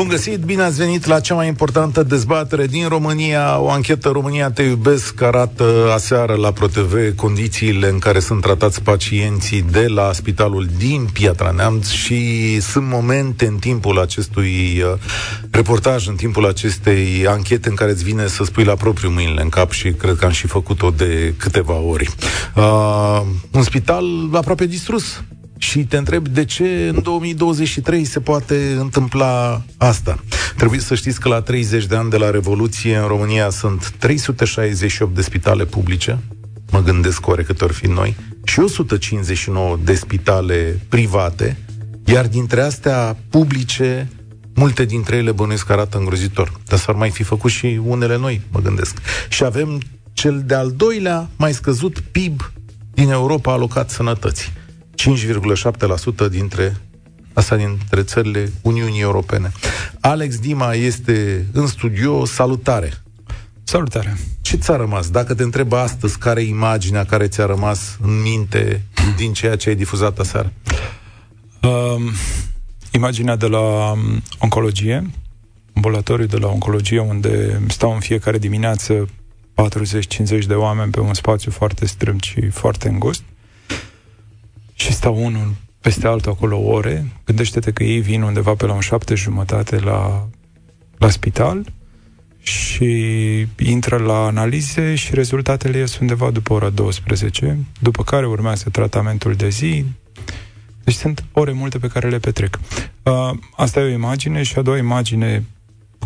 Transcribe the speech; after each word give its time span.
Bun 0.00 0.08
găsit, 0.08 0.38
bine 0.38 0.62
ați 0.62 0.78
venit 0.78 1.06
la 1.06 1.20
cea 1.20 1.34
mai 1.34 1.46
importantă 1.46 2.02
dezbatere 2.02 2.66
din 2.66 2.88
România. 2.88 3.58
O 3.58 3.70
anchetă 3.70 4.08
România 4.08 4.50
Te 4.50 4.62
Iubesc 4.62 5.22
arată 5.22 5.90
aseară 5.94 6.34
la 6.34 6.52
ProTV 6.52 7.14
condițiile 7.16 7.88
în 7.88 7.98
care 7.98 8.18
sunt 8.18 8.40
tratați 8.40 8.82
pacienții 8.82 9.62
de 9.62 9.86
la 9.86 10.12
spitalul 10.12 10.68
din 10.78 11.08
Piatra 11.12 11.50
Neamț 11.50 11.88
și 11.88 12.60
sunt 12.60 12.86
momente 12.86 13.46
în 13.46 13.56
timpul 13.56 13.98
acestui 13.98 14.82
uh, 14.82 14.98
reportaj, 15.50 16.06
în 16.06 16.14
timpul 16.14 16.46
acestei 16.46 17.26
anchete 17.26 17.68
în 17.68 17.74
care 17.74 17.90
îți 17.90 18.04
vine 18.04 18.26
să 18.26 18.44
spui 18.44 18.64
la 18.64 18.74
propriu 18.74 19.10
mâinile 19.10 19.42
în 19.42 19.48
cap 19.48 19.70
și 19.70 19.92
cred 19.92 20.16
că 20.16 20.24
am 20.24 20.30
și 20.30 20.46
făcut-o 20.46 20.90
de 20.90 21.34
câteva 21.36 21.74
ori. 21.74 22.08
Uh, 22.54 23.20
un 23.50 23.62
spital 23.62 24.04
aproape 24.32 24.66
distrus 24.66 25.22
și 25.62 25.84
te 25.84 25.96
întreb 25.96 26.28
de 26.28 26.44
ce 26.44 26.90
în 26.94 27.02
2023 27.02 28.04
se 28.04 28.20
poate 28.20 28.76
întâmpla 28.78 29.62
asta. 29.76 30.18
Trebuie 30.56 30.80
să 30.80 30.94
știți 30.94 31.20
că 31.20 31.28
la 31.28 31.40
30 31.40 31.86
de 31.86 31.96
ani 31.96 32.10
de 32.10 32.16
la 32.16 32.30
Revoluție 32.30 32.96
în 32.96 33.06
România 33.06 33.50
sunt 33.50 33.90
368 33.98 35.14
de 35.14 35.22
spitale 35.22 35.64
publice, 35.64 36.18
mă 36.70 36.82
gândesc 36.82 37.26
ore 37.26 37.42
cât 37.42 37.60
ori 37.60 37.72
fi 37.72 37.86
noi, 37.86 38.16
și 38.44 38.60
159 38.60 39.78
de 39.84 39.94
spitale 39.94 40.80
private, 40.88 41.56
iar 42.04 42.28
dintre 42.28 42.60
astea 42.60 43.16
publice, 43.30 44.08
multe 44.54 44.84
dintre 44.84 45.16
ele 45.16 45.32
bănuiesc 45.32 45.66
că 45.66 45.72
arată 45.72 45.98
îngrozitor. 45.98 46.60
Dar 46.66 46.78
s-ar 46.78 46.94
mai 46.94 47.10
fi 47.10 47.22
făcut 47.22 47.50
și 47.50 47.80
unele 47.84 48.16
noi, 48.16 48.40
mă 48.50 48.60
gândesc. 48.60 48.98
Și 49.28 49.44
avem 49.44 49.80
cel 50.12 50.42
de-al 50.46 50.70
doilea 50.70 51.28
mai 51.36 51.52
scăzut 51.52 51.98
PIB 51.98 52.52
din 52.94 53.10
Europa 53.10 53.52
alocat 53.52 53.90
sănătății. 53.90 54.58
5,7% 55.00 56.30
dintre 56.30 56.76
asta 57.32 57.56
dintre 57.56 58.02
țările 58.02 58.52
Uniunii 58.62 59.00
Europene. 59.00 59.52
Alex 60.00 60.38
Dima 60.38 60.74
este 60.74 61.46
în 61.52 61.66
studio. 61.66 62.24
Salutare! 62.24 62.92
Salutare! 63.62 64.16
Ce 64.40 64.56
ți-a 64.56 64.76
rămas? 64.76 65.10
Dacă 65.10 65.34
te 65.34 65.42
întreb 65.42 65.72
astăzi 65.72 66.18
care 66.18 66.40
e 66.42 66.48
imaginea 66.48 67.04
care 67.04 67.28
ți-a 67.28 67.46
rămas 67.46 67.98
în 68.02 68.20
minte 68.20 68.82
din 69.16 69.32
ceea 69.32 69.56
ce 69.56 69.68
ai 69.68 69.74
difuzat 69.74 70.18
aseară? 70.18 70.52
Um, 71.62 72.10
imaginea 72.90 73.36
de 73.36 73.46
la 73.46 73.90
um, 73.90 74.22
oncologie, 74.38 75.10
ambulatoriu 75.74 76.26
de 76.26 76.36
la 76.36 76.48
oncologie, 76.48 77.00
unde 77.00 77.62
stau 77.68 77.92
în 77.92 78.00
fiecare 78.00 78.38
dimineață 78.38 79.08
40-50 80.42 80.46
de 80.46 80.54
oameni 80.54 80.90
pe 80.90 81.00
un 81.00 81.14
spațiu 81.14 81.50
foarte 81.50 81.86
strâmt 81.86 82.22
și 82.22 82.48
foarte 82.48 82.88
îngust 82.88 83.22
și 84.80 84.92
stau 84.92 85.24
unul 85.24 85.54
peste 85.80 86.06
altul 86.06 86.32
acolo 86.32 86.58
ore, 86.58 87.06
gândește-te 87.24 87.70
că 87.70 87.82
ei 87.82 88.00
vin 88.00 88.22
undeva 88.22 88.54
pe 88.54 88.66
la 88.66 88.72
un 88.72 88.80
șapte 88.80 89.14
jumătate 89.14 89.78
la, 89.78 90.28
la 90.98 91.08
spital 91.08 91.66
și 92.42 92.86
intră 93.58 93.96
la 93.96 94.26
analize 94.26 94.94
și 94.94 95.14
rezultatele 95.14 95.78
ies 95.78 95.98
undeva 95.98 96.30
după 96.30 96.52
ora 96.52 96.68
12, 96.68 97.58
după 97.80 98.02
care 98.02 98.26
urmează 98.26 98.68
tratamentul 98.70 99.34
de 99.34 99.48
zi, 99.48 99.84
deci 100.84 100.94
sunt 100.94 101.24
ore 101.32 101.52
multe 101.52 101.78
pe 101.78 101.88
care 101.88 102.08
le 102.08 102.18
petrec. 102.18 102.58
Uh, 103.02 103.30
asta 103.56 103.80
e 103.80 103.82
o 103.82 103.88
imagine 103.88 104.42
și 104.42 104.58
a 104.58 104.62
doua 104.62 104.76
imagine 104.76 105.44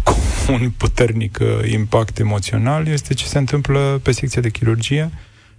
cu 0.05 0.53
un 0.53 0.71
puternic 0.77 1.39
uh, 1.41 1.71
impact 1.73 2.19
emoțional 2.19 2.87
este 2.87 3.15
ce 3.15 3.27
se 3.27 3.39
întâmplă 3.39 4.01
pe 4.03 4.13
secția 4.13 4.43
de 4.43 4.51
chirurgie, 4.51 5.11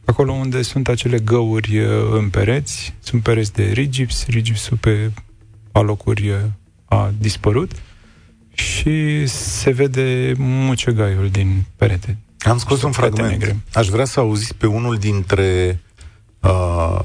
acolo 0.06 0.32
unde 0.32 0.62
sunt 0.62 0.88
acele 0.88 1.20
găuri 1.20 1.80
uh, 1.80 1.88
în 2.12 2.30
pereți, 2.30 2.94
sunt 3.00 3.22
pereți 3.22 3.54
de 3.54 3.64
rigips, 3.64 4.26
rigipsul 4.28 4.78
pe 4.78 5.12
alocuri 5.72 6.30
uh, 6.30 6.38
a 6.86 7.14
dispărut 7.18 7.72
și 8.54 9.28
se 9.28 9.72
vede 9.72 10.34
mucegaiul 10.38 11.30
din 11.30 11.66
perete. 11.76 12.18
Am 12.40 12.58
scos 12.58 12.82
un 12.82 12.92
fragment. 12.92 13.30
Negre. 13.30 13.58
Aș 13.74 13.88
vrea 13.88 14.06
să 14.06 14.20
auziți 14.20 14.56
pe 14.56 14.68
unul 14.68 14.96
dintre 14.96 15.80
uh, 16.40 17.00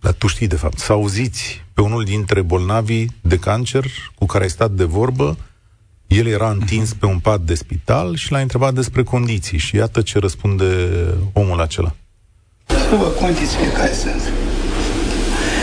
la 0.00 0.10
tu 0.18 0.26
știi 0.26 0.46
de 0.46 0.56
fapt, 0.56 0.78
să 0.78 0.92
auziți 0.92 1.64
pe 1.74 1.80
unul 1.80 2.04
dintre 2.04 2.42
bolnavii 2.42 3.10
de 3.20 3.36
cancer 3.36 3.84
cu 4.14 4.26
care 4.26 4.44
ai 4.44 4.50
stat 4.50 4.70
de 4.70 4.84
vorbă 4.84 5.36
el 6.06 6.26
era 6.26 6.50
întins 6.50 6.94
uh-huh. 6.94 6.98
pe 6.98 7.06
un 7.06 7.18
pat 7.18 7.40
de 7.40 7.54
spital 7.54 8.16
și 8.16 8.32
l-a 8.32 8.38
întrebat 8.38 8.74
despre 8.74 9.02
condiții 9.02 9.58
și 9.58 9.76
iată 9.76 10.02
ce 10.02 10.18
răspunde 10.18 10.88
omul 11.32 11.60
acela. 11.60 11.94
Nu 12.90 12.96
vă 12.96 13.04
condițiile 13.04 13.66
care 13.66 13.92
sunt. 13.92 14.22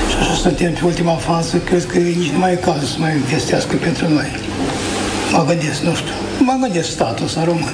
Și 0.09 0.15
așa 0.19 0.33
suntem 0.33 0.73
pe 0.73 0.85
ultima 0.85 1.15
fază, 1.15 1.57
cred 1.57 1.85
că 1.85 1.97
nici 1.97 2.29
nu 2.29 2.37
mai 2.37 2.51
e 2.53 2.55
cazul 2.55 2.87
să 2.87 2.97
mai 2.99 3.15
investească 3.15 3.75
pentru 3.75 4.09
noi. 4.09 4.27
Mă 5.31 5.43
gândesc, 5.47 5.81
nu 5.81 5.95
știu, 5.95 6.13
mă 6.39 6.57
gândesc 6.61 6.89
statul 6.89 7.25
ăsta 7.25 7.43
român. 7.43 7.73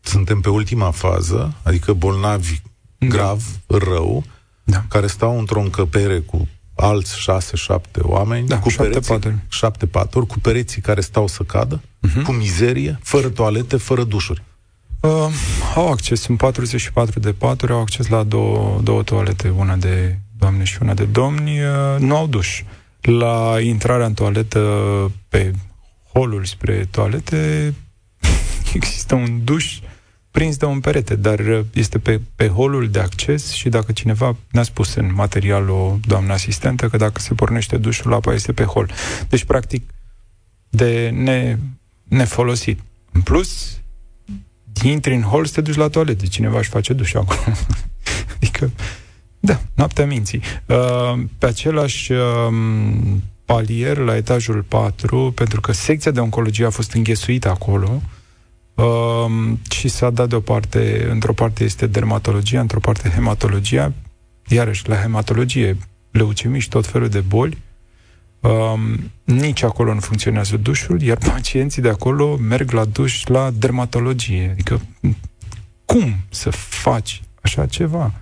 Suntem 0.00 0.40
pe 0.40 0.48
ultima 0.48 0.90
fază, 0.90 1.54
adică 1.62 1.92
bolnavi 1.92 2.54
da. 2.98 3.06
grav, 3.06 3.42
rău, 3.66 4.24
da. 4.64 4.84
care 4.88 5.06
stau 5.06 5.38
într-o 5.38 5.60
încăpere 5.60 6.18
cu 6.18 6.48
alți 6.76 7.20
șase, 7.20 7.56
șapte 7.56 8.00
oameni, 8.02 8.48
da, 8.48 8.58
cu 8.58 8.68
șapte 8.68 8.88
pereții, 8.88 9.12
paturi. 9.12 9.34
șapte 9.48 9.86
paturi, 9.86 10.26
cu 10.26 10.38
pereții 10.38 10.82
care 10.82 11.00
stau 11.00 11.26
să 11.26 11.42
cadă, 11.42 11.80
uh-huh. 11.80 12.22
cu 12.24 12.32
mizerie, 12.32 12.98
fără 13.02 13.28
toalete, 13.28 13.76
fără 13.76 14.04
dușuri. 14.04 14.42
Uh, 15.00 15.28
au 15.74 15.90
acces, 15.90 16.20
sunt 16.20 16.38
44 16.38 17.20
de 17.20 17.32
paturi, 17.32 17.72
au 17.72 17.80
acces 17.80 18.08
la 18.08 18.22
două, 18.22 18.80
două 18.82 19.02
toalete, 19.02 19.48
una 19.48 19.76
de 19.76 20.18
doamne 20.38 20.64
și 20.64 20.78
una 20.82 20.94
de 20.94 21.04
domni, 21.04 21.60
uh, 21.60 21.98
nu 21.98 22.16
au 22.16 22.26
duș. 22.26 22.62
La 23.00 23.60
intrarea 23.60 24.06
în 24.06 24.14
toaletă 24.14 24.60
pe 25.28 25.52
holul 26.12 26.44
spre 26.44 26.88
toalete 26.90 27.74
există 28.74 29.14
un 29.14 29.44
duș 29.44 29.78
prins 30.30 30.56
de 30.56 30.64
un 30.64 30.80
perete, 30.80 31.16
dar 31.16 31.64
este 31.72 31.98
pe, 31.98 32.20
pe 32.34 32.48
holul 32.48 32.88
de 32.88 32.98
acces 32.98 33.52
și 33.52 33.68
dacă 33.68 33.92
cineva 33.92 34.36
ne-a 34.50 34.62
spus 34.62 34.94
în 34.94 35.14
material 35.14 35.68
o 35.68 35.96
doamnă 36.06 36.32
asistentă 36.32 36.88
că 36.88 36.96
dacă 36.96 37.20
se 37.20 37.34
pornește 37.34 37.76
dușul, 37.76 38.14
apa 38.14 38.32
este 38.32 38.52
pe 38.52 38.64
hol. 38.64 38.90
Deci, 39.28 39.44
practic, 39.44 39.90
de 40.68 41.10
ne, 41.14 41.58
nefolosit. 42.04 42.80
În 43.12 43.20
plus, 43.20 43.80
intri 44.82 45.14
în 45.14 45.22
hol 45.22 45.44
să 45.44 45.52
te 45.52 45.60
duci 45.60 45.76
la 45.76 45.88
toaletă. 45.88 46.26
Cineva 46.26 46.58
își 46.58 46.68
face 46.68 46.92
duș 46.92 47.14
acolo. 47.14 47.40
adică, 48.36 48.70
da, 49.40 49.60
noaptea 49.74 50.06
minții. 50.06 50.42
Uh, 50.66 51.24
pe 51.38 51.46
același 51.46 52.12
uh, 52.12 52.18
palier, 53.44 53.96
la 53.96 54.16
etajul 54.16 54.62
4, 54.62 55.32
pentru 55.34 55.60
că 55.60 55.72
secția 55.72 56.10
de 56.10 56.20
oncologie 56.20 56.66
a 56.66 56.70
fost 56.70 56.92
înghesuită 56.92 57.48
acolo, 57.48 58.02
uh, 58.74 59.52
și 59.70 59.88
s-a 59.88 60.10
dat 60.10 60.28
deoparte, 60.28 61.08
într-o 61.10 61.32
parte 61.32 61.64
este 61.64 61.86
dermatologia, 61.86 62.60
într-o 62.60 62.80
parte 62.80 63.08
hematologia, 63.08 63.92
iarăși 64.48 64.88
la 64.88 64.96
hematologie, 64.96 65.76
leucemii 66.10 66.60
și 66.60 66.68
tot 66.68 66.86
felul 66.86 67.08
de 67.08 67.20
boli, 67.20 67.58
Um, 68.40 69.10
nici 69.24 69.62
acolo 69.62 69.94
nu 69.94 70.00
funcționează 70.00 70.56
dușul, 70.56 71.02
iar 71.02 71.16
pacienții 71.16 71.82
de 71.82 71.88
acolo 71.88 72.36
merg 72.36 72.70
la 72.70 72.84
duș 72.84 73.26
la 73.26 73.50
dermatologie. 73.50 74.48
Adică, 74.52 74.80
cum 75.84 76.16
să 76.28 76.50
faci 76.50 77.22
așa 77.40 77.66
ceva? 77.66 78.12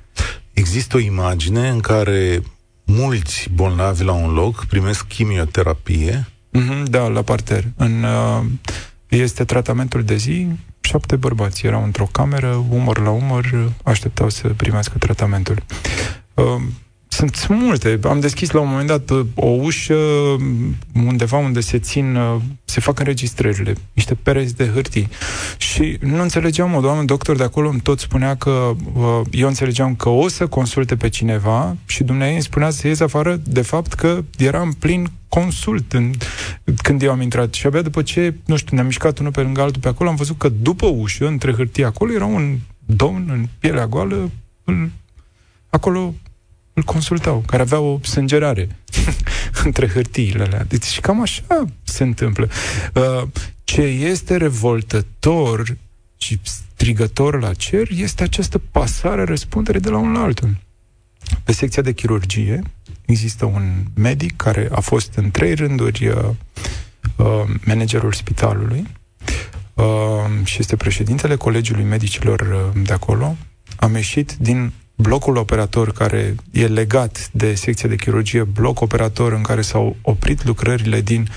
Există 0.52 0.96
o 0.96 1.00
imagine 1.00 1.68
în 1.68 1.80
care 1.80 2.42
mulți 2.84 3.48
bolnavi 3.54 4.04
la 4.04 4.12
un 4.12 4.32
loc 4.32 4.64
primesc 4.64 5.06
chimioterapie. 5.06 6.26
Mm-hmm, 6.58 6.82
da, 6.84 7.08
la 7.08 7.22
parter. 7.22 7.64
În, 7.76 8.02
uh, 8.02 8.44
este 9.08 9.44
tratamentul 9.44 10.02
de 10.02 10.16
zi, 10.16 10.46
șapte 10.80 11.16
bărbați 11.16 11.66
erau 11.66 11.84
într-o 11.84 12.08
cameră, 12.12 12.64
umăr 12.70 12.98
la 12.98 13.10
umăr, 13.10 13.72
așteptau 13.82 14.28
să 14.28 14.48
primească 14.48 14.98
tratamentul. 14.98 15.62
Uh, 16.34 16.62
sunt 17.16 17.46
multe. 17.48 17.98
Am 18.02 18.20
deschis 18.20 18.50
la 18.50 18.60
un 18.60 18.68
moment 18.68 18.86
dat 18.86 19.10
uh, 19.10 19.26
o 19.34 19.46
ușă 19.46 19.96
undeva 20.94 21.36
unde 21.36 21.60
se 21.60 21.78
țin, 21.78 22.16
uh, 22.16 22.40
se 22.64 22.80
fac 22.80 22.98
înregistrările, 22.98 23.74
niște 23.92 24.14
pereți 24.14 24.56
de 24.56 24.66
hârtii. 24.66 25.08
Și 25.56 25.98
nu 26.00 26.22
înțelegeam, 26.22 26.74
o 26.74 26.80
doamnă 26.80 27.04
doctor 27.04 27.36
de 27.36 27.42
acolo 27.42 27.68
îmi 27.68 27.80
tot 27.80 27.98
spunea 27.98 28.36
că 28.36 28.76
uh, 28.92 29.20
eu 29.30 29.48
înțelegeam 29.48 29.94
că 29.94 30.08
o 30.08 30.28
să 30.28 30.46
consulte 30.46 30.96
pe 30.96 31.08
cineva 31.08 31.76
și 31.86 32.04
dumneavoastră 32.04 32.34
îmi 32.34 32.42
spunea 32.42 32.70
să 32.70 32.88
ies 32.88 33.00
afară, 33.00 33.40
de 33.44 33.62
fapt 33.62 33.92
că 33.92 34.24
eram 34.38 34.72
plin 34.78 35.10
consult 35.28 35.92
în, 35.92 36.10
când 36.82 37.02
eu 37.02 37.10
am 37.10 37.20
intrat. 37.20 37.54
Și 37.54 37.66
abia 37.66 37.82
după 37.82 38.02
ce, 38.02 38.34
nu 38.46 38.56
știu, 38.56 38.74
ne-am 38.74 38.86
mișcat 38.86 39.18
unul 39.18 39.32
pe 39.32 39.40
lângă 39.40 39.60
altul 39.60 39.80
pe 39.80 39.88
acolo, 39.88 40.08
am 40.08 40.16
văzut 40.16 40.38
că 40.38 40.48
după 40.48 40.86
ușă, 40.86 41.26
între 41.26 41.52
hârtii 41.52 41.84
acolo, 41.84 42.12
era 42.12 42.24
un 42.24 42.58
domn 42.86 43.24
în 43.28 43.48
pielea 43.58 43.86
goală, 43.86 44.30
acolo 45.68 46.14
îl 46.76 46.82
consultau, 46.82 47.42
care 47.46 47.62
avea 47.62 47.80
o 47.80 47.98
sângerare 48.02 48.68
între 49.64 49.88
hârtiile 49.88 50.42
alea. 50.42 50.64
Deci 50.64 51.00
cam 51.00 51.20
așa 51.20 51.64
se 51.82 52.02
întâmplă. 52.02 52.48
Uh, 52.94 53.28
ce 53.64 53.80
este 53.82 54.36
revoltător 54.36 55.76
și 56.16 56.40
strigător 56.42 57.40
la 57.40 57.54
cer 57.54 57.88
este 57.90 58.22
această 58.22 58.58
pasare 58.58 59.20
a 59.20 59.24
răspundere 59.24 59.78
de 59.78 59.88
la 59.88 59.96
un 59.96 60.12
la 60.12 60.20
altul. 60.20 60.56
Pe 61.44 61.52
secția 61.52 61.82
de 61.82 61.92
chirurgie 61.92 62.62
există 63.04 63.44
un 63.44 63.84
medic 63.94 64.36
care 64.36 64.68
a 64.72 64.80
fost 64.80 65.14
în 65.14 65.30
trei 65.30 65.54
rânduri 65.54 66.06
uh, 66.06 66.16
uh, 67.16 67.26
managerul 67.64 68.12
spitalului 68.12 68.86
uh, 69.74 69.84
și 70.44 70.56
este 70.58 70.76
președintele 70.76 71.36
Colegiului 71.36 71.84
Medicilor 71.84 72.40
uh, 72.40 72.82
de 72.82 72.92
acolo. 72.92 73.36
Am 73.76 73.94
ieșit 73.94 74.32
din 74.32 74.72
blocul 74.96 75.36
operator 75.36 75.92
care 75.92 76.34
e 76.50 76.66
legat 76.66 77.30
de 77.32 77.54
secția 77.54 77.88
de 77.88 77.96
chirurgie, 77.96 78.42
bloc 78.42 78.80
operator 78.80 79.32
în 79.32 79.42
care 79.42 79.60
s-au 79.60 79.96
oprit 80.02 80.44
lucrările 80.44 81.00
din 81.00 81.28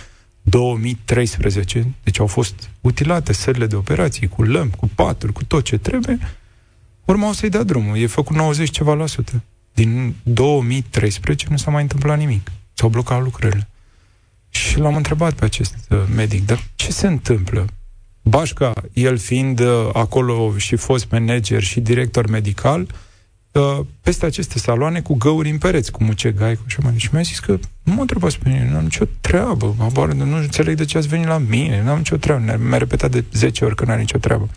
2013, 0.41 1.87
deci 2.03 2.19
au 2.19 2.27
fost 2.27 2.69
utilate 2.81 3.33
sările 3.33 3.67
de 3.67 3.75
operații 3.75 4.27
cu 4.27 4.43
lămpi, 4.43 4.77
cu 4.77 4.89
paturi, 4.95 5.33
cu 5.33 5.43
tot 5.43 5.63
ce 5.63 5.77
trebuie, 5.77 6.19
urma 7.05 7.29
o 7.29 7.33
să-i 7.33 7.49
dea 7.49 7.63
drumul. 7.63 7.97
E 7.97 8.07
făcut 8.07 8.35
90 8.35 8.69
ceva 8.69 8.93
la 8.93 9.05
sută. 9.05 9.43
Din 9.73 10.15
2013 10.23 11.47
nu 11.49 11.57
s-a 11.57 11.71
mai 11.71 11.81
întâmplat 11.81 12.17
nimic. 12.17 12.51
S-au 12.73 12.89
blocat 12.89 13.23
lucrările. 13.23 13.69
Și 14.49 14.77
l-am 14.77 14.95
întrebat 14.95 15.33
pe 15.33 15.45
acest 15.45 15.75
uh, 15.89 15.97
medic, 16.15 16.45
dar 16.45 16.63
ce 16.75 16.91
se 16.91 17.07
întâmplă? 17.07 17.67
Bașca, 18.21 18.73
el 18.93 19.17
fiind 19.17 19.59
uh, 19.59 19.89
acolo 19.93 20.57
și 20.57 20.75
fost 20.75 21.11
manager 21.11 21.63
și 21.63 21.79
director 21.79 22.27
medical, 22.29 22.81
uh, 22.81 22.89
peste 24.01 24.25
aceste 24.25 24.59
saloane 24.59 25.01
cu 25.01 25.15
găuri 25.15 25.49
în 25.49 25.57
pereți, 25.57 25.91
cu 25.91 26.03
mucegai, 26.03 26.55
cu 26.55 26.61
așa 26.65 26.77
mai 26.83 26.93
Și 26.97 27.09
mi-a 27.11 27.21
zis 27.21 27.39
că 27.39 27.59
nu 27.83 27.93
mă 27.93 28.01
întrebați 28.01 28.39
pe 28.39 28.49
mine, 28.49 28.67
nu 28.71 28.77
am 28.77 28.83
nicio 28.83 29.05
treabă, 29.21 29.75
abar, 29.79 30.11
nu 30.11 30.35
înțeleg 30.35 30.77
de 30.77 30.85
ce 30.85 30.97
ați 30.97 31.07
venit 31.07 31.27
la 31.27 31.37
mine, 31.37 31.81
nu 31.83 31.89
am 31.89 31.97
nicio 31.97 32.15
treabă. 32.15 32.57
Mi-a 32.67 32.77
repetat 32.77 33.11
de 33.11 33.23
10 33.31 33.65
ori 33.65 33.75
că 33.75 33.85
nu 33.85 33.91
are 33.91 33.99
nicio 33.99 34.17
treabă. 34.17 34.49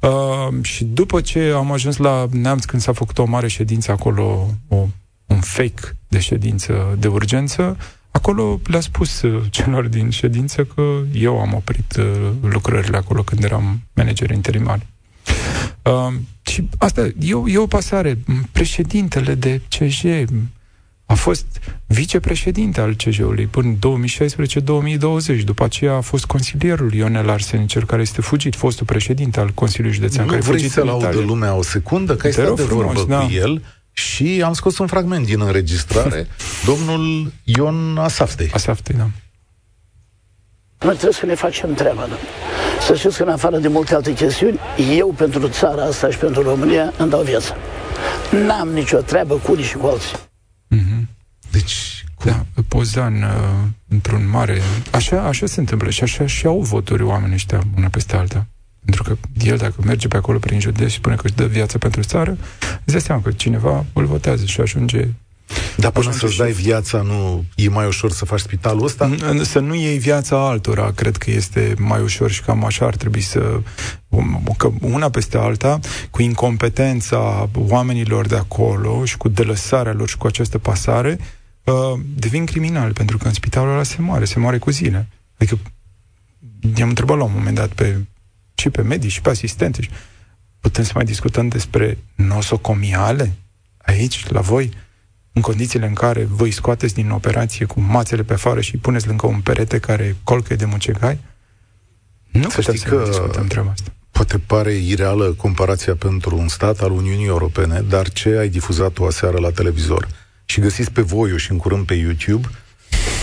Uh, 0.00 0.62
și 0.62 0.84
după 0.84 1.20
ce 1.20 1.52
am 1.54 1.72
ajuns 1.72 1.96
la 1.96 2.26
Neamț, 2.30 2.64
când 2.64 2.82
s-a 2.82 2.92
făcut 2.92 3.18
o 3.18 3.24
mare 3.24 3.48
ședință 3.48 3.92
acolo, 3.92 4.54
o, 4.68 4.86
un 5.26 5.40
fake 5.40 5.96
de 6.08 6.18
ședință 6.18 6.96
de 6.98 7.08
urgență, 7.08 7.76
acolo 8.10 8.60
le-a 8.64 8.80
spus 8.80 9.22
uh, 9.22 9.42
celor 9.50 9.86
din 9.86 10.10
ședință 10.10 10.64
că 10.64 10.82
eu 11.12 11.40
am 11.40 11.54
oprit 11.54 11.96
uh, 11.98 12.30
lucrările 12.42 12.96
acolo 12.96 13.22
când 13.22 13.44
eram 13.44 13.80
manager 13.94 14.30
interimar. 14.30 14.80
Uh, 15.88 16.12
și 16.42 16.68
asta 16.78 17.08
e 17.20 17.34
o, 17.34 17.48
e 17.48 17.58
o 17.58 17.66
pasare. 17.66 18.18
Președintele 18.52 19.34
de 19.34 19.60
CJ 19.78 20.04
a 21.06 21.14
fost 21.14 21.46
vicepreședinte 21.86 22.80
al 22.80 22.94
CJ-ului 22.94 23.46
până 23.46 23.74
2016-2020. 23.74 25.44
După 25.44 25.64
aceea 25.64 25.94
a 25.94 26.00
fost 26.00 26.24
consilierul 26.24 26.92
Ionel 26.92 27.30
Arseni, 27.30 27.66
cel 27.66 27.84
care 27.84 28.02
este 28.02 28.20
fugit, 28.20 28.54
fostul 28.54 28.86
președinte 28.86 29.40
al 29.40 29.50
Consiliului 29.54 29.96
Județean. 29.96 30.24
Nu 30.24 30.30
care 30.30 30.42
vrei 30.42 30.68
să-l 30.68 30.88
audă 30.88 31.18
lumea 31.18 31.54
o 31.54 31.62
secundă, 31.62 32.16
că 32.16 32.26
ai 32.26 32.32
stat 32.32 32.54
de 32.54 32.62
frumos, 32.62 32.94
vorbă 32.94 33.12
da. 33.12 33.18
cu 33.18 33.32
el 33.32 33.62
și 33.92 34.42
am 34.44 34.52
scos 34.52 34.78
un 34.78 34.86
fragment 34.86 35.26
din 35.26 35.40
înregistrare. 35.40 36.26
Domnul 36.70 37.32
Ion 37.44 37.98
Asaftei. 37.98 38.50
Asaftei, 38.52 38.94
da. 38.96 39.10
Noi 40.84 40.94
trebuie 40.94 41.12
să 41.12 41.26
ne 41.26 41.34
facem 41.34 41.74
treaba, 41.74 42.06
da. 42.06 42.16
Să 42.88 42.94
știți 42.94 43.16
că 43.16 43.22
în 43.22 43.28
afară 43.28 43.58
de 43.58 43.68
multe 43.68 43.94
alte 43.94 44.12
chestiuni, 44.12 44.58
eu 44.96 45.14
pentru 45.16 45.48
țara 45.48 45.82
asta 45.82 46.10
și 46.10 46.18
pentru 46.18 46.42
România 46.42 46.92
îmi 46.98 47.10
dau 47.10 47.22
viața. 47.22 47.56
N-am 48.46 48.68
nicio 48.68 48.96
treabă 48.98 49.34
cu 49.34 49.52
unii 49.52 49.64
și 49.64 49.76
cu 49.76 49.86
alții. 49.86 50.16
Mm-hmm. 50.74 51.04
Deci, 51.50 52.04
cum? 52.14 52.30
Da, 52.30 52.62
Pozan, 52.68 53.14
uh, 53.14 53.28
într-un 53.88 54.28
mare... 54.30 54.60
Așa, 54.92 55.22
așa 55.22 55.46
se 55.46 55.60
întâmplă 55.60 55.90
și 55.90 56.02
așa 56.02 56.26
și 56.26 56.46
au 56.46 56.60
voturi 56.60 57.02
oamenii 57.02 57.34
ăștia 57.34 57.60
una 57.76 57.88
peste 57.88 58.16
alta. 58.16 58.46
Pentru 58.84 59.02
că 59.02 59.16
el, 59.44 59.56
dacă 59.56 59.74
merge 59.84 60.08
pe 60.08 60.16
acolo 60.16 60.38
prin 60.38 60.60
județ 60.60 60.90
și 60.90 60.96
spune 60.96 61.14
că 61.14 61.22
își 61.24 61.34
dă 61.34 61.46
viața 61.46 61.78
pentru 61.78 62.02
țară, 62.02 62.36
îți 62.84 62.92
dai 62.92 63.00
seama 63.00 63.22
că 63.22 63.30
cineva 63.30 63.84
îl 63.92 64.04
votează 64.04 64.44
și 64.44 64.60
ajunge 64.60 65.08
dar 65.80 65.90
până 65.90 66.12
să-ți 66.12 66.36
dai 66.36 66.52
viața, 66.52 67.02
nu 67.02 67.44
e 67.54 67.68
mai 67.68 67.86
ușor 67.86 68.10
să 68.10 68.24
faci 68.24 68.40
spitalul 68.40 68.84
ăsta? 68.84 69.14
Să 69.42 69.58
nu 69.58 69.74
iei 69.74 69.98
viața 69.98 70.48
altora, 70.48 70.92
cred 70.92 71.16
că 71.16 71.30
este 71.30 71.74
mai 71.78 72.02
ușor 72.02 72.30
și 72.30 72.42
cam 72.42 72.64
așa 72.64 72.86
ar 72.86 72.96
trebui 72.96 73.20
să... 73.20 73.60
Că 74.56 74.70
una 74.80 75.10
peste 75.10 75.36
alta, 75.36 75.78
cu 76.10 76.22
incompetența 76.22 77.48
oamenilor 77.54 78.26
de 78.26 78.36
acolo 78.36 79.04
și 79.04 79.16
cu 79.16 79.28
delăsarea 79.28 79.92
lor 79.92 80.08
și 80.08 80.16
cu 80.16 80.26
această 80.26 80.58
pasare, 80.58 81.18
uh, 81.64 82.00
devin 82.14 82.44
criminali, 82.44 82.92
pentru 82.92 83.18
că 83.18 83.26
în 83.26 83.32
spitalul 83.32 83.72
ăla 83.72 83.82
se 83.82 83.96
moare, 83.98 84.24
se 84.24 84.38
moare 84.38 84.58
cu 84.58 84.70
zile. 84.70 85.08
Adică 85.36 85.58
i-am 86.76 86.88
întrebat 86.88 87.16
la 87.16 87.24
un 87.24 87.32
moment 87.34 87.56
dat 87.56 87.68
pe, 87.68 88.06
și 88.54 88.70
pe 88.70 88.82
medici 88.82 89.12
și 89.12 89.20
pe 89.20 89.30
asistente 89.30 89.88
putem 90.60 90.84
să 90.84 90.92
mai 90.94 91.04
discutăm 91.04 91.48
despre 91.48 91.98
nosocomiale 92.14 93.32
aici, 93.76 94.28
la 94.28 94.40
voi? 94.40 94.70
În 95.38 95.44
condițiile 95.44 95.86
în 95.86 95.94
care 95.94 96.24
voi 96.30 96.50
scoateți 96.50 96.94
din 96.94 97.10
operație 97.10 97.64
cu 97.64 97.80
mațele 97.80 98.22
pe 98.22 98.32
afară 98.32 98.60
și 98.60 98.76
puneți 98.76 99.06
lângă 99.06 99.26
un 99.26 99.40
perete 99.40 99.78
care 99.78 100.16
colcă 100.24 100.54
de 100.54 100.64
mucegai? 100.64 101.18
Nu 102.30 102.48
să 102.48 102.60
știi 102.60 102.78
că 102.78 103.04
discutăm 103.06 103.46
treaba 103.46 103.70
asta. 103.70 103.92
Poate 104.10 104.38
pare 104.38 104.72
ireală 104.72 105.24
comparația 105.24 105.94
pentru 105.94 106.36
un 106.36 106.48
stat 106.48 106.80
al 106.80 106.90
Uniunii 106.90 107.26
Europene, 107.26 107.84
dar 107.88 108.08
ce 108.08 108.28
ai 108.28 108.48
difuzat 108.48 108.98
o 108.98 109.06
aseară 109.06 109.38
la 109.38 109.50
televizor 109.50 110.08
și 110.44 110.60
găsiți 110.60 110.92
pe 110.92 111.00
voi 111.00 111.38
și 111.38 111.50
în 111.50 111.56
curând 111.56 111.86
pe 111.86 111.94
YouTube, 111.94 112.48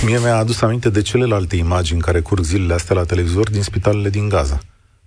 mie 0.05 0.19
mi-a 0.19 0.35
adus 0.35 0.61
aminte 0.61 0.89
de 0.89 1.01
celelalte 1.01 1.55
imagini 1.55 2.01
care 2.01 2.19
curg 2.19 2.43
zilele 2.43 2.73
astea 2.73 2.95
la 2.95 3.03
televizor 3.03 3.49
din 3.49 3.61
spitalele 3.61 4.09
din 4.09 4.29
Gaza. 4.29 4.59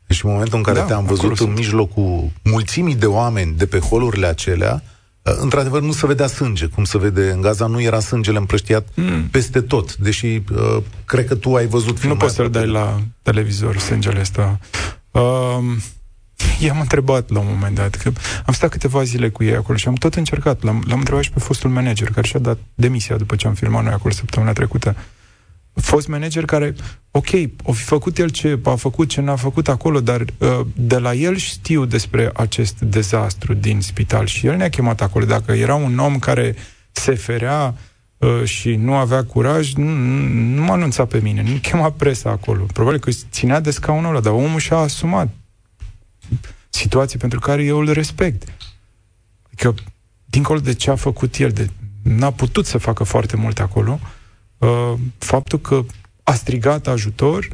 Deci 0.06 0.22
în 0.22 0.30
momentul 0.30 0.56
în 0.56 0.62
care 0.64 0.78
da, 0.78 0.84
te-am 0.84 1.04
văzut 1.04 1.38
în 1.38 1.52
mijlocul 1.52 2.30
mulțimii 2.44 2.94
de 2.94 3.06
oameni 3.06 3.54
de 3.56 3.66
pe 3.66 3.78
holurile 3.78 4.26
acelea, 4.26 4.82
Uh, 4.82 4.96
într-adevăr, 5.40 5.80
nu 5.80 5.92
se 5.92 6.06
vedea 6.06 6.26
sânge, 6.26 6.66
cum 6.66 6.84
se 6.84 6.98
vede 6.98 7.30
în 7.30 7.40
Gaza, 7.40 7.66
nu 7.66 7.80
era 7.80 8.00
sângele 8.00 8.38
împrăștiat 8.38 8.88
mm. 8.94 9.28
peste 9.30 9.60
tot, 9.60 9.96
deși 9.96 10.26
uh, 10.26 10.82
cred 11.04 11.26
că 11.26 11.34
tu 11.34 11.54
ai 11.54 11.66
văzut 11.66 12.04
Nu 12.04 12.16
poți 12.16 12.34
să-l 12.34 12.50
dai 12.50 12.66
la 12.66 13.00
televizor 13.22 13.78
sângele 13.78 14.20
ăsta. 14.20 14.58
Uh, 15.10 15.22
i-am 16.60 16.80
întrebat 16.80 17.30
la 17.30 17.38
un 17.38 17.46
moment 17.48 17.74
dat, 17.74 17.94
că 17.94 18.12
am 18.46 18.52
stat 18.52 18.70
câteva 18.70 19.02
zile 19.02 19.28
cu 19.28 19.44
ei 19.44 19.54
acolo 19.54 19.78
și 19.78 19.88
am 19.88 19.94
tot 19.94 20.14
încercat. 20.14 20.62
L-am, 20.62 20.84
l-am 20.86 20.98
întrebat 20.98 21.22
și 21.22 21.30
pe 21.30 21.38
fostul 21.38 21.70
manager, 21.70 22.10
care 22.10 22.26
și-a 22.26 22.40
dat 22.40 22.58
demisia 22.74 23.16
după 23.16 23.36
ce 23.36 23.46
am 23.46 23.54
filmat 23.54 23.82
noi 23.82 23.92
acolo 23.92 24.14
săptămâna 24.14 24.52
trecută. 24.52 24.94
Uh, 24.96 25.17
fost 25.80 26.08
manager 26.08 26.44
care, 26.44 26.74
ok, 27.10 27.28
o 27.62 27.72
fi 27.72 27.82
făcut 27.82 28.18
el 28.18 28.28
ce 28.28 28.58
a 28.64 28.74
făcut, 28.74 29.08
ce 29.08 29.20
n-a 29.20 29.36
făcut 29.36 29.68
acolo, 29.68 30.00
dar 30.00 30.20
uh, 30.20 30.60
de 30.76 30.98
la 30.98 31.14
el 31.14 31.36
știu 31.36 31.84
despre 31.84 32.30
acest 32.34 32.80
dezastru 32.80 33.54
din 33.54 33.80
spital 33.80 34.26
și 34.26 34.46
el 34.46 34.56
ne-a 34.56 34.68
chemat 34.68 35.00
acolo. 35.00 35.24
Dacă 35.24 35.52
era 35.52 35.74
un 35.74 35.98
om 35.98 36.18
care 36.18 36.54
se 36.90 37.14
ferea 37.14 37.74
uh, 38.16 38.44
și 38.44 38.74
nu 38.74 38.94
avea 38.94 39.24
curaj, 39.24 39.72
nu, 39.72 39.90
nu 40.54 40.62
m-a 40.62 40.72
anunțat 40.72 41.08
pe 41.08 41.18
mine, 41.18 41.42
nu 41.42 41.56
chema 41.62 41.90
presa 41.90 42.30
acolo. 42.30 42.66
Probabil 42.72 42.98
că 42.98 43.10
ținea 43.30 43.60
de 43.60 43.70
scaunul 43.70 44.10
ăla, 44.10 44.20
dar 44.20 44.32
omul 44.32 44.60
și-a 44.60 44.76
asumat 44.76 45.28
situații 46.68 47.18
pentru 47.18 47.38
care 47.38 47.64
eu 47.64 47.78
îl 47.78 47.92
respect. 47.92 48.42
Adică, 49.46 49.74
dincolo 50.24 50.58
de 50.58 50.74
ce 50.74 50.90
a 50.90 50.96
făcut 50.96 51.36
el, 51.36 51.50
de, 51.50 51.70
n-a 52.02 52.30
putut 52.30 52.66
să 52.66 52.78
facă 52.78 53.04
foarte 53.04 53.36
mult 53.36 53.60
acolo, 53.60 53.98
uh, 54.02 54.08
uh, 54.08 54.17
faptul 55.18 55.58
că 55.60 55.84
a 56.22 56.34
strigat 56.34 56.86
ajutor 56.86 57.48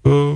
uh, 0.00 0.34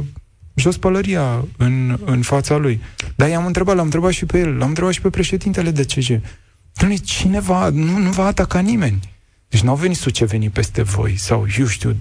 jos 0.55 0.77
pălăria 0.77 1.45
în, 1.57 1.99
în 2.05 2.23
fața 2.23 2.57
lui. 2.57 2.81
Dar 3.15 3.29
i-am 3.29 3.47
întrebat, 3.47 3.75
l-am 3.75 3.85
întrebat 3.85 4.13
și 4.13 4.27
pe 4.27 4.39
el, 4.39 4.57
l-am 4.57 4.69
întrebat 4.69 4.93
și 4.93 5.01
pe 5.01 5.11
președintele 5.11 5.71
de 5.71 5.85
CG. 5.85 6.21
Dom'le, 6.83 7.05
cineva, 7.05 7.69
nu, 7.69 7.99
nu 7.99 8.11
va 8.11 8.27
ataca 8.27 8.61
nimeni. 8.61 9.01
Deci 9.49 9.61
n-au 9.61 9.77
venit 9.77 9.97
sucevenii 9.97 10.51
peste 10.51 10.83
voi 10.83 11.17
sau, 11.17 11.47
eu 11.59 11.67
știu, 11.67 11.97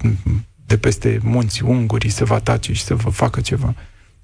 de 0.65 0.77
peste 0.77 1.19
munți 1.23 1.63
ungurii 1.63 2.09
să 2.09 2.25
vă 2.25 2.33
atace 2.33 2.73
și 2.73 2.83
să 2.83 2.95
vă 2.95 3.09
facă 3.09 3.41
ceva. 3.41 3.75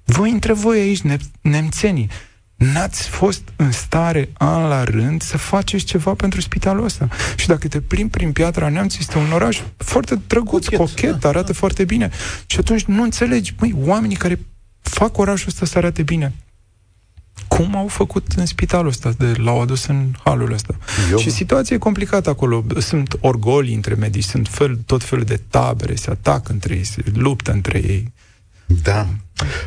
Voi 0.04 0.30
între 0.30 0.52
voi 0.52 0.78
aici, 0.78 1.00
ne- 1.00 1.16
nemțenii, 1.40 2.08
n-ați 2.58 3.08
fost 3.08 3.42
în 3.56 3.72
stare 3.72 4.30
an 4.32 4.68
la 4.68 4.84
rând 4.84 5.22
să 5.22 5.36
faceți 5.36 5.84
ceva 5.84 6.14
pentru 6.14 6.40
spitalul 6.40 6.84
ăsta. 6.84 7.08
Și 7.36 7.46
dacă 7.46 7.68
te 7.68 7.80
plimbi 7.80 8.10
prin 8.10 8.32
Piatra 8.32 8.68
Neamț, 8.68 8.96
este 8.98 9.18
un 9.18 9.32
oraș 9.32 9.60
foarte 9.76 10.20
drăguț, 10.26 10.64
cochet, 10.64 10.78
cochet 10.78 11.14
da. 11.14 11.28
arată 11.28 11.52
foarte 11.52 11.84
bine. 11.84 12.10
Și 12.46 12.58
atunci 12.58 12.84
nu 12.84 13.02
înțelegi, 13.02 13.54
măi, 13.58 13.74
oamenii 13.76 14.16
care 14.16 14.40
fac 14.80 15.18
orașul 15.18 15.48
ăsta 15.48 15.66
să 15.66 15.78
arate 15.78 16.02
bine, 16.02 16.32
cum 17.48 17.76
au 17.76 17.86
făcut 17.86 18.32
în 18.36 18.46
spitalul 18.46 18.88
ăsta, 18.88 19.10
de 19.18 19.32
l-au 19.36 19.60
adus 19.60 19.86
în 19.86 20.06
halul 20.24 20.52
ăsta. 20.52 20.76
Eu... 21.10 21.18
Și 21.18 21.30
situația 21.30 21.76
e 21.76 21.78
complicată 21.78 22.30
acolo. 22.30 22.64
Sunt 22.78 23.16
orgolii 23.20 23.74
între 23.74 23.94
medici, 23.94 24.24
sunt 24.24 24.48
fel, 24.48 24.78
tot 24.86 25.04
felul 25.04 25.24
de 25.24 25.40
tabere, 25.48 25.94
se 25.94 26.10
atacă 26.10 26.52
între 26.52 26.74
ei, 26.74 26.84
se 26.84 27.02
luptă 27.14 27.52
între 27.52 27.78
ei. 27.78 28.12
Da. 28.82 29.06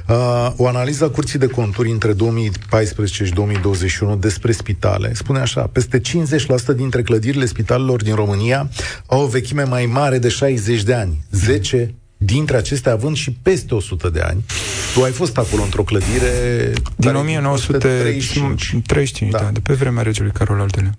Uh, 0.09 0.51
o 0.55 0.67
analiză 0.67 1.03
a 1.03 1.09
Curții 1.09 1.39
de 1.39 1.47
Conturi 1.47 1.91
între 1.91 2.13
2014 2.13 3.25
și 3.25 3.33
2021 3.33 4.15
despre 4.15 4.51
spitale 4.51 5.13
spune 5.13 5.39
așa, 5.39 5.61
peste 5.61 6.01
50% 6.01 6.75
dintre 6.75 7.01
clădirile 7.01 7.45
spitalelor 7.45 8.03
din 8.03 8.15
România 8.15 8.69
au 9.05 9.21
o 9.21 9.27
vechime 9.27 9.63
mai 9.63 9.85
mare 9.85 10.17
de 10.17 10.29
60 10.29 10.83
de 10.83 10.93
ani. 10.93 11.25
10 11.31 11.93
dintre 12.17 12.57
acestea 12.57 12.91
având 12.91 13.15
și 13.15 13.31
peste 13.31 13.75
100 13.75 14.09
de 14.09 14.19
ani. 14.19 14.45
Tu 14.93 15.03
ai 15.03 15.11
fost 15.11 15.37
acolo 15.37 15.63
într-o 15.63 15.83
clădire... 15.83 16.73
Din 16.95 17.15
1935. 17.15 18.75
35, 18.85 19.31
da. 19.31 19.37
da, 19.37 19.49
de 19.51 19.59
pe 19.59 19.73
vremea 19.73 20.03
regelui 20.03 20.31
Carol 20.31 20.59
al 20.59 20.69
II. 20.81 20.91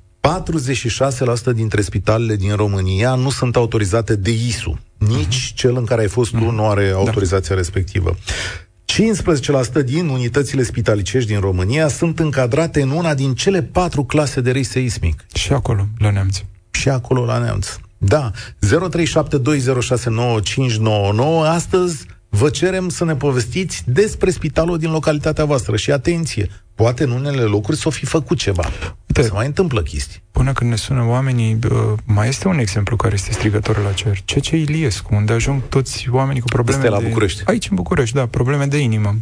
46% 1.51 1.55
dintre 1.55 1.81
spitalele 1.81 2.37
din 2.37 2.55
România 2.55 3.15
nu 3.15 3.31
sunt 3.31 3.57
autorizate 3.57 4.17
de 4.17 4.31
ISU. 4.31 4.79
Nici 4.99 5.51
uh-huh. 5.51 5.55
cel 5.55 5.77
în 5.77 5.85
care 5.85 6.01
ai 6.01 6.09
fost 6.09 6.31
tu 6.31 6.37
uh-huh. 6.37 6.55
nu 6.55 6.69
are 6.69 6.89
da. 6.91 6.97
autorizația 6.97 7.55
da. 7.55 7.61
respectivă. 7.61 8.17
15% 9.81 9.85
din 9.85 10.09
unitățile 10.09 10.63
spitalicești 10.63 11.29
din 11.29 11.41
România 11.41 11.89
sunt 11.89 12.19
încadrate 12.19 12.83
în 12.83 12.91
una 12.91 13.15
din 13.15 13.35
cele 13.35 13.63
patru 13.63 14.05
clase 14.05 14.41
de 14.41 14.51
risc 14.51 14.71
seismic. 14.71 15.25
Și 15.35 15.53
acolo, 15.53 15.87
la 15.99 16.11
Neamț. 16.11 16.39
Și 16.71 16.89
acolo, 16.89 17.25
la 17.25 17.39
Neamț. 17.39 17.77
Da. 17.99 18.31
0372069599. 18.31 18.37
Astăzi 21.45 22.07
vă 22.29 22.49
cerem 22.49 22.89
să 22.89 23.05
ne 23.05 23.15
povestiți 23.15 23.83
despre 23.87 24.31
spitalul 24.31 24.79
din 24.79 24.91
localitatea 24.91 25.45
voastră. 25.45 25.77
Și 25.77 25.91
atenție, 25.91 26.49
poate 26.75 27.05
în 27.05 27.11
unele 27.11 27.43
locuri 27.43 27.77
să 27.77 27.89
o 27.89 27.91
fi 27.91 28.05
făcut 28.05 28.39
ceva. 28.39 28.65
Uite, 29.17 29.29
se 29.29 29.35
mai 29.35 29.47
întâmplă 29.47 29.83
chestii. 29.83 30.23
Până 30.31 30.53
când 30.53 30.71
ne 30.71 30.77
sună 30.77 31.05
oamenii, 31.07 31.59
mai 32.05 32.29
este 32.29 32.49
un 32.49 32.59
exemplu 32.59 32.97
care 32.97 33.15
este 33.15 33.33
strigător 33.33 33.83
la 33.83 33.93
cer. 33.93 34.19
CC 34.25 34.47
Iliescu, 34.47 35.15
unde 35.15 35.33
ajung 35.33 35.63
toți 35.69 36.09
oamenii 36.11 36.41
cu 36.41 36.47
probleme 36.47 36.79
este 36.79 36.91
la 36.91 37.01
de... 37.01 37.07
București. 37.07 37.43
Aici, 37.45 37.69
în 37.71 37.77
București, 37.77 38.15
da, 38.15 38.27
probleme 38.27 38.67
de 38.67 38.79
inimă. 38.79 39.17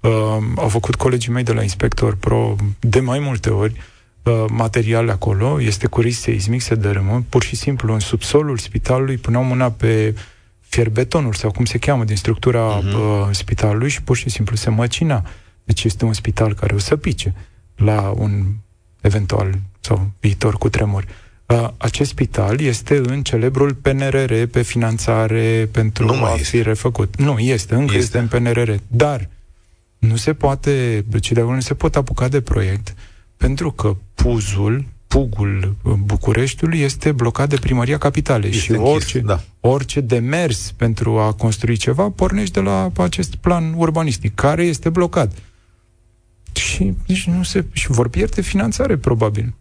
Uh, 0.00 0.10
au 0.56 0.68
făcut 0.68 0.94
colegii 0.94 1.32
mei 1.32 1.42
de 1.42 1.52
la 1.52 1.62
Inspector 1.62 2.16
Pro 2.16 2.56
de 2.80 3.00
mai 3.00 3.18
multe 3.18 3.50
ori 3.50 3.80
uh, 4.22 4.44
materiale 4.48 5.10
acolo, 5.10 5.60
este 5.60 5.86
cu 5.86 6.00
risc 6.00 6.20
seismic, 6.20 6.60
se 6.60 6.74
dărâmă, 6.74 7.24
pur 7.28 7.42
și 7.42 7.56
simplu 7.56 7.92
în 7.92 8.00
subsolul 8.00 8.58
spitalului 8.58 9.16
puneau 9.16 9.44
mâna 9.44 9.70
pe 9.70 10.14
fierbetonul 10.60 11.32
sau 11.32 11.50
cum 11.50 11.64
se 11.64 11.78
cheamă 11.78 12.04
din 12.04 12.16
structura 12.16 12.80
uh-huh. 12.80 12.92
uh, 12.92 13.28
spitalului 13.30 13.88
și 13.88 14.02
pur 14.02 14.16
și 14.16 14.28
simplu 14.28 14.56
se 14.56 14.70
măcina. 14.70 15.24
Deci 15.64 15.84
este 15.84 16.04
un 16.04 16.12
spital 16.12 16.54
care 16.54 16.74
o 16.74 16.78
să 16.78 16.96
pice 16.96 17.34
la 17.76 18.12
un 18.16 18.44
eventual 19.02 19.58
sau 19.80 20.10
viitor 20.20 20.58
cu 20.58 20.68
tremur. 20.68 21.04
Uh, 21.46 21.68
acest 21.76 22.10
spital 22.10 22.60
este 22.60 22.96
în 22.96 23.22
celebrul 23.22 23.74
PNRR 23.74 24.42
pe 24.42 24.62
finanțare 24.62 25.68
pentru 25.72 26.04
nu 26.04 26.24
a 26.24 26.28
fi 26.28 26.62
refăcut. 26.62 27.16
Nu, 27.16 27.38
este, 27.38 27.74
încă 27.74 27.96
este. 27.96 28.18
este 28.18 28.18
în 28.18 28.26
PNRR. 28.26 28.70
Dar 28.86 29.28
nu 29.98 30.16
se 30.16 30.32
poate, 30.32 31.04
cei 31.20 31.36
de 31.36 31.42
nu 31.42 31.60
se 31.60 31.74
pot 31.74 31.96
apuca 31.96 32.28
de 32.28 32.40
proiect 32.40 32.94
pentru 33.36 33.70
că 33.70 33.96
puzul 34.14 34.84
pugul 35.12 35.76
Bucureștiului 36.04 36.80
este 36.80 37.12
blocat 37.12 37.48
de 37.48 37.56
primăria 37.56 37.98
capitalei 37.98 38.50
este 38.50 38.62
și 38.62 38.70
închis, 38.70 38.88
orice, 38.88 39.18
da. 39.18 39.40
orice 39.60 40.00
demers 40.00 40.72
pentru 40.76 41.18
a 41.18 41.32
construi 41.32 41.76
ceva 41.76 42.10
pornește 42.10 42.60
de 42.60 42.66
la 42.66 42.90
acest 42.96 43.34
plan 43.34 43.74
urbanistic, 43.76 44.34
care 44.34 44.62
este 44.62 44.88
blocat. 44.88 45.32
Și 46.52 46.94
nici 47.06 47.26
nu 47.26 47.42
se, 47.42 47.64
și 47.72 47.90
vor 47.90 48.08
pierde 48.08 48.40
finanțare, 48.40 48.96
probabil. 48.96 49.54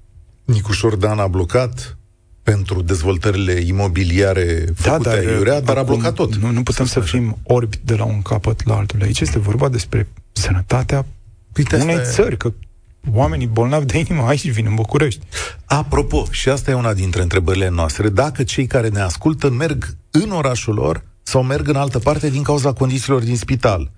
Nicușor 0.44 0.96
Dan 0.96 1.20
a 1.20 1.28
blocat 1.28 1.98
pentru 2.44 2.82
dezvoltările 2.82 3.54
imobiliare 3.54 4.64
da, 4.66 4.72
făcute 4.76 5.10
da, 5.10 5.16
dar, 5.16 5.26
aiurea, 5.26 5.62
dar 5.62 5.78
a 5.78 5.84
blocat 5.84 6.14
tot. 6.14 6.36
Nu, 6.36 6.52
nu 6.52 6.64
putem 6.64 6.86
să, 6.86 6.92
să 6.92 7.00
fim 7.00 7.38
orbi 7.44 7.80
de 7.84 7.96
la 7.96 8.04
un 8.04 8.22
capăt 8.22 8.66
la 8.66 8.76
altul. 8.76 9.02
Aici 9.02 9.20
este 9.20 9.40
vorba 9.40 9.70
despre 9.70 10.08
sănătatea 10.32 11.06
Uite, 11.58 11.76
unei 11.76 12.00
țări, 12.04 12.38
că 12.38 12.54
oamenii 13.12 13.48
bolnavi 13.48 13.86
de 13.86 13.98
inimă 13.98 14.28
aici 14.28 14.50
vin 14.50 14.66
în 14.66 14.76
București. 14.76 15.26
Apropo, 15.66 16.26
și 16.32 16.50
asta 16.50 16.72
e 16.72 16.74
una 16.74 16.94
dintre 16.94 17.22
întrebările 17.22 17.70
noastre, 17.70 18.10
dacă 18.10 18.44
cei 18.44 18.68
care 18.68 18.88
ne 18.88 19.00
ascultă 19.00 19.50
merg 19.50 19.96
în 20.12 20.32
orașul 20.32 20.74
lor 20.74 21.04
sau 21.24 21.44
merg 21.44 21.68
în 21.68 21.76
altă 21.76 22.00
parte 22.00 22.30
din 22.30 22.44
cauza 22.44 22.74
condițiilor 22.74 23.24
din 23.24 23.38
spital. 23.38 23.92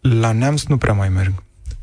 La 0.00 0.32
Neamț 0.32 0.62
nu 0.62 0.76
prea 0.76 0.92
mai 0.92 1.08
merg. 1.08 1.32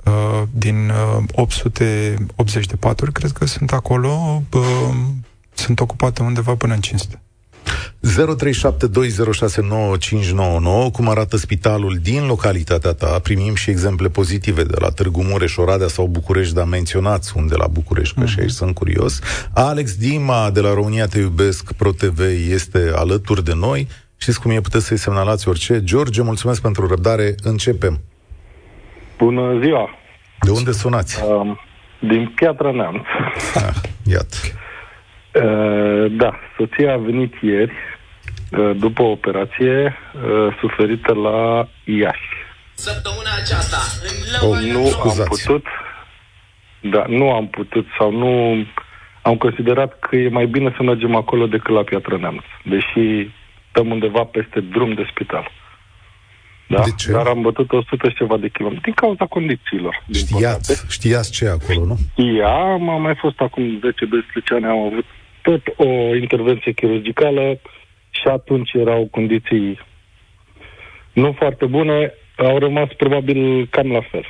Uh, 0.08 0.44
din 0.52 0.92
880 1.32 2.64
uh, 2.64 2.70
de 2.70 2.76
paturi, 2.76 3.12
cred 3.12 3.32
că 3.32 3.46
sunt 3.46 3.72
acolo, 3.72 4.44
uh, 4.54 4.62
sunt 5.54 5.80
ocupate 5.80 6.24
undeva 6.24 6.56
până 6.56 6.74
în 6.74 6.80
500. 6.80 7.22
0372069599, 8.02 10.92
cum 10.92 11.10
arată 11.10 11.38
spitalul 11.38 12.00
din 12.02 12.26
localitatea 12.26 12.94
ta. 12.94 13.20
Primim 13.24 13.56
și 13.56 13.70
exemple 13.70 14.08
pozitive 14.08 14.64
de 14.64 14.76
la 14.80 14.90
Târgu 14.90 15.24
Mureș, 15.24 15.58
Oradea 15.58 15.88
sau 15.88 16.08
București, 16.08 16.54
dar 16.54 16.66
menționați 16.66 17.34
unde 17.36 17.56
la 17.56 17.68
București, 17.68 18.16
că 18.16 18.24
uh-huh. 18.24 18.28
și 18.28 18.34
mhm. 18.34 18.42
aici 18.42 18.52
sunt 18.52 18.76
curios. 18.76 19.20
Alex 19.54 19.96
Dima 19.96 20.50
de 20.50 20.60
la 20.60 20.74
România 20.74 21.08
Te 21.08 21.20
Iubesc 21.20 21.72
Pro 21.72 21.92
TV 21.92 22.20
este 22.50 22.92
alături 22.96 23.44
de 23.44 23.54
noi. 23.54 23.88
Știți 24.18 24.40
cum 24.40 24.52
e, 24.52 24.62
puteți 24.62 24.86
să-i 24.86 24.98
semnalați 24.98 25.48
orice. 25.48 25.84
George, 25.84 26.22
mulțumesc 26.22 26.62
pentru 26.62 26.88
răbdare. 26.88 27.36
Începem. 27.44 28.00
Bună 29.18 29.60
ziua! 29.64 29.90
De 30.40 30.52
unde 30.52 30.72
sunați? 30.72 31.24
Uh, 31.24 31.58
din 32.00 32.32
Piatra 32.36 32.72
Neamț. 32.72 33.06
Ah, 33.56 33.76
iată. 34.06 34.38
Uh, 35.34 36.12
da, 36.22 36.40
soția 36.58 36.94
a 36.94 36.98
venit 36.98 37.34
ieri 37.42 37.74
uh, 38.52 38.72
după 38.76 39.02
o 39.02 39.12
operație 39.12 39.96
uh, 40.16 40.56
suferită 40.60 41.14
la 41.14 41.68
Iași. 41.84 42.30
Săptămâna 42.74 43.30
aceasta, 43.42 43.78
în 44.42 44.50
oh, 44.50 44.82
Nu 44.82 44.86
scuzați. 44.86 45.22
am 45.22 45.28
putut, 45.28 45.66
da, 46.82 47.04
nu 47.08 47.32
am 47.32 47.48
putut 47.48 47.86
sau 47.98 48.12
nu 48.12 48.66
am 49.22 49.36
considerat 49.38 50.00
că 50.00 50.16
e 50.16 50.30
mai 50.30 50.46
bine 50.46 50.74
să 50.76 50.84
mergem 50.84 51.16
acolo 51.16 51.46
decât 51.46 51.74
la 51.74 51.84
Piatra 51.84 52.18
Neamț, 52.18 52.44
deși 52.64 53.30
stăm 53.70 53.92
undeva 53.92 54.24
peste 54.24 54.60
drum 54.60 54.94
de 54.94 55.08
spital. 55.12 55.52
Da? 56.68 56.82
De 56.84 56.90
ce? 56.98 57.12
Dar 57.12 57.28
am 57.28 57.42
bătut 57.42 57.72
100 57.72 58.10
și 58.10 58.16
ceva 58.16 58.38
de 58.38 58.48
kilometri 58.50 58.84
din 58.84 58.94
cauza 58.94 59.26
condițiilor. 59.26 60.04
Știați, 60.14 60.86
știați 60.90 61.32
ce 61.32 61.48
acolo, 61.48 61.86
nu? 61.86 62.24
Ia, 62.24 62.56
am 62.56 63.02
mai 63.02 63.16
fost 63.16 63.40
acum 63.40 63.80
10-12 63.80 63.82
ani, 64.56 64.66
am 64.66 64.80
avut 64.80 65.06
tot 65.42 65.62
o 65.76 66.16
intervenție 66.16 66.72
chirurgicală 66.72 67.60
și 68.10 68.28
atunci 68.28 68.72
erau 68.74 69.08
condiții 69.12 69.80
nu 71.14 71.36
foarte 71.38 71.66
bune, 71.66 72.14
au 72.36 72.58
rămas 72.58 72.90
probabil 72.98 73.68
cam 73.68 73.92
la 73.92 74.02
fel. 74.12 74.26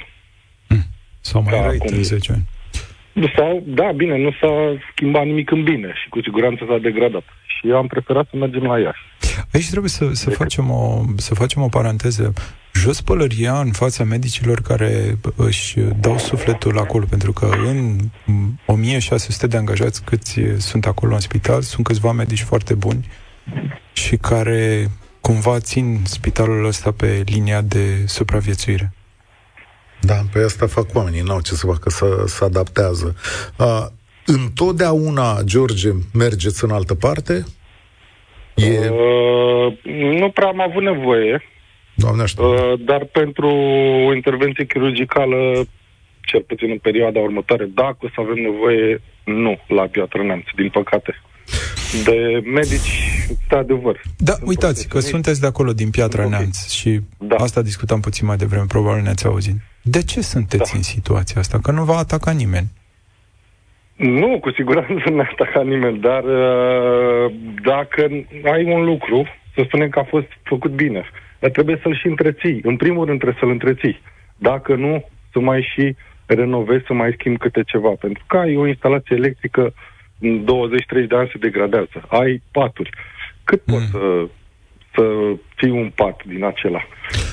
Hmm. 0.68 0.84
Sau 1.20 1.42
mai 1.42 1.62
răi 1.62 1.78
acum. 1.82 2.02
10 2.02 2.32
ani. 2.32 2.46
Sau, 3.36 3.64
da, 3.66 3.92
bine, 3.92 4.18
nu 4.18 4.32
s-a 4.42 4.78
schimbat 4.92 5.26
nimic 5.26 5.52
în 5.52 5.64
bine 5.64 5.94
și 6.02 6.10
cu 6.10 6.22
siguranță 6.22 6.66
s-a 6.68 6.78
degradat. 6.78 7.24
Și 7.46 7.70
eu 7.70 7.78
am 7.78 7.88
preferat 7.88 8.28
să 8.30 8.38
mergem 8.38 8.64
la 8.64 8.80
Iași. 8.80 9.02
Aici 9.54 9.70
trebuie 9.70 9.90
să, 9.90 10.10
să, 10.14 10.30
facem, 10.30 10.72
o, 10.72 11.06
să 11.18 11.34
facem 11.34 11.62
o 11.62 11.68
paranteză. 11.68 12.34
Jos 12.74 13.02
pălăria 13.02 13.60
în 13.60 13.72
fața 13.72 14.04
medicilor 14.04 14.62
care 14.62 15.18
își 15.36 15.80
dau 15.80 16.18
sufletul 16.18 16.80
acolo, 16.80 17.06
pentru 17.10 17.34
că 17.34 17.50
în 17.66 18.00
1600 18.66 19.48
de 19.48 19.58
angajați 19.58 20.04
câți 20.04 20.40
sunt 20.58 20.86
acolo 20.86 21.14
în 21.14 21.20
spital, 21.20 21.62
sunt 21.62 21.86
câțiva 21.86 22.12
medici 22.12 22.42
foarte 22.42 22.74
buni 22.74 23.08
și 23.94 24.18
care 24.18 24.92
cumva 25.22 25.60
țin 25.60 26.02
spitalul 26.06 26.66
ăsta 26.66 26.92
pe 26.92 27.24
linia 27.26 27.62
de 27.62 28.04
supraviețuire. 28.06 28.94
Da, 30.02 30.26
pe 30.32 30.40
asta 30.40 30.68
fac 30.68 30.96
oamenii, 30.96 31.22
n-au 31.22 31.42
ce 31.42 31.56
să 31.56 31.66
facă, 31.66 31.90
să, 31.90 32.24
să 32.28 32.44
adaptează. 32.44 33.16
Uh, 33.58 33.86
întotdeauna, 34.26 35.42
George, 35.44 35.92
mergeți 36.14 36.64
în 36.64 36.72
altă 36.72 36.94
parte? 36.94 37.46
E... 38.58 38.90
Uh, 38.90 39.78
nu 40.20 40.30
prea 40.30 40.48
am 40.48 40.62
avut 40.62 40.84
nevoie. 40.84 41.44
Doamne 41.96 42.24
uh, 42.38 42.80
dar 42.86 43.06
pentru 43.06 43.48
o 44.08 44.14
intervenție 44.14 44.66
chirurgicală, 44.66 45.68
cel 46.22 46.42
puțin 46.42 46.70
în 46.70 46.78
perioada 46.78 47.20
următoare, 47.20 47.66
dacă 47.66 47.98
o 48.00 48.08
să 48.08 48.22
avem 48.22 48.42
nevoie, 48.44 49.02
nu 49.24 49.60
la 49.68 49.82
Piatra 49.82 50.24
Neamț, 50.24 50.46
din 50.56 50.70
păcate. 50.70 51.22
De 52.04 52.42
medici, 52.46 53.10
de 53.50 53.56
adevăr. 53.56 54.02
Da, 54.18 54.34
uitați 54.46 54.88
că 54.88 55.00
sunteți 55.00 55.42
de 55.42 55.48
acolo, 55.48 55.74
din 55.74 55.90
Piatra 55.90 56.28
Neamț, 56.28 56.70
și 56.70 57.00
da. 57.18 57.36
asta 57.36 57.62
discutam 57.62 58.00
puțin 58.00 58.28
mai 58.28 58.38
devreme, 58.38 58.66
probabil 58.68 59.04
ne-ați 59.04 59.26
auzit. 59.26 59.56
De 59.82 60.04
ce 60.04 60.22
sunteți 60.22 60.72
da. 60.72 60.78
în 60.78 60.84
situația 60.84 61.42
asta? 61.42 61.60
Că 61.60 61.72
nu 61.72 61.84
va 61.84 61.98
ataca 61.98 62.32
nimeni. 62.32 62.68
Nu, 63.98 64.40
cu 64.40 64.52
siguranță 64.52 65.10
nu 65.10 65.20
ataca 65.20 65.62
nimeni, 65.62 66.00
dar 66.00 66.24
uh, 66.24 67.34
dacă 67.64 68.02
ai 68.54 68.64
un 68.74 68.84
lucru, 68.84 69.26
să 69.56 69.64
spunem 69.66 69.90
că 69.90 70.00
a 70.00 70.04
fost 70.04 70.28
făcut 70.44 70.72
bine, 70.72 71.04
dar 71.40 71.50
trebuie 71.50 71.80
să-l 71.82 71.96
și 71.96 72.08
întreții. 72.08 72.60
În 72.64 72.78
primul 72.78 73.06
rând 73.06 73.20
trebuie 73.20 73.40
să-l 73.40 73.50
întreții. 73.50 74.02
Dacă 74.36 74.76
nu, 74.76 75.06
să 75.32 75.40
mai 75.40 75.70
și 75.74 75.96
renovezi, 76.26 76.86
să 76.86 76.94
mai 76.94 77.16
schimbi 77.18 77.40
câte 77.40 77.62
ceva. 77.66 77.90
Pentru 77.90 78.24
că 78.28 78.38
ai 78.38 78.56
o 78.56 78.68
instalație 78.68 79.16
electrică 79.16 79.74
în 80.20 80.46
20-30 81.04 81.08
de 81.08 81.16
ani 81.16 81.30
se 81.32 81.38
degradează. 81.38 82.04
Ai 82.08 82.42
paturi. 82.52 82.90
Cât 83.44 83.62
mm. 83.66 83.74
poți 83.74 83.90
să, 83.90 84.28
să 84.96 85.04
ții 85.58 85.70
un 85.70 85.92
pat 85.96 86.22
din 86.26 86.44
acela? 86.44 86.82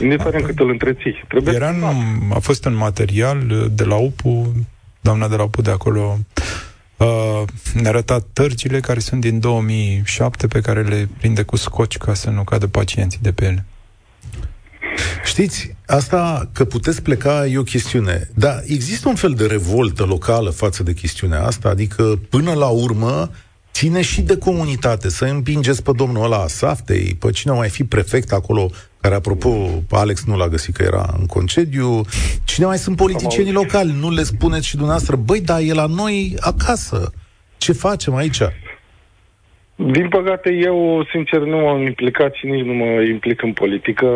Indiferent 0.01 0.45
cât 0.45 0.59
îl 0.59 0.71
întreții. 0.71 1.23
Trebuie 1.29 1.55
Era 1.55 1.69
în, 1.69 1.83
a 2.35 2.39
fost 2.39 2.65
un 2.65 2.77
material 2.77 3.39
de 3.71 3.85
la 3.85 3.97
UPU, 3.97 4.53
doamna 5.01 5.29
de 5.29 5.37
la 5.37 5.43
UPU 5.43 5.63
de 5.63 5.71
acolo 5.71 6.17
uh, 6.97 7.43
ne-a 7.75 7.91
arătat 7.91 8.27
tărcile 8.33 8.81
care 8.81 8.99
sunt 8.99 9.21
din 9.21 9.41
2007 9.41 10.47
pe 10.47 10.61
care 10.61 10.83
le 10.83 11.09
prinde 11.19 11.43
cu 11.43 11.57
scoci 11.57 11.97
ca 11.97 12.15
să 12.15 12.31
nu 12.31 12.45
cadă 12.45 12.67
pacienții 12.67 13.19
de 13.23 13.33
pe 13.33 13.45
ele. 13.45 13.65
Știți, 15.25 15.77
asta 15.87 16.51
că 16.53 16.65
puteți 16.65 17.03
pleca 17.03 17.47
e 17.47 17.59
o 17.59 17.63
chestiune, 17.63 18.31
dar 18.35 18.63
există 18.67 19.09
un 19.09 19.15
fel 19.15 19.33
de 19.33 19.47
revoltă 19.47 20.05
locală 20.05 20.51
față 20.51 20.83
de 20.83 20.93
chestiunea 20.93 21.45
asta, 21.47 21.69
adică 21.69 22.21
până 22.29 22.53
la 22.53 22.67
urmă 22.67 23.31
ține 23.73 24.03
și 24.03 24.21
de 24.21 24.37
comunitate, 24.37 25.09
să 25.09 25.25
împingeți 25.25 25.83
pe 25.83 25.91
domnul 25.97 26.25
ăla 26.25 26.47
Saftei, 26.47 27.17
pe 27.19 27.31
cine 27.31 27.53
mai 27.53 27.69
fi 27.69 27.85
prefect 27.85 28.33
acolo, 28.33 28.71
care, 29.05 29.17
apropo, 29.17 29.51
Alex 29.91 30.25
nu 30.25 30.37
l-a 30.37 30.49
găsit 30.49 30.75
că 30.77 30.83
era 30.83 31.05
în 31.19 31.27
concediu, 31.27 32.01
cine 32.45 32.67
mai 32.67 32.77
sunt 32.77 32.97
politicienii 32.97 33.53
locali, 33.53 33.97
nu 34.01 34.11
le 34.11 34.23
spuneți 34.23 34.67
și 34.67 34.77
dumneavoastră, 34.81 35.17
băi, 35.17 35.41
dar 35.41 35.61
e 35.61 35.73
la 35.73 35.87
noi 35.87 36.35
acasă, 36.41 37.13
ce 37.57 37.73
facem 37.73 38.15
aici? 38.15 38.41
Din 39.97 40.09
păcate, 40.09 40.51
eu, 40.53 41.07
sincer, 41.13 41.41
nu 41.41 41.57
m-am 41.57 41.83
implicat 41.83 42.35
și 42.35 42.47
nici 42.47 42.65
nu 42.65 42.73
mă 42.73 42.91
implic 43.15 43.43
în 43.43 43.53
politică. 43.53 44.07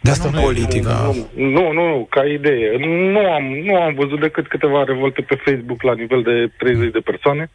De 0.00 0.10
asta 0.10 0.30
nu 0.30 0.40
politica. 0.40 1.12
Nu, 1.34 1.44
nu, 1.56 1.72
nu, 1.72 2.06
ca 2.10 2.24
idee. 2.24 2.68
Nu 3.14 3.18
am, 3.18 3.44
nu 3.44 3.74
am 3.74 3.94
văzut 3.94 4.20
decât 4.20 4.48
câteva 4.48 4.84
revolte 4.84 5.20
pe 5.20 5.34
Facebook 5.44 5.82
la 5.82 5.94
nivel 5.94 6.22
de 6.22 6.52
30 6.58 6.92
de 6.92 6.98
persoane 6.98 7.50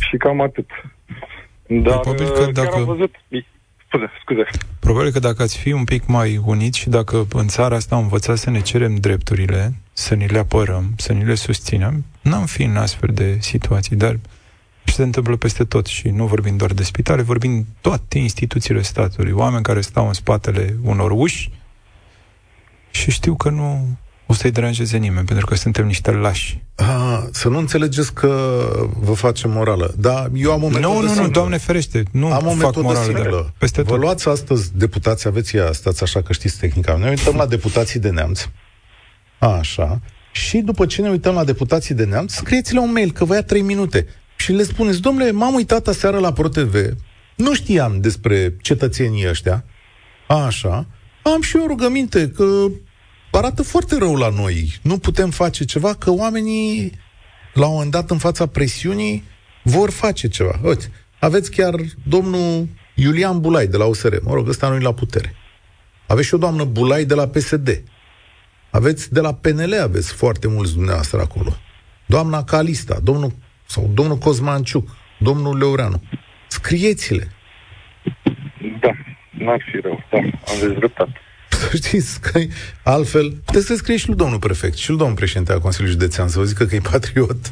și 0.00 0.16
cam 0.16 0.40
atât. 0.40 0.68
Dar 1.66 1.98
Probabil 1.98 2.28
că 2.28 2.50
dacă... 2.52 2.76
am 2.76 2.84
văzut... 2.84 3.14
Scuze, 3.96 4.10
scuze. 4.20 4.46
Probabil 4.78 5.10
că 5.10 5.18
dacă 5.18 5.42
ați 5.42 5.58
fi 5.58 5.72
un 5.72 5.84
pic 5.84 6.06
mai 6.06 6.40
uniți 6.44 6.78
și 6.78 6.88
dacă 6.88 7.26
în 7.32 7.48
țara 7.48 7.76
asta 7.76 7.94
am 7.94 8.02
învățat 8.02 8.36
să 8.36 8.50
ne 8.50 8.60
cerem 8.60 8.94
drepturile, 8.94 9.74
să 9.92 10.14
ni 10.14 10.26
le 10.26 10.38
apărăm, 10.38 10.92
să 10.96 11.12
ni 11.12 11.24
le 11.24 11.34
susținem, 11.34 12.04
n-am 12.20 12.46
fi 12.46 12.62
în 12.62 12.76
astfel 12.76 13.10
de 13.12 13.36
situații, 13.40 13.96
dar 13.96 14.18
și 14.84 14.94
se 14.94 15.02
întâmplă 15.02 15.36
peste 15.36 15.64
tot 15.64 15.86
și 15.86 16.08
nu 16.08 16.26
vorbim 16.26 16.56
doar 16.56 16.72
de 16.72 16.82
spitale, 16.82 17.22
vorbim 17.22 17.66
toate 17.80 18.18
instituțiile 18.18 18.82
statului, 18.82 19.32
oameni 19.32 19.62
care 19.62 19.80
stau 19.80 20.06
în 20.06 20.12
spatele 20.12 20.76
unor 20.82 21.10
uși 21.10 21.50
și 22.90 23.10
știu 23.10 23.34
că 23.34 23.50
nu 23.50 23.86
o 24.26 24.32
să-i 24.34 24.50
deranjeze 24.50 24.96
nimeni, 24.96 25.26
pentru 25.26 25.46
că 25.46 25.54
suntem 25.54 25.86
niște 25.86 26.10
lași. 26.10 26.60
A, 26.74 27.28
să 27.32 27.48
nu 27.48 27.58
înțelegeți 27.58 28.12
că 28.12 28.60
vă 29.00 29.12
facem 29.12 29.50
morală. 29.50 29.94
Da, 29.98 30.26
eu 30.34 30.52
am 30.52 30.62
o 30.62 30.68
metodă 30.68 30.86
Nu, 30.86 31.00
nu, 31.00 31.06
simplă. 31.06 31.22
nu, 31.22 31.30
Doamne 31.30 31.56
ferește, 31.56 32.02
nu 32.10 32.32
am 32.32 32.46
o 32.46 32.50
fac 32.50 32.76
morală. 32.76 33.04
Simplă. 33.04 33.52
Peste 33.58 33.82
vă 33.82 33.88
tot. 33.90 33.98
luați 34.00 34.28
astăzi 34.28 34.70
deputații, 34.74 35.28
aveți 35.28 35.56
ea, 35.56 35.72
stați 35.72 36.02
așa 36.02 36.22
că 36.22 36.32
știți 36.32 36.58
tehnica. 36.58 36.96
Ne 36.96 37.08
uităm 37.08 37.36
la 37.36 37.46
deputații 37.46 38.00
de 38.00 38.10
neamț. 38.10 38.48
A, 39.38 39.48
așa. 39.48 40.00
Și 40.32 40.58
după 40.58 40.86
ce 40.86 41.02
ne 41.02 41.08
uităm 41.08 41.34
la 41.34 41.44
deputații 41.44 41.94
de 41.94 42.04
neamț, 42.04 42.32
scrieți-le 42.32 42.78
un 42.78 42.92
mail, 42.92 43.12
că 43.12 43.24
vă 43.24 43.34
ia 43.34 43.42
3 43.42 43.62
minute 43.62 44.06
și 44.36 44.52
le 44.52 44.62
spuneți, 44.62 45.00
domnule, 45.00 45.30
m-am 45.30 45.54
uitat 45.54 45.86
aseară 45.86 46.18
la 46.18 46.32
ProTV, 46.32 46.74
nu 47.36 47.54
știam 47.54 48.00
despre 48.00 48.56
cetățenii 48.60 49.28
ăștia, 49.28 49.64
așa, 50.28 50.86
am 51.22 51.40
și 51.42 51.56
eu 51.56 51.66
rugăminte 51.66 52.28
că 52.28 52.44
arată 53.36 53.62
foarte 53.62 53.98
rău 53.98 54.14
la 54.14 54.28
noi, 54.28 54.78
nu 54.82 54.98
putem 54.98 55.30
face 55.30 55.64
ceva, 55.64 55.94
că 55.94 56.10
oamenii, 56.10 56.92
la 57.52 57.66
un 57.66 57.72
moment 57.72 57.90
dat, 57.90 58.10
în 58.10 58.18
fața 58.18 58.46
presiunii, 58.46 59.24
vor 59.62 59.90
face 59.90 60.28
ceva. 60.28 60.60
Uite, 60.62 60.90
aveți 61.18 61.50
chiar 61.50 61.74
domnul 62.02 62.68
Iulian 62.94 63.40
Bulai 63.40 63.66
de 63.66 63.76
la 63.76 63.84
USR, 63.84 64.14
mă 64.22 64.34
rog, 64.34 64.48
ăsta 64.48 64.68
nu 64.68 64.78
la 64.78 64.94
putere. 64.94 65.34
Aveți 66.06 66.26
și 66.26 66.34
o 66.34 66.38
doamnă 66.38 66.64
Bulai 66.64 67.04
de 67.04 67.14
la 67.14 67.28
PSD. 67.28 67.82
Aveți 68.70 69.12
de 69.12 69.20
la 69.20 69.34
PNL, 69.34 69.80
aveți 69.82 70.12
foarte 70.12 70.48
mulți 70.48 70.72
dumneavoastră 70.74 71.20
acolo. 71.20 71.56
Doamna 72.06 72.44
Calista, 72.44 72.98
domnul 73.02 73.32
sau 73.66 73.90
domnul 73.94 74.16
Cosmanciuc, 74.16 74.96
domnul 75.18 75.58
Leureanu. 75.58 76.02
Scrieți-le. 76.48 77.30
Da, 78.80 78.90
n-ar 79.30 79.62
fi 79.70 79.80
rău, 79.80 80.02
da, 80.10 80.18
aveți 80.54 80.74
dreptate. 80.74 81.20
Știți 81.82 82.20
că 82.20 82.40
altfel, 82.82 83.30
puteți 83.44 83.66
să 83.66 83.74
scrie 83.74 83.96
și 83.96 84.08
lui 84.08 84.16
domnul 84.16 84.38
prefect 84.38 84.76
și 84.76 84.88
lui 84.88 84.98
domnul 84.98 85.16
președinte 85.16 85.52
al 85.52 85.60
Consiliului 85.60 85.98
Județean 86.00 86.28
să 86.28 86.38
vă 86.38 86.44
zică 86.44 86.64
că 86.64 86.74
e 86.74 86.80
patriot. 86.80 87.50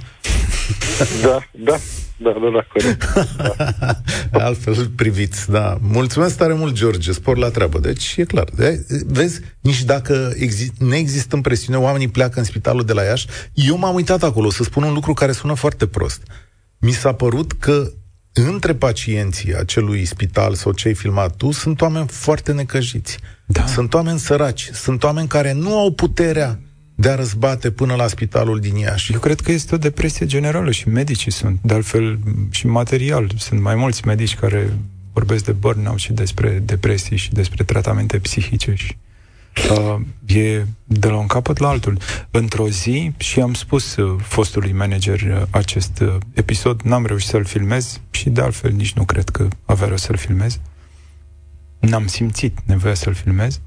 Da, 1.22 1.38
da, 1.52 1.76
da, 2.16 2.30
da, 2.32 2.50
da, 2.52 2.66
corect. 2.72 3.12
Da. 4.30 4.44
Altfel 4.46 4.88
priviți, 4.96 5.50
da. 5.50 5.78
Mulțumesc 5.80 6.36
tare 6.36 6.52
mult, 6.52 6.74
George, 6.74 7.12
spor 7.12 7.36
la 7.36 7.50
treabă. 7.50 7.78
Deci, 7.78 8.14
e 8.16 8.24
clar. 8.24 8.48
De, 8.56 8.86
vezi, 9.06 9.40
nici 9.60 9.82
dacă 9.82 10.32
exi- 10.36 10.78
nu 10.78 10.94
există 10.94 11.36
presiune, 11.36 11.78
oamenii 11.78 12.08
pleacă 12.08 12.38
în 12.38 12.44
spitalul 12.44 12.84
de 12.84 12.92
la 12.92 13.02
Iași. 13.02 13.26
Eu 13.52 13.76
m-am 13.76 13.94
uitat 13.94 14.22
acolo 14.22 14.50
să 14.50 14.62
spun 14.62 14.82
un 14.82 14.92
lucru 14.92 15.12
care 15.12 15.32
sună 15.32 15.54
foarte 15.54 15.86
prost. 15.86 16.22
Mi 16.78 16.92
s-a 16.92 17.12
părut 17.12 17.52
că 17.52 17.90
între 18.34 18.74
pacienții 18.74 19.56
acelui 19.56 20.04
spital 20.04 20.54
sau 20.54 20.72
ce 20.72 20.88
ai 20.88 20.94
filmat 20.94 21.36
tu 21.36 21.50
sunt 21.50 21.80
oameni 21.80 22.06
foarte 22.08 22.52
necăjiți. 22.52 23.18
Da. 23.46 23.66
Sunt 23.66 23.94
oameni 23.94 24.18
săraci, 24.18 24.70
sunt 24.72 25.02
oameni 25.02 25.28
care 25.28 25.52
nu 25.52 25.78
au 25.78 25.92
puterea 25.92 26.58
de 26.94 27.08
a 27.08 27.14
răzbate 27.14 27.70
până 27.70 27.94
la 27.94 28.06
spitalul 28.06 28.60
din 28.60 28.76
Iași. 28.76 29.12
Eu 29.12 29.18
cred 29.18 29.40
că 29.40 29.52
este 29.52 29.74
o 29.74 29.78
depresie 29.78 30.26
generală 30.26 30.70
și 30.70 30.88
medicii 30.88 31.32
sunt, 31.32 31.58
de 31.62 31.74
altfel 31.74 32.18
și 32.50 32.66
material. 32.66 33.30
Sunt 33.36 33.60
mai 33.60 33.74
mulți 33.74 34.06
medici 34.06 34.34
care 34.34 34.72
vorbesc 35.12 35.44
de 35.44 35.52
burnout 35.52 35.98
și 35.98 36.12
despre 36.12 36.62
depresii 36.64 37.16
și 37.16 37.32
despre 37.32 37.64
tratamente 37.64 38.18
psihice 38.18 38.74
și 38.74 38.96
uh, 39.70 40.00
e 40.26 40.66
de 40.84 41.08
la 41.08 41.16
un 41.16 41.26
capăt 41.26 41.58
la 41.58 41.68
altul. 41.68 41.98
Într-o 42.30 42.68
zi, 42.68 43.12
și 43.16 43.40
am 43.40 43.54
spus 43.54 43.96
uh, 43.96 44.20
fostului 44.22 44.72
manager 44.72 45.20
uh, 45.20 45.42
acest 45.50 46.00
uh, 46.00 46.16
episod, 46.32 46.80
n-am 46.80 47.06
reușit 47.06 47.28
să-l 47.28 47.44
filmez 47.44 48.00
și 48.10 48.30
de 48.30 48.40
altfel 48.40 48.72
nici 48.72 48.92
nu 48.92 49.04
cred 49.04 49.28
că 49.28 49.48
avea 49.64 49.88
rost 49.88 50.04
să-l 50.04 50.16
filmez. 50.16 50.60
N-am 51.80 52.06
simțit 52.06 52.58
nevoia 52.64 52.94
să-l 52.94 53.14
filmez. 53.14 53.60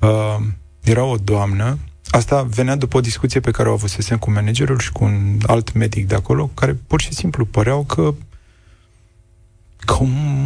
Uh, 0.00 0.36
era 0.82 1.04
o 1.04 1.16
doamnă 1.16 1.78
Asta 2.10 2.42
venea 2.42 2.76
după 2.76 2.96
o 2.96 3.00
discuție 3.00 3.40
pe 3.40 3.50
care 3.50 3.68
o 3.68 3.72
avusesem 3.72 4.18
cu 4.18 4.30
managerul 4.30 4.78
și 4.78 4.92
cu 4.92 5.04
un 5.04 5.38
alt 5.46 5.72
medic 5.72 6.06
de 6.06 6.14
acolo, 6.14 6.50
care 6.54 6.72
pur 6.86 7.00
și 7.00 7.14
simplu 7.14 7.44
păreau 7.44 7.84
că 7.84 8.14
că 9.76 9.96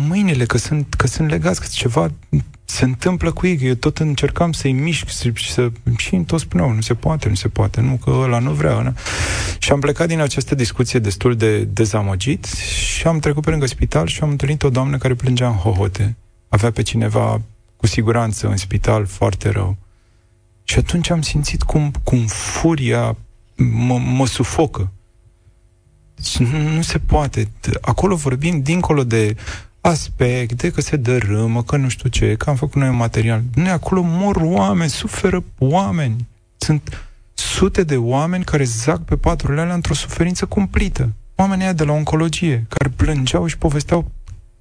mâinile, 0.08 0.44
că 0.44 0.58
sunt, 0.58 0.94
că 0.94 1.06
sunt 1.06 1.28
legați, 1.28 1.60
că 1.60 1.66
ceva 1.70 2.12
se 2.70 2.84
întâmplă 2.84 3.32
cu 3.32 3.46
ei, 3.46 3.58
eu 3.62 3.74
tot 3.74 3.98
încercam 3.98 4.52
să-i 4.52 4.72
mișc 4.72 5.06
și 5.34 5.52
să... 5.52 5.70
Și 5.96 6.16
tot 6.16 6.40
spuneau, 6.40 6.72
nu 6.72 6.80
se 6.80 6.94
poate, 6.94 7.28
nu 7.28 7.34
se 7.34 7.48
poate, 7.48 7.80
nu, 7.80 7.96
că 7.96 8.10
ăla 8.10 8.38
nu 8.38 8.52
vrea. 8.52 8.80
Nu? 8.80 8.94
Și 9.58 9.72
am 9.72 9.80
plecat 9.80 10.08
din 10.08 10.20
această 10.20 10.54
discuție 10.54 10.98
destul 10.98 11.36
de 11.36 11.64
dezamăgit 11.64 12.44
și 12.44 13.06
am 13.06 13.18
trecut 13.18 13.44
pe 13.44 13.50
lângă 13.50 13.66
spital 13.66 14.06
și 14.06 14.22
am 14.22 14.30
întâlnit 14.30 14.62
o 14.62 14.70
doamnă 14.70 14.98
care 14.98 15.14
plângea 15.14 15.48
în 15.48 15.54
hohote. 15.54 16.16
Avea 16.48 16.70
pe 16.70 16.82
cineva 16.82 17.40
cu 17.76 17.86
siguranță 17.86 18.48
în 18.48 18.56
spital 18.56 19.06
foarte 19.06 19.50
rău. 19.50 19.76
Și 20.62 20.78
atunci 20.78 21.10
am 21.10 21.22
simțit 21.22 21.62
cum, 21.62 21.92
cum 22.02 22.26
furia 22.26 23.16
mă, 23.56 23.98
mă 23.98 24.26
sufocă. 24.26 24.92
Nu, 26.38 26.74
nu 26.74 26.82
se 26.82 26.98
poate. 26.98 27.50
Acolo 27.80 28.14
vorbim 28.14 28.62
dincolo 28.62 29.04
de 29.04 29.36
aspect, 29.88 30.52
de 30.52 30.70
că 30.70 30.80
se 30.80 30.96
dărâmă, 30.96 31.62
că 31.62 31.76
nu 31.76 31.88
știu 31.88 32.08
ce, 32.08 32.34
că 32.34 32.50
am 32.50 32.56
făcut 32.56 32.74
noi 32.74 32.88
un 32.88 32.96
material. 32.96 33.42
Nu, 33.54 33.70
acolo 33.70 34.00
mor 34.04 34.36
oameni, 34.36 34.90
suferă 34.90 35.44
oameni. 35.58 36.26
Sunt 36.56 37.08
sute 37.34 37.82
de 37.82 37.96
oameni 37.96 38.44
care 38.44 38.64
zac 38.64 39.04
pe 39.04 39.16
paturile 39.16 39.60
alea 39.60 39.74
într-o 39.74 39.94
suferință 39.94 40.46
cumplită. 40.46 41.12
Oamenii 41.34 41.64
aia 41.64 41.72
de 41.72 41.84
la 41.84 41.92
oncologie, 41.92 42.66
care 42.68 42.92
plângeau 42.96 43.46
și 43.46 43.58
povesteau 43.58 44.10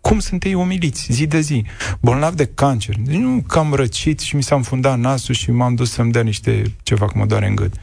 cum 0.02 0.20
sunt 0.20 0.44
ei 0.44 0.54
umiliți 0.54 1.08
zi 1.12 1.28
de 1.28 1.40
zi, 1.40 1.66
bolnav 2.00 2.34
de 2.34 2.46
cancer. 2.46 2.96
Deci 3.00 3.16
nu 3.16 3.44
că 3.48 3.60
am 3.60 3.74
răcit 3.74 4.20
și 4.20 4.36
mi 4.36 4.44
s-a 4.44 4.56
înfundat 4.56 5.00
nasul 5.00 5.36
și 5.36 5.52
m-am 5.52 5.76
dus 5.76 5.92
să-mi 5.92 6.12
dea 6.12 6.22
niște 6.22 6.76
ceva 6.84 7.06
cum 7.06 7.20
mă 7.20 7.26
doare 7.26 7.48
în 7.48 7.56
gât. 7.56 7.74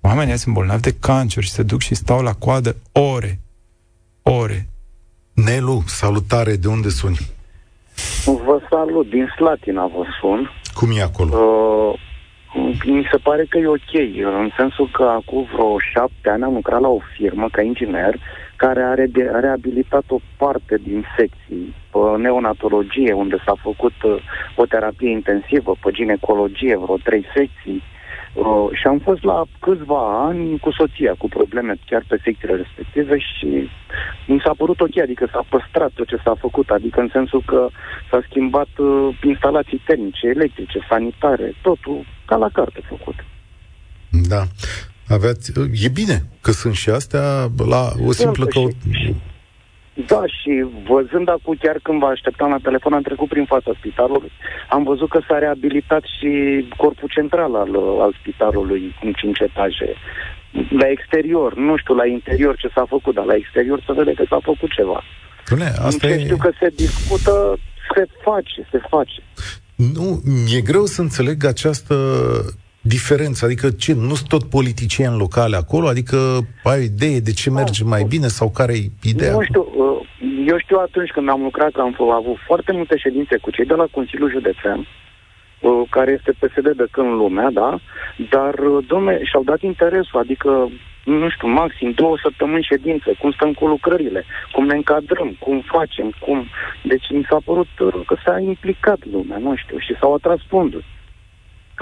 Oamenii 0.00 0.38
sunt 0.38 0.54
bolnavi 0.54 0.80
de 0.80 0.94
cancer 1.00 1.42
și 1.42 1.50
se 1.50 1.62
duc 1.62 1.80
și 1.80 1.94
stau 1.94 2.22
la 2.22 2.32
coadă 2.32 2.76
ore. 2.92 3.40
Ore. 4.22 4.71
Nelu, 5.34 5.82
salutare, 5.86 6.56
de 6.56 6.68
unde 6.68 6.88
suni? 6.88 7.18
Vă 8.24 8.60
salut, 8.70 9.08
din 9.10 9.28
Slatina 9.36 9.86
vă 9.86 10.04
sun. 10.20 10.50
Cum 10.74 10.88
e 10.96 11.02
acolo? 11.02 11.36
Uh, 11.36 12.00
mi 12.84 13.08
se 13.10 13.16
pare 13.16 13.46
că 13.48 13.58
e 13.58 13.66
ok, 13.66 13.94
în 14.42 14.50
sensul 14.56 14.88
că 14.92 15.02
acum 15.02 15.48
vreo 15.52 15.78
șapte 15.92 16.28
ani 16.28 16.42
am 16.42 16.54
lucrat 16.54 16.80
la 16.80 16.88
o 16.88 16.98
firmă 17.16 17.48
ca 17.52 17.62
inginer 17.62 18.14
care 18.56 18.82
a, 18.82 18.94
re- 18.94 19.30
a 19.34 19.40
reabilitat 19.40 20.04
o 20.08 20.18
parte 20.36 20.76
din 20.82 21.04
secții, 21.16 21.74
pe 21.90 21.98
neonatologie, 22.18 23.12
unde 23.12 23.36
s-a 23.44 23.54
făcut 23.62 24.02
uh, 24.02 24.16
o 24.56 24.66
terapie 24.66 25.10
intensivă, 25.10 25.74
pe 25.82 25.90
ginecologie, 25.90 26.76
vreo 26.76 26.96
trei 26.96 27.24
secții, 27.34 27.82
uh, 28.34 28.68
și 28.72 28.86
am 28.86 28.98
fost 28.98 29.22
la 29.22 29.44
câțiva 29.60 30.26
ani 30.28 30.58
cu 30.58 30.70
soția, 30.72 31.14
cu 31.18 31.28
probleme 31.28 31.74
chiar 31.86 32.04
pe 32.08 32.20
secțiile 32.24 32.54
respective 32.54 33.18
și 33.18 33.70
mi 34.26 34.42
s-a 34.44 34.54
părut 34.56 34.80
ok, 34.80 34.96
adică 34.98 35.28
s-a 35.32 35.44
păstrat 35.48 35.90
tot 35.94 36.06
ce 36.06 36.18
s-a 36.24 36.34
făcut, 36.40 36.68
adică 36.68 37.00
în 37.00 37.08
sensul 37.12 37.42
că 37.46 37.68
s-a 38.10 38.20
schimbat 38.28 38.68
uh, 38.76 39.08
instalații 39.22 39.82
termice, 39.86 40.26
electrice, 40.26 40.78
sanitare, 40.88 41.54
totul 41.62 42.06
ca 42.24 42.36
la 42.36 42.48
carte 42.52 42.80
făcut. 42.88 43.14
Da. 44.28 44.42
Aveți, 45.08 45.52
e 45.86 45.88
bine 45.88 46.22
că 46.40 46.50
sunt 46.50 46.74
și 46.74 46.90
astea 46.90 47.50
la 47.66 47.92
o 48.06 48.12
simplă 48.12 48.44
că... 48.44 48.60
Da, 49.94 50.22
și 50.26 50.66
văzând 50.88 51.28
acum, 51.28 51.56
chiar 51.60 51.78
când 51.82 51.98
vă 51.98 52.06
așteptam 52.06 52.50
la 52.50 52.56
telefon, 52.62 52.92
am 52.92 53.02
trecut 53.02 53.28
prin 53.28 53.44
fața 53.44 53.72
spitalului, 53.78 54.32
am 54.68 54.82
văzut 54.82 55.08
că 55.08 55.20
s-a 55.28 55.38
reabilitat 55.38 56.04
și 56.18 56.30
corpul 56.76 57.08
central 57.08 57.54
al, 57.54 57.76
al 58.00 58.14
spitalului 58.20 58.94
în 59.02 59.12
cinci 59.12 59.38
etaje. 59.38 59.94
La 60.70 60.88
exterior, 60.88 61.54
nu 61.56 61.76
știu 61.76 61.94
la 61.94 62.06
interior 62.06 62.56
ce 62.56 62.68
s-a 62.74 62.84
făcut, 62.88 63.14
dar 63.14 63.24
la 63.24 63.34
exterior 63.34 63.82
să 63.86 63.92
vede 63.92 64.12
că 64.12 64.24
s-a 64.28 64.38
făcut 64.42 64.70
ceva. 64.72 65.02
Bune, 65.50 65.64
asta 65.64 66.06
ce 66.06 66.12
e... 66.12 66.18
știu 66.18 66.36
că 66.36 66.50
se 66.60 66.68
discută, 66.76 67.58
se 67.94 68.06
face, 68.22 68.68
se 68.70 68.80
face. 68.88 69.22
Nu, 69.74 70.22
e 70.56 70.60
greu 70.60 70.84
să 70.84 71.00
înțeleg 71.00 71.44
această 71.44 71.94
diferență? 72.82 73.44
Adică 73.44 73.70
ce, 73.70 73.92
nu 73.92 74.14
sunt 74.14 74.28
tot 74.28 74.44
politicieni 74.44 75.18
locale 75.18 75.56
acolo? 75.56 75.86
Adică 75.88 76.16
ai 76.62 76.78
o 76.78 76.82
idee 76.82 77.18
de 77.18 77.32
ce 77.32 77.50
merge 77.50 77.84
mai 77.84 78.04
bine 78.08 78.26
sau 78.26 78.50
care 78.50 78.72
e 78.72 78.90
ideea? 79.02 79.32
Nu 79.32 79.42
știu, 79.42 79.66
uh, 79.76 80.08
eu 80.46 80.58
știu 80.58 80.78
atunci 80.78 81.10
când 81.10 81.28
am 81.28 81.42
lucrat 81.42 81.72
că 81.72 81.80
am 81.80 82.10
avut 82.10 82.36
foarte 82.46 82.72
multe 82.72 82.96
ședințe 82.96 83.36
cu 83.36 83.50
cei 83.50 83.64
de 83.64 83.74
la 83.74 83.86
Consiliul 83.90 84.30
Județean, 84.30 84.78
uh, 84.78 85.82
care 85.90 86.10
este 86.18 86.32
PSD 86.40 86.76
de 86.76 86.86
când 86.90 87.08
lumea, 87.08 87.50
da? 87.50 87.78
Dar, 88.30 88.54
uh, 88.54 88.84
domne, 88.86 89.24
și-au 89.24 89.42
dat 89.42 89.60
interesul, 89.60 90.20
adică, 90.20 90.70
nu 91.04 91.28
știu, 91.30 91.48
maxim 91.48 91.90
două 91.90 92.16
săptămâni 92.22 92.68
ședințe, 92.70 93.12
cum 93.18 93.30
stăm 93.32 93.52
cu 93.52 93.66
lucrările, 93.66 94.24
cum 94.52 94.66
ne 94.66 94.74
încadrăm, 94.74 95.36
cum 95.38 95.62
facem, 95.66 96.12
cum... 96.20 96.46
Deci 96.82 97.06
mi 97.10 97.26
s-a 97.30 97.38
părut 97.44 97.68
că 98.06 98.16
s-a 98.24 98.38
implicat 98.38 98.98
lumea, 99.12 99.38
nu 99.38 99.54
știu, 99.56 99.78
și 99.78 99.96
s-au 100.00 100.14
atras 100.14 100.40
fonduri. 100.48 100.84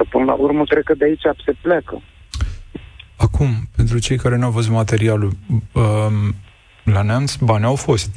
Că 0.00 0.06
până 0.08 0.24
la 0.24 0.32
urmă 0.32 0.64
cred 0.64 0.82
că 0.82 0.94
de 0.94 1.04
aici 1.04 1.20
se 1.44 1.52
pleacă. 1.62 2.02
Acum, 3.16 3.68
pentru 3.76 3.98
cei 3.98 4.16
care 4.16 4.36
nu 4.36 4.44
au 4.44 4.50
văzut 4.50 4.72
materialul, 4.72 5.32
um, 5.72 6.34
la 6.84 7.02
Neamț 7.02 7.34
bani 7.34 7.64
au 7.64 7.74
fost. 7.74 8.10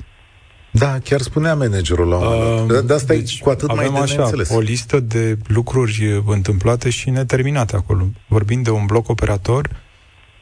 Da, 0.72 0.98
chiar 1.04 1.22
spunea 1.22 1.56
managerul 1.56 2.08
la 2.08 2.18
un 2.18 2.70
uh, 2.70 2.86
De 2.86 2.94
asta 2.94 3.14
deci, 3.14 3.38
e 3.40 3.44
cu 3.44 3.50
atât 3.50 3.70
avem 3.70 3.92
mai 3.92 4.00
de 4.00 4.04
așa, 4.04 4.16
neînțeles. 4.16 4.50
o 4.50 4.60
listă 4.60 5.00
de 5.00 5.38
lucruri 5.48 6.22
întâmplate 6.26 6.90
și 6.90 7.10
neterminate 7.10 7.76
acolo. 7.76 8.08
Vorbim 8.28 8.62
de 8.62 8.70
un 8.70 8.86
bloc 8.86 9.10
operator 9.10 9.70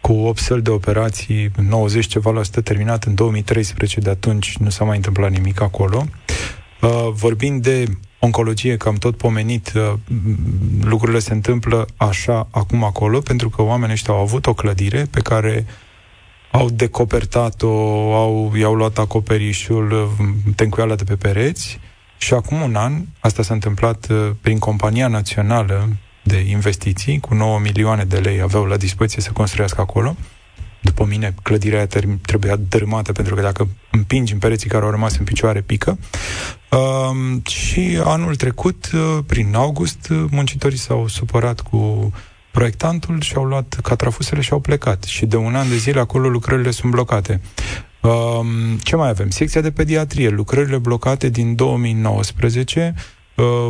cu 0.02 0.14
8 0.14 0.38
săli 0.38 0.62
de 0.62 0.70
operații, 0.70 1.52
90 1.70 2.06
ceva 2.06 2.32
la 2.32 2.44
sută 2.44 2.62
terminat 2.62 3.04
în 3.04 3.16
2013, 3.16 4.00
de 4.00 4.10
atunci 4.10 4.58
nu 4.58 4.70
s-a 4.70 4.84
mai 4.84 4.96
întâmplat 4.96 5.32
nimic 5.32 5.62
acolo. 5.62 6.06
Uh, 6.82 7.10
vorbim 7.12 7.60
de 7.60 7.86
oncologie, 8.24 8.78
că 8.78 8.88
am 8.88 8.96
tot 8.96 9.18
pomenit, 9.18 9.72
uh, 9.76 9.94
lucrurile 10.82 11.20
se 11.20 11.34
întâmplă 11.34 11.88
așa 11.98 12.48
acum 12.52 12.84
acolo, 12.84 13.20
pentru 13.20 13.50
că 13.50 13.62
oamenii 13.62 13.94
ăștia 13.94 14.14
au 14.14 14.20
avut 14.20 14.46
o 14.46 14.54
clădire 14.54 15.08
pe 15.12 15.20
care 15.20 15.66
au 16.52 16.70
decopertat-o, 16.70 17.70
au, 18.16 18.54
i-au 18.56 18.74
luat 18.74 18.98
acoperișul, 18.98 19.92
uh, 19.92 20.28
tencuiala 20.56 20.96
de 20.96 21.04
pe 21.04 21.16
pereți. 21.16 21.80
Și 22.18 22.34
acum 22.34 22.62
un 22.62 22.76
an, 22.76 22.94
asta 23.20 23.44
s-a 23.44 23.54
întâmplat 23.54 24.08
uh, 24.10 24.30
prin 24.42 24.60
Compania 24.60 25.08
Națională 25.08 25.90
de 26.24 26.40
Investiții, 26.40 27.20
cu 27.20 27.34
9 27.34 27.60
milioane 27.60 28.04
de 28.04 28.18
lei 28.18 28.42
aveau 28.42 28.66
la 28.66 28.78
dispoziție 28.78 29.22
să 29.22 29.32
construiască 29.32 29.82
acolo, 29.82 30.16
după 30.82 31.06
mine, 31.10 31.36
clădirea 31.44 31.78
aia 31.78 32.06
trebuia 32.22 32.56
dărâmată, 32.56 33.12
pentru 33.12 33.36
că 33.36 33.42
dacă 33.42 33.68
împingi 33.92 34.34
în 34.34 34.40
pereții 34.40 34.70
care 34.70 34.86
au 34.86 34.92
rămas 34.92 35.18
în 35.18 35.26
picioare, 35.26 35.62
pică. 35.62 35.98
Uh, 36.72 37.48
și 37.48 38.00
anul 38.04 38.36
trecut, 38.36 38.90
uh, 38.94 39.24
prin 39.26 39.56
august, 39.56 40.10
uh, 40.10 40.24
muncitorii 40.30 40.78
s-au 40.78 41.08
supărat 41.08 41.62
cu 41.62 42.12
proiectantul 42.52 43.22
și 43.22 43.36
au 43.36 43.44
luat 43.44 43.80
catrafusele 43.84 44.42
și 44.42 44.52
au 44.52 44.60
plecat. 44.60 45.04
Și 45.04 45.26
de 45.26 45.36
un 45.36 45.56
an 45.56 45.70
de 45.70 45.78
zile 45.78 46.00
acolo 46.00 46.30
lucrările 46.30 46.72
sunt 46.72 46.92
blocate. 46.92 47.42
Uh, 48.02 48.12
ce 48.84 48.96
mai 48.96 49.10
avem? 49.10 49.30
Secția 49.30 49.62
de 49.62 49.72
pediatrie, 49.72 50.30
lucrările 50.30 50.78
blocate 50.78 51.30
din 51.30 51.56
2019, 51.56 52.94
uh, 52.96 53.04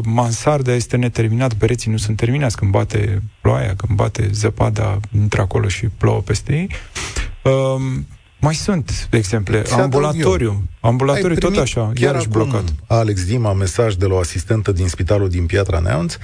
mansarda 0.04 0.74
este 0.74 0.98
neterminată, 0.98 1.56
pereții 1.58 1.92
nu 1.92 1.98
sunt 1.98 2.18
terminați, 2.18 2.56
când 2.56 2.72
bate 2.72 3.22
ploaia, 3.42 3.76
când 3.76 3.98
bate 3.98 4.30
zăpada, 4.32 5.00
intră 5.16 5.42
acolo 5.42 5.68
și 5.68 5.86
plouă 5.86 6.20
peste 6.22 6.54
ei. 6.54 6.70
Uh, 7.44 7.82
mai 8.40 8.56
sunt 8.56 9.08
exemple. 9.12 9.62
Ți 9.62 9.74
ambulatoriu. 9.74 10.64
Ambulatoriu 10.80 11.36
tot 11.36 11.58
așa, 11.58 11.92
iarăși 11.98 12.28
acum, 12.28 12.44
blocat. 12.44 12.74
Alex 12.88 13.26
Dima, 13.26 13.54
mesaj 13.54 13.94
de 13.94 14.06
la 14.06 14.14
o 14.14 14.20
asistentă 14.20 14.72
din 14.72 14.88
spitalul 14.88 15.30
din 15.30 15.46
Piatra 15.46 15.80
Neamț, 15.80 16.18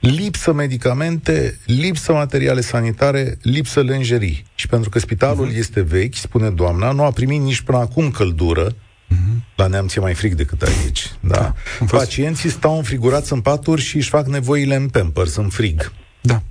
lipsă 0.00 0.52
medicamente, 0.52 1.58
lipsă 1.66 2.12
materiale 2.12 2.60
sanitare, 2.60 3.38
lipsă 3.42 3.80
lenjerii. 3.80 4.44
Și 4.54 4.68
pentru 4.68 4.90
că 4.90 4.98
spitalul 4.98 5.50
uh-huh. 5.50 5.58
este 5.58 5.80
vechi, 5.80 6.14
spune 6.14 6.50
doamna, 6.50 6.92
nu 6.92 7.04
a 7.04 7.10
primit 7.10 7.40
nici 7.40 7.60
până 7.60 7.78
acum 7.78 8.10
căldură, 8.10 8.68
uh-huh. 8.68 8.87
La 9.56 9.66
neamț 9.66 9.94
e 9.94 10.00
mai 10.00 10.14
frig 10.14 10.34
decât 10.34 10.62
aici. 10.62 11.12
Da. 11.20 11.36
da. 11.36 11.54
Pacienții 11.90 12.50
stau 12.50 12.76
înfrigurați 12.76 13.32
în 13.32 13.40
paturi 13.40 13.80
și 13.80 13.96
își 13.96 14.08
fac 14.08 14.26
nevoile 14.26 14.74
în 14.74 14.88
pampers, 14.88 15.36
în 15.36 15.48
frig. 15.48 15.92
Da. 16.20 16.42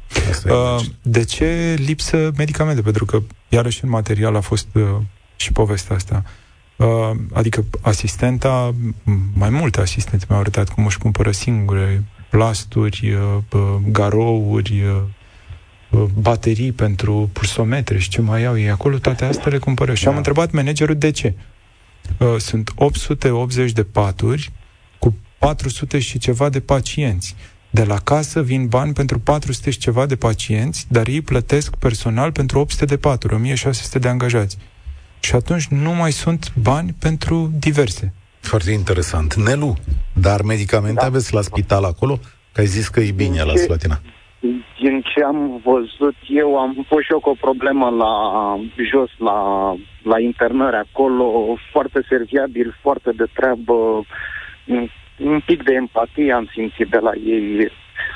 Uh, 0.45 0.83
de 1.01 1.23
ce 1.23 1.75
lipsă 1.77 2.31
medicamente? 2.37 2.81
Pentru 2.81 3.05
că, 3.05 3.21
iarăși, 3.49 3.83
în 3.83 3.89
material 3.89 4.35
a 4.35 4.39
fost 4.41 4.67
uh, 4.73 4.83
și 5.35 5.51
povestea 5.51 5.95
asta. 5.95 6.23
Uh, 6.75 7.11
adică 7.33 7.65
asistenta, 7.81 8.75
mai 9.33 9.49
multe 9.49 9.81
asistente 9.81 10.25
mi-au 10.29 10.41
arătat 10.41 10.69
cum 10.69 10.85
își 10.85 10.97
cumpără 10.97 11.31
singure 11.31 12.03
plasturi, 12.29 13.13
uh, 13.53 13.59
garouri, 13.91 14.83
uh, 14.83 15.01
uh, 15.89 16.03
baterii 16.19 16.71
pentru 16.71 17.29
pulsometre 17.33 17.97
și 17.97 18.09
ce 18.09 18.21
mai 18.21 18.45
au 18.45 18.57
ei 18.57 18.69
acolo, 18.69 18.97
toate 18.97 19.25
astea 19.25 19.51
le 19.51 19.57
cumpără. 19.57 19.93
Și 19.93 20.05
am 20.05 20.11
da. 20.11 20.17
întrebat 20.17 20.51
managerul 20.51 20.95
de 20.95 21.11
ce. 21.11 21.33
Uh, 22.19 22.35
sunt 22.37 22.71
880 22.75 23.71
de 23.71 23.83
paturi 23.83 24.51
cu 24.99 25.15
400 25.37 25.99
și 25.99 26.17
ceva 26.17 26.49
de 26.49 26.59
pacienți. 26.59 27.35
De 27.69 27.83
la 27.83 27.99
casă 27.99 28.41
vin 28.41 28.67
bani 28.67 28.93
pentru 28.93 29.19
400 29.19 29.69
și 29.69 29.77
ceva 29.77 30.05
de 30.05 30.15
pacienți, 30.15 30.85
dar 30.89 31.07
ei 31.07 31.21
plătesc 31.21 31.75
personal 31.75 32.31
pentru 32.31 32.59
800 32.59 32.85
de 32.85 32.97
paturi, 32.97 33.33
1600 33.33 33.99
de 33.99 34.07
angajați. 34.07 34.57
Și 35.19 35.35
atunci 35.35 35.67
nu 35.67 35.93
mai 35.93 36.11
sunt 36.11 36.53
bani 36.55 36.95
pentru 36.99 37.51
diverse. 37.59 38.13
Foarte 38.39 38.71
interesant. 38.71 39.35
Nelu, 39.35 39.77
dar 40.13 40.41
medicamente 40.41 40.99
da. 40.99 41.05
aveți 41.05 41.33
la 41.33 41.41
spital 41.41 41.83
acolo? 41.83 42.19
Că 42.51 42.59
ai 42.61 42.67
zis 42.67 42.87
că 42.87 42.99
e 42.99 43.11
bine 43.11 43.43
la 43.43 43.55
Slatina. 43.55 44.01
Din 44.79 45.01
ce 45.01 45.23
am 45.23 45.61
văzut 45.63 46.15
eu, 46.27 46.57
am 46.59 46.85
fost 46.87 47.03
și 47.03 47.11
eu 47.11 47.19
cu 47.19 47.29
o 47.29 47.41
problemă 47.41 47.89
la 47.89 48.13
jos, 48.91 49.09
la, 49.17 49.73
la 50.03 50.19
internări 50.19 50.75
acolo, 50.75 51.55
foarte 51.71 52.01
serviabil, 52.09 52.75
foarte 52.81 53.11
de 53.11 53.25
treabă, 53.33 54.05
un 55.17 55.39
pic 55.45 55.63
de 55.63 55.73
empatie 55.73 56.33
am 56.33 56.49
simțit 56.53 56.87
de 56.87 56.97
la 56.97 57.11
ei. 57.25 57.71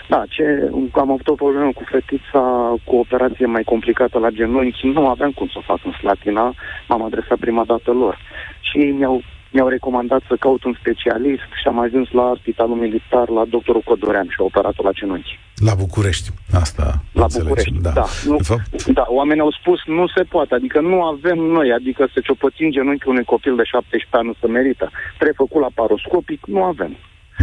Da, 0.07 0.23
ce, 0.29 0.69
am 0.91 1.11
avut 1.11 1.27
o 1.27 1.33
problemă 1.33 1.71
cu 1.71 1.83
fetița, 1.83 2.73
cu 2.85 2.95
o 2.95 2.99
operație 2.99 3.45
mai 3.45 3.63
complicată 3.63 4.19
la 4.19 4.29
genunchi, 4.29 4.87
nu 4.87 5.07
aveam 5.07 5.31
cum 5.31 5.47
să 5.47 5.57
o 5.57 5.61
fac 5.61 5.79
în 5.83 5.91
Slatina, 5.91 6.53
m-am 6.87 7.03
adresat 7.03 7.37
prima 7.37 7.63
dată 7.65 7.91
lor. 7.91 8.17
Și 8.59 8.77
ei 8.77 8.91
mi-au 8.91 9.21
mi-au 9.51 9.67
recomandat 9.67 10.21
să 10.27 10.35
caut 10.39 10.63
un 10.63 10.75
specialist 10.79 11.47
și 11.61 11.67
am 11.67 11.79
ajuns 11.79 12.11
la 12.11 12.33
Spitalul 12.39 12.75
Militar, 12.75 13.29
la 13.29 13.45
doctorul 13.45 13.81
Codorean 13.85 14.27
și 14.29 14.39
a 14.39 14.43
operat 14.43 14.83
la 14.83 14.91
genunchi. 14.91 15.39
La 15.55 15.73
București, 15.73 16.29
asta 16.51 17.03
La 17.11 17.27
București, 17.37 17.77
da. 17.81 17.89
Da. 17.89 18.05
Nu, 18.25 18.37
fapt... 18.41 18.85
da. 18.85 19.05
Oamenii 19.07 19.41
au 19.41 19.51
spus, 19.59 19.79
nu 19.85 20.07
se 20.07 20.23
poate, 20.23 20.53
adică 20.55 20.79
nu 20.81 21.03
avem 21.03 21.37
noi, 21.37 21.71
adică 21.71 22.09
să 22.13 22.19
ciopățim 22.19 22.71
genunchiul 22.71 23.11
unui 23.11 23.23
copil 23.23 23.55
de 23.55 23.63
17 23.63 24.07
ani 24.11 24.27
nu 24.27 24.35
se 24.39 24.47
merită. 24.47 24.89
Trebuie 25.15 25.41
făcut 25.43 25.61
la 25.61 25.71
paroscopic, 25.73 26.45
nu 26.45 26.63
avem. 26.63 26.97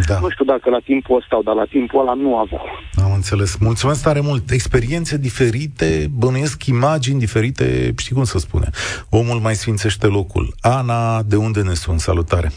Da. 0.07 0.19
Nu 0.21 0.29
știu 0.31 0.45
dacă 0.45 0.71
la 0.71 0.79
timpul 0.85 1.17
ăsta, 1.17 1.39
dar 1.45 1.55
la 1.55 1.65
timpul 1.65 2.01
ăla 2.01 2.15
nu 2.15 2.37
aveau. 2.37 2.67
Am 3.05 3.13
înțeles. 3.15 3.57
Mulțumesc 3.57 4.03
tare 4.03 4.21
mult. 4.21 4.51
Experiențe 4.51 5.19
diferite, 5.19 6.07
bănuiesc 6.19 6.67
imagini 6.67 7.19
diferite, 7.19 7.93
știi 7.97 8.15
cum 8.15 8.25
să 8.25 8.39
spune. 8.39 8.69
Omul 9.11 9.39
mai 9.39 9.55
sfințește 9.55 10.07
locul. 10.07 10.55
Ana, 10.61 11.23
de 11.23 11.37
unde 11.37 11.63
ne 11.63 11.75
sun? 11.75 11.99
Salutare! 11.99 12.51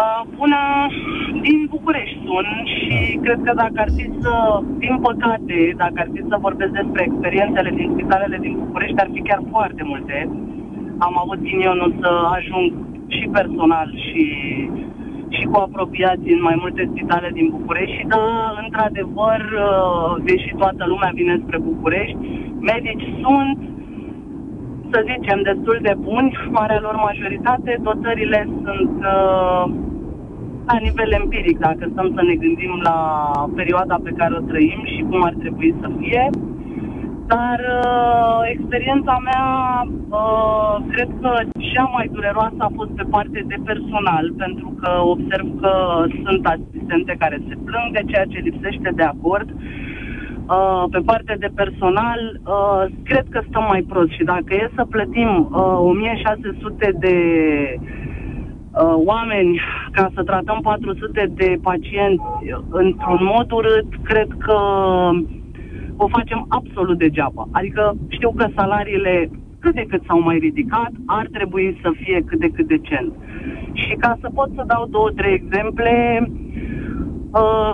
Uh, 0.00 0.22
bună, 0.38 0.60
din 1.46 1.58
București 1.74 2.18
sun 2.26 2.46
și 2.74 3.18
cred 3.24 3.38
că 3.46 3.52
dacă 3.62 3.78
ar 3.84 3.90
fi 3.96 4.04
să, 4.22 4.32
din 4.84 4.96
păcate, 5.08 5.56
dacă 5.82 5.96
ar 6.02 6.08
fi 6.14 6.20
să 6.30 6.36
vorbesc 6.46 6.72
despre 6.80 7.02
experiențele 7.08 7.70
din 7.78 7.88
spitalele 7.94 8.38
din 8.46 8.54
București, 8.64 9.02
ar 9.04 9.10
fi 9.14 9.20
chiar 9.28 9.42
foarte 9.54 9.82
multe. 9.90 10.16
Am 11.06 11.14
avut 11.22 11.38
ghinionul 11.48 11.92
să 12.00 12.10
ajung 12.38 12.68
și 13.16 13.24
personal 13.38 13.88
și 14.06 14.24
și 15.36 15.44
cu 15.50 15.56
apropiații 15.66 16.32
în 16.32 16.42
mai 16.48 16.56
multe 16.62 16.90
spitale 16.90 17.30
din 17.32 17.46
București 17.56 17.96
și 17.96 18.06
da, 18.06 18.24
într-adevăr, 18.64 19.40
uh, 19.40 20.22
deși 20.28 20.54
toată 20.62 20.82
lumea 20.86 21.10
vine 21.14 21.40
spre 21.44 21.58
București, 21.58 22.16
medici 22.72 23.06
sunt, 23.22 23.58
să 24.92 24.98
zicem, 25.10 25.38
destul 25.42 25.78
de 25.82 25.94
buni, 25.98 26.30
marea 26.50 26.80
lor 26.80 26.94
majoritate, 26.94 27.78
dotările 27.82 28.48
sunt 28.64 28.96
uh, 29.14 29.64
la 30.70 30.76
nivel 30.86 31.10
empiric, 31.20 31.58
dacă 31.58 31.84
stăm 31.92 32.08
să 32.16 32.22
ne 32.22 32.34
gândim 32.34 32.74
la 32.82 32.98
perioada 33.54 33.96
pe 34.02 34.12
care 34.16 34.32
o 34.36 34.46
trăim 34.50 34.80
și 34.84 35.04
cum 35.10 35.22
ar 35.22 35.34
trebui 35.38 35.74
să 35.80 35.88
fie. 35.98 36.30
Dar 37.34 37.58
uh, 37.84 38.40
experiența 38.54 39.16
mea, 39.28 39.46
uh, 40.20 40.76
cred 40.92 41.08
că 41.20 41.32
cea 41.72 41.88
mai 41.96 42.08
dureroasă 42.12 42.56
a 42.58 42.72
fost 42.74 42.90
pe 42.90 43.04
parte 43.10 43.44
de 43.46 43.56
personal, 43.64 44.32
pentru 44.36 44.68
că 44.80 44.90
observ 45.14 45.60
că 45.60 45.72
sunt 46.24 46.46
asistente 46.46 47.14
care 47.18 47.38
se 47.48 47.54
plâng 47.64 47.88
de 47.92 48.02
ceea 48.10 48.24
ce 48.24 48.38
lipsește 48.38 48.90
de 48.94 49.02
acord. 49.02 49.48
Uh, 49.50 50.84
pe 50.90 51.00
partea 51.04 51.36
de 51.36 51.50
personal, 51.54 52.20
uh, 52.44 52.84
cred 53.04 53.26
că 53.30 53.40
stăm 53.48 53.64
mai 53.68 53.82
prost 53.88 54.10
și 54.10 54.24
dacă 54.24 54.54
e 54.54 54.70
să 54.74 54.84
plătim 54.84 55.48
uh, 55.52 55.78
1600 55.78 56.92
de 56.98 57.16
uh, 57.78 58.94
oameni 59.10 59.60
ca 59.92 60.10
să 60.14 60.22
tratăm 60.22 60.58
400 60.62 61.30
de 61.34 61.58
pacienți 61.62 62.22
într-un 62.70 63.20
mod 63.34 63.50
urât, 63.50 63.88
cred 64.02 64.28
că 64.38 64.58
o 66.04 66.08
facem 66.08 66.40
absolut 66.48 66.98
degeaba. 66.98 67.44
Adică 67.50 67.82
știu 68.08 68.30
că 68.32 68.46
salariile 68.56 69.30
cât 69.58 69.74
de 69.74 69.84
cât 69.88 70.02
s-au 70.06 70.20
mai 70.20 70.38
ridicat, 70.38 70.92
ar 71.06 71.26
trebui 71.32 71.78
să 71.82 71.90
fie 72.02 72.22
cât 72.26 72.38
de 72.38 72.50
cât 72.54 72.66
decent. 72.66 73.12
Și 73.72 73.94
ca 73.98 74.16
să 74.20 74.28
pot 74.34 74.48
să 74.54 74.62
dau 74.66 74.86
două, 74.86 75.10
trei 75.10 75.34
exemple, 75.34 75.92
uh, 77.40 77.72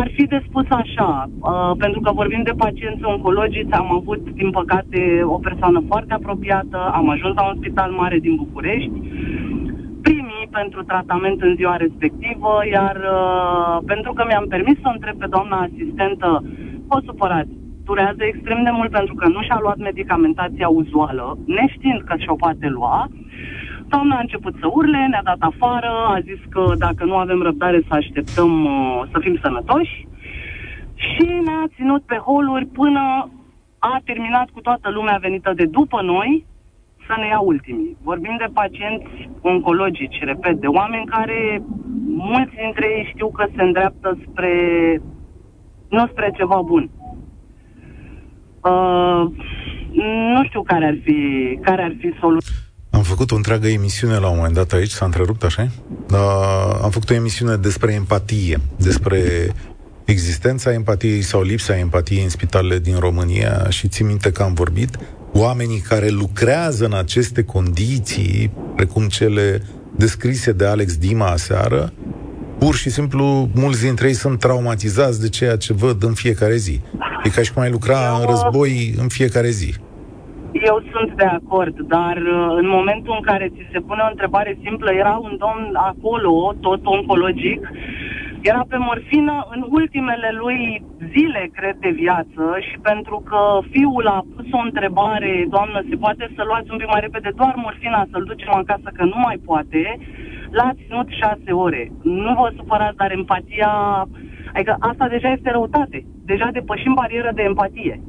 ar 0.00 0.10
fi 0.16 0.24
de 0.26 0.40
spus 0.48 0.66
așa, 0.68 1.30
uh, 1.40 1.72
pentru 1.78 2.00
că 2.00 2.10
vorbim 2.12 2.42
de 2.44 2.58
pacienți 2.64 3.04
oncologici, 3.04 3.72
am 3.72 3.92
avut, 3.92 4.30
din 4.30 4.50
păcate, 4.50 5.20
o 5.24 5.38
persoană 5.38 5.82
foarte 5.86 6.12
apropiată, 6.14 6.78
am 6.92 7.08
ajuns 7.08 7.34
la 7.34 7.48
un 7.48 7.56
spital 7.56 7.90
mare 7.90 8.18
din 8.18 8.34
București, 8.36 8.92
primii 10.02 10.48
pentru 10.50 10.82
tratament 10.82 11.42
în 11.42 11.54
ziua 11.56 11.76
respectivă, 11.76 12.52
iar 12.72 12.96
uh, 12.96 13.78
pentru 13.86 14.12
că 14.12 14.24
mi-am 14.26 14.46
permis 14.48 14.76
să 14.82 14.90
întreb 14.92 15.16
pe 15.18 15.26
doamna 15.30 15.56
asistentă, 15.68 16.42
fost 16.88 17.04
supărați, 17.04 17.54
durează 17.84 18.22
extrem 18.24 18.62
de 18.62 18.70
mult 18.70 18.90
pentru 18.90 19.14
că 19.14 19.28
nu 19.28 19.42
și-a 19.42 19.58
luat 19.60 19.76
medicamentația 19.76 20.68
uzuală, 20.68 21.38
neștiind 21.46 22.00
că 22.02 22.14
și-o 22.16 22.34
poate 22.34 22.68
lua, 22.68 23.08
Doamna 23.88 24.16
a 24.16 24.20
început 24.26 24.54
să 24.60 24.66
urle, 24.72 25.06
ne-a 25.06 25.22
dat 25.24 25.40
afară, 25.40 25.90
a 26.14 26.20
zis 26.20 26.40
că 26.50 26.72
dacă 26.78 27.04
nu 27.04 27.16
avem 27.16 27.42
răbdare 27.42 27.80
să 27.88 27.94
așteptăm 27.94 28.64
uh, 28.64 29.02
să 29.12 29.18
fim 29.20 29.38
sănătoși. 29.42 30.06
Și 30.94 31.24
ne-a 31.44 31.64
ținut 31.76 32.02
pe 32.02 32.16
holuri 32.16 32.66
până 32.66 33.30
a 33.78 34.00
terminat 34.04 34.48
cu 34.50 34.60
toată 34.60 34.90
lumea 34.90 35.18
venită 35.20 35.52
de 35.54 35.64
după 35.64 36.02
noi 36.02 36.46
să 37.06 37.14
ne 37.18 37.26
ia 37.26 37.38
ultimii. 37.38 37.96
Vorbim 38.02 38.36
de 38.38 38.48
pacienți 38.52 39.30
oncologici, 39.40 40.18
repet, 40.20 40.56
de 40.60 40.66
oameni 40.66 41.06
care 41.06 41.62
mulți 42.06 42.54
dintre 42.62 42.86
ei 42.96 43.10
știu 43.12 43.28
că 43.28 43.44
se 43.56 43.62
îndreaptă 43.62 44.18
spre 44.26 44.52
nu 45.88 46.06
spre 46.06 46.32
ceva 46.36 46.60
bun. 46.64 46.90
Uh, 48.62 49.22
nu 50.34 50.44
știu 50.44 50.62
care 50.62 50.86
ar 50.86 50.98
fi, 51.02 51.18
care 51.62 51.82
ar 51.82 51.94
fi 51.98 52.14
soluția. 52.20 52.52
Am 52.90 53.02
făcut 53.02 53.30
o 53.30 53.36
întreagă 53.36 53.68
emisiune 53.68 54.16
la 54.16 54.28
un 54.28 54.36
moment 54.36 54.54
dat 54.54 54.72
aici, 54.72 54.90
s-a 54.90 55.04
întrerupt 55.04 55.44
așa? 55.44 55.66
Uh, 56.10 56.78
am 56.82 56.90
făcut 56.90 57.10
o 57.10 57.14
emisiune 57.14 57.56
despre 57.56 57.92
empatie, 57.92 58.58
despre 58.76 59.20
existența 60.04 60.72
empatiei 60.72 61.22
sau 61.22 61.42
lipsa 61.42 61.78
empatiei 61.78 62.22
în 62.22 62.28
spitalele 62.28 62.78
din 62.78 62.98
România 62.98 63.68
și 63.68 63.88
țin 63.88 64.06
minte 64.06 64.32
că 64.32 64.42
am 64.42 64.54
vorbit 64.54 64.98
oamenii 65.32 65.78
care 65.78 66.08
lucrează 66.08 66.84
în 66.84 66.94
aceste 66.94 67.44
condiții, 67.44 68.50
precum 68.76 69.08
cele 69.08 69.62
descrise 69.96 70.52
de 70.52 70.66
Alex 70.66 70.96
Dima 70.96 71.26
aseară, 71.26 71.92
pur 72.58 72.74
și 72.74 72.90
simplu 72.90 73.24
mulți 73.54 73.84
dintre 73.84 74.06
ei 74.06 74.22
sunt 74.24 74.38
traumatizați 74.38 75.20
de 75.20 75.28
ceea 75.28 75.56
ce 75.56 75.72
văd 75.72 76.02
în 76.02 76.14
fiecare 76.14 76.56
zi. 76.56 76.80
E 77.24 77.28
ca 77.36 77.42
și 77.42 77.52
cum 77.52 77.62
ai 77.62 77.70
lucra 77.70 78.00
Eu... 78.06 78.20
în 78.20 78.26
război 78.32 78.72
în 79.02 79.08
fiecare 79.08 79.50
zi. 79.60 79.70
Eu 80.52 80.76
sunt 80.92 81.10
de 81.16 81.28
acord, 81.38 81.76
dar 81.94 82.16
uh, 82.16 82.48
în 82.60 82.68
momentul 82.68 83.14
în 83.18 83.24
care 83.30 83.52
ți 83.54 83.72
se 83.72 83.80
pune 83.80 84.02
o 84.04 84.10
întrebare 84.10 84.58
simplă, 84.64 84.90
era 84.92 85.16
un 85.26 85.34
domn 85.44 85.66
acolo, 85.90 86.54
tot 86.60 86.80
oncologic, 86.86 87.60
era 88.40 88.62
pe 88.68 88.76
morfină 88.76 89.46
în 89.54 89.60
ultimele 89.78 90.30
lui 90.42 90.60
zile, 91.14 91.50
cred, 91.56 91.76
de 91.80 91.92
viață 92.04 92.42
și 92.66 92.76
pentru 92.90 93.16
că 93.28 93.40
fiul 93.70 94.06
a 94.06 94.24
pus 94.34 94.46
o 94.58 94.60
întrebare, 94.68 95.46
doamnă, 95.54 95.78
se 95.88 95.96
poate 95.96 96.24
să 96.36 96.42
luați 96.44 96.70
un 96.70 96.78
pic 96.78 96.88
mai 96.90 97.04
repede 97.06 97.30
doar 97.40 97.54
morfina, 97.56 98.06
să-l 98.10 98.24
ducem 98.32 98.52
acasă, 98.62 98.88
că 98.96 99.04
nu 99.04 99.18
mai 99.26 99.38
poate, 99.44 99.82
l-a 100.50 100.70
ținut 100.80 101.08
șase 101.20 101.50
ore. 101.52 101.92
Nu 102.02 102.34
vă 102.40 102.52
supărați, 102.56 102.96
dar 102.96 103.10
empatia... 103.12 103.70
Adică 104.54 104.76
asta 104.78 105.08
deja 105.08 105.28
este 105.32 105.50
răutate. 105.50 106.06
Deja 106.24 106.48
depășim 106.52 106.94
barieră 106.94 107.30
de 107.34 107.42
empatie. 107.42 108.00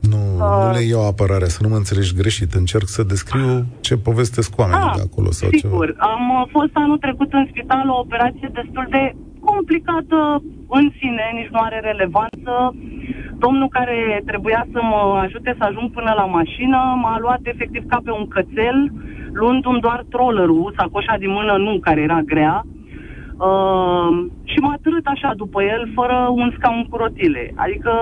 Nu, 0.00 0.22
uh, 0.44 0.66
nu 0.66 0.72
le 0.72 0.82
iau 0.92 1.06
apărare, 1.06 1.48
să 1.54 1.58
nu 1.62 1.68
mă 1.68 1.76
înțelegi 1.76 2.14
greșit. 2.14 2.52
Încerc 2.52 2.88
să 2.96 3.02
descriu 3.02 3.64
ce 3.80 3.96
povestesc 3.96 4.58
oamenii 4.58 4.88
ah, 4.90 4.96
de 4.96 5.02
acolo 5.08 5.30
sau 5.30 5.48
sigur. 5.52 5.86
ceva. 5.86 6.10
Am 6.12 6.24
uh, 6.30 6.48
fost 6.50 6.72
anul 6.72 6.98
trecut 6.98 7.32
în 7.32 7.46
spital 7.50 7.88
o 7.88 7.98
operație 7.98 8.48
destul 8.52 8.86
de 8.90 9.14
complicată 9.48 10.42
în 10.78 10.86
sine, 10.98 11.24
nici 11.38 11.52
nu 11.54 11.60
are 11.62 11.80
relevanță. 11.80 12.52
Domnul 13.44 13.68
care 13.68 14.22
trebuia 14.26 14.66
să 14.72 14.80
mă 14.82 15.00
ajute 15.24 15.54
să 15.58 15.64
ajung 15.66 15.90
până 15.90 16.12
la 16.16 16.26
mașină 16.38 16.78
m-a 17.02 17.16
luat 17.18 17.40
efectiv 17.42 17.82
ca 17.86 17.98
pe 18.04 18.10
un 18.10 18.28
cățel, 18.28 18.78
luându-mi 19.32 19.80
doar 19.80 20.04
trollerul, 20.08 20.74
sacoșa 20.76 21.16
din 21.18 21.30
mână 21.30 21.56
nu, 21.56 21.78
care 21.78 22.00
era 22.00 22.20
grea, 22.20 22.64
Uh, 23.48 24.10
și 24.44 24.58
m-a 24.58 24.76
târât 24.82 25.06
așa 25.14 25.32
după 25.36 25.62
el, 25.62 25.92
fără 25.94 26.16
un 26.40 26.48
scaun 26.56 26.86
cu 26.90 26.96
rotile. 26.96 27.52
Adică, 27.54 27.92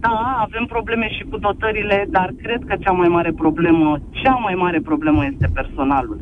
da, 0.00 0.16
avem 0.46 0.64
probleme 0.68 1.08
și 1.16 1.22
cu 1.30 1.36
dotările, 1.38 2.06
dar 2.10 2.28
cred 2.42 2.60
că 2.66 2.74
cea 2.80 2.90
mai 2.90 3.08
mare 3.08 3.32
problemă, 3.32 4.00
cea 4.10 4.36
mai 4.46 4.54
mare 4.54 4.80
problemă 4.80 5.24
este 5.32 5.50
personalul. 5.54 6.20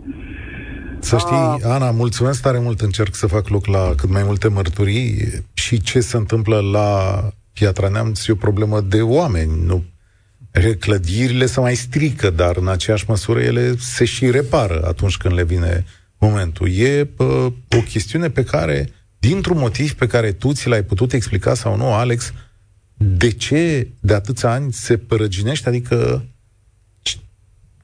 Să 0.99 1.17
știi, 1.19 1.37
uh, 1.37 1.73
Ana, 1.77 1.91
mulțumesc 1.91 2.43
tare 2.43 2.59
mult, 2.59 2.81
încerc 2.81 3.15
să 3.15 3.27
fac 3.27 3.49
loc 3.49 3.67
la 3.67 3.85
cât 3.97 4.11
mai 4.13 4.23
multe 4.25 4.49
mărturii 4.49 5.07
și 5.55 5.81
ce 5.81 6.01
se 6.01 6.17
întâmplă 6.17 6.61
la 6.73 6.89
Piatra 7.53 7.89
Neamț 7.89 8.27
e 8.27 8.33
o 8.33 8.45
problemă 8.47 8.81
de 8.81 9.01
oameni, 9.03 9.51
nu 9.67 9.83
clădirile 10.79 11.47
se 11.47 11.61
mai 11.61 11.75
strică, 11.75 12.31
dar 12.31 12.57
în 12.57 12.69
aceeași 12.69 13.05
măsură 13.09 13.41
ele 13.41 13.77
se 13.77 14.05
și 14.05 14.31
repară 14.31 14.87
atunci 14.87 15.17
când 15.17 15.35
le 15.35 15.45
vine 15.45 15.85
momentul. 16.19 16.71
E 16.73 17.09
uh, 17.17 17.53
o 17.69 17.81
chestiune 17.89 18.31
pe 18.31 18.45
care, 18.45 18.89
dintr-un 19.19 19.59
motiv 19.59 19.93
pe 19.93 20.07
care 20.07 20.33
tu 20.33 20.53
ți 20.53 20.69
l-ai 20.69 20.83
putut 20.83 21.13
explica 21.13 21.55
sau 21.55 21.77
nu, 21.77 21.93
Alex, 21.93 22.33
de 22.95 23.31
ce 23.31 23.89
de 24.01 24.15
atâția 24.15 24.51
ani 24.51 24.73
se 24.73 24.97
părăginește, 24.97 25.69
adică 25.69 26.25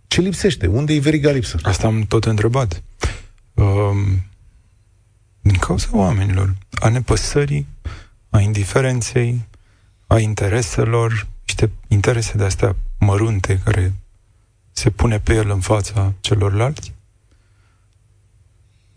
ce 0.06 0.20
lipsește? 0.20 0.66
Unde 0.66 0.92
e 0.92 0.98
veriga 0.98 1.30
lipsă? 1.30 1.58
Asta 1.62 1.86
am 1.86 2.02
tot 2.02 2.24
întrebat. 2.24 2.82
Um, 3.54 4.26
din 5.40 5.56
cauza 5.56 5.88
oamenilor, 5.92 6.54
a 6.70 6.88
nepăsării, 6.88 7.66
a 8.30 8.40
indiferenței, 8.40 9.48
a 10.06 10.18
intereselor, 10.18 11.26
niște 11.46 11.70
interese 11.88 12.36
de 12.36 12.44
astea 12.44 12.76
mărunte 12.98 13.60
care 13.64 13.92
se 14.72 14.90
pune 14.90 15.18
pe 15.18 15.34
el 15.34 15.50
în 15.50 15.60
fața 15.60 16.12
celorlalți 16.20 16.92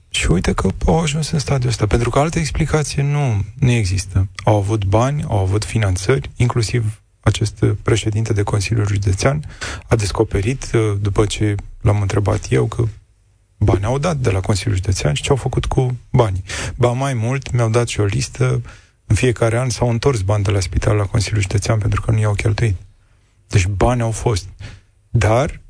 și 0.10 0.32
uite 0.32 0.54
că 0.54 0.70
au 0.86 1.00
ajuns 1.00 1.32
în 1.32 1.40
stadiul 1.40 1.70
ăsta, 1.70 1.86
pentru 1.86 2.10
că 2.10 2.20
altă 2.20 2.40
explicație 2.40 3.04
nu, 3.04 3.46
nu 3.60 3.72
există. 3.72 4.28
Au 4.44 4.56
avut 4.56 4.86
bani, 4.86 5.24
au 5.24 5.38
avut 5.40 5.66
finanțări, 5.66 6.30
inclusiv 6.36 7.02
acest 7.20 7.66
președinte 7.82 8.34
de 8.34 8.44
Consiliul 8.44 8.88
Județean 8.88 9.44
a 9.88 9.96
descoperit, 9.96 10.72
uh, 10.74 10.98
după 11.02 11.26
ce 11.26 11.56
l-am 11.82 12.02
întrebat 12.02 12.52
eu, 12.52 12.66
că 12.66 12.84
bani 13.58 13.86
au 13.86 13.98
dat 13.98 14.18
de 14.18 14.30
la 14.30 14.40
Consiliul 14.40 14.76
Județean 14.76 15.14
și 15.14 15.24
ce 15.24 15.30
au 15.30 15.36
făcut 15.36 15.66
cu 15.66 15.98
banii. 16.10 16.44
Ba 16.76 16.92
mai 16.92 17.14
mult, 17.14 17.52
mi-au 17.52 17.70
dat 17.70 17.88
și 17.88 18.00
o 18.00 18.06
listă, 18.06 18.62
în 19.08 19.16
fiecare 19.16 19.58
an 19.58 19.70
s-au 19.70 19.90
întors 19.90 20.22
bani 20.22 20.44
de 20.44 20.52
la 20.52 20.60
spital 20.60 20.96
la 20.96 21.06
Consiliul 21.06 21.42
Județean 21.42 21.80
pentru 21.80 22.02
că 22.02 22.12
nu 22.12 22.20
i-au 22.20 22.34
cheltuit. 22.34 22.76
Deci 23.48 23.68
bani 23.68 24.02
au 24.02 24.12
fost. 24.12 24.48
Dar 25.10 25.62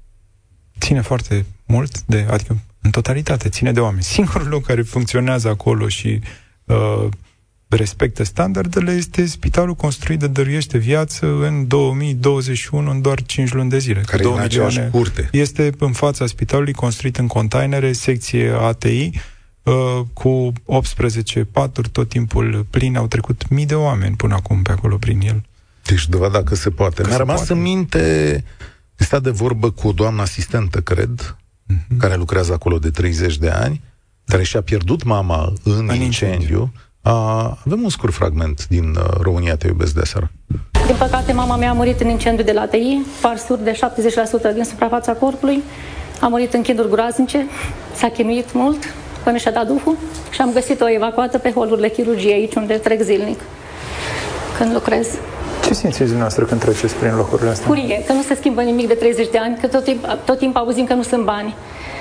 ține 0.80 1.02
foarte 1.02 1.46
mult 1.66 2.02
de, 2.02 2.26
adică 2.30 2.58
în 2.82 2.92
totalitate, 2.92 3.50
ține 3.50 3.72
de 3.72 3.80
oameni. 3.80 4.04
Singurul 4.16 4.48
loc 4.48 4.66
care 4.66 4.82
funcționează 4.82 5.48
acolo 5.48 5.88
și 5.88 6.20
uh, 6.64 7.08
respectă 7.68 8.24
standardele 8.24 8.92
este 8.92 9.26
spitalul 9.26 9.76
construit 9.76 10.20
de 10.20 10.28
dăruiește 10.28 10.78
viață 10.78 11.26
în 11.26 11.68
2021, 11.68 12.92
în 12.92 13.02
doar 13.02 13.24
5 13.24 13.54
luni 13.54 13.70
de 13.70 13.78
zile. 13.78 14.02
Care 14.02 14.24
2 14.24 14.34
milioane 14.34 14.90
curte. 14.92 15.30
Este 15.32 15.72
în 15.78 15.92
fața 15.92 16.26
spitalului 16.26 16.74
construit 16.74 17.18
în 17.18 17.28
containere, 17.28 17.92
secție 17.92 18.50
ATI, 18.50 19.10
uh, 19.14 19.14
cu 20.14 20.54
18 20.66 21.44
paturi, 21.44 21.90
tot 21.90 22.10
timpul 22.10 22.66
plin, 22.70 22.96
au 22.96 23.08
trecut 23.08 23.50
mii 23.50 23.66
de 23.66 23.76
oameni 23.76 24.16
până 24.16 24.34
acum 24.34 24.62
pe 24.62 24.72
acolo 24.72 24.98
prin 24.98 25.20
el. 25.22 25.44
Deci 25.84 26.08
dovada 26.08 26.44
că 26.44 26.56
se 26.56 26.70
poate. 26.70 27.02
Că 27.02 27.08
Mi-a 27.08 27.18
rămas 27.18 27.36
poate. 27.36 27.54
în 27.54 27.62
minte, 27.62 28.44
este 28.98 29.20
de 29.20 29.30
vorbă 29.30 29.72
cu 29.72 29.88
o 29.88 29.92
doamnă 29.92 30.22
asistentă, 30.22 30.80
cred, 30.80 31.36
uh-huh. 31.74 31.98
care 31.98 32.16
lucrează 32.16 32.54
acolo 32.54 32.78
de 32.80 32.90
30 32.90 33.38
de 33.38 33.50
ani, 33.50 33.82
care 34.26 34.44
și-a 34.44 34.62
pierdut 34.62 35.04
mama 35.04 35.54
în, 35.64 35.74
în 35.74 36.02
incendiu. 36.02 36.04
incendiu. 36.04 36.72
avem 37.66 37.84
un 37.84 37.90
scurt 37.90 38.14
fragment 38.14 38.68
din 38.68 38.96
uh, 38.96 39.06
România 39.22 39.56
Te 39.56 39.68
iubesc 39.68 39.94
de 39.94 40.06
seară. 40.06 40.32
Din 40.86 40.96
păcate, 40.98 41.32
mama 41.32 41.56
mea 41.56 41.70
a 41.70 41.74
murit 41.74 42.00
în 42.00 42.08
incendiu 42.08 42.44
de 42.44 42.52
la 42.52 42.66
TI, 42.66 43.02
parsuri 43.22 43.64
de 43.64 43.80
70% 44.52 44.54
din 44.54 44.64
suprafața 44.64 45.12
corpului, 45.12 45.62
a 46.22 46.28
murit 46.28 46.54
în 46.54 46.62
chiduri 46.62 46.90
groaznice, 46.90 47.46
s-a 47.96 48.10
chinuit 48.10 48.54
mult 48.54 48.84
până 49.26 49.38
și-a 49.38 49.52
dat 49.52 49.68
duhul 49.68 49.98
și 50.30 50.42
am 50.42 50.52
găsit-o 50.54 50.90
evacuată 50.90 51.38
pe 51.38 51.52
holurile 51.52 51.90
chirurgiei 51.90 52.34
aici 52.34 52.56
unde 52.56 52.74
trec 52.74 53.02
zilnic 53.02 53.40
când 54.58 54.74
lucrez. 54.74 55.08
Ce 55.66 55.74
simțiți 55.74 56.04
dumneavoastră 56.04 56.44
când 56.44 56.62
treceți 56.62 56.96
prin 56.96 57.16
locurile 57.16 57.50
astea? 57.50 57.68
Furie, 57.68 58.04
că 58.08 58.14
nu 58.14 58.22
se 58.22 58.36
schimbă 58.36 58.62
nimic 58.62 58.88
de 58.88 58.94
30 58.94 59.30
de 59.30 59.38
ani, 59.38 59.58
că 59.62 59.68
tot, 59.68 59.84
timp, 59.84 60.06
tot 60.26 60.38
timpul 60.38 60.62
auzim 60.62 60.86
că 60.86 60.94
nu 60.94 61.02
sunt 61.02 61.24
bani. 61.24 61.56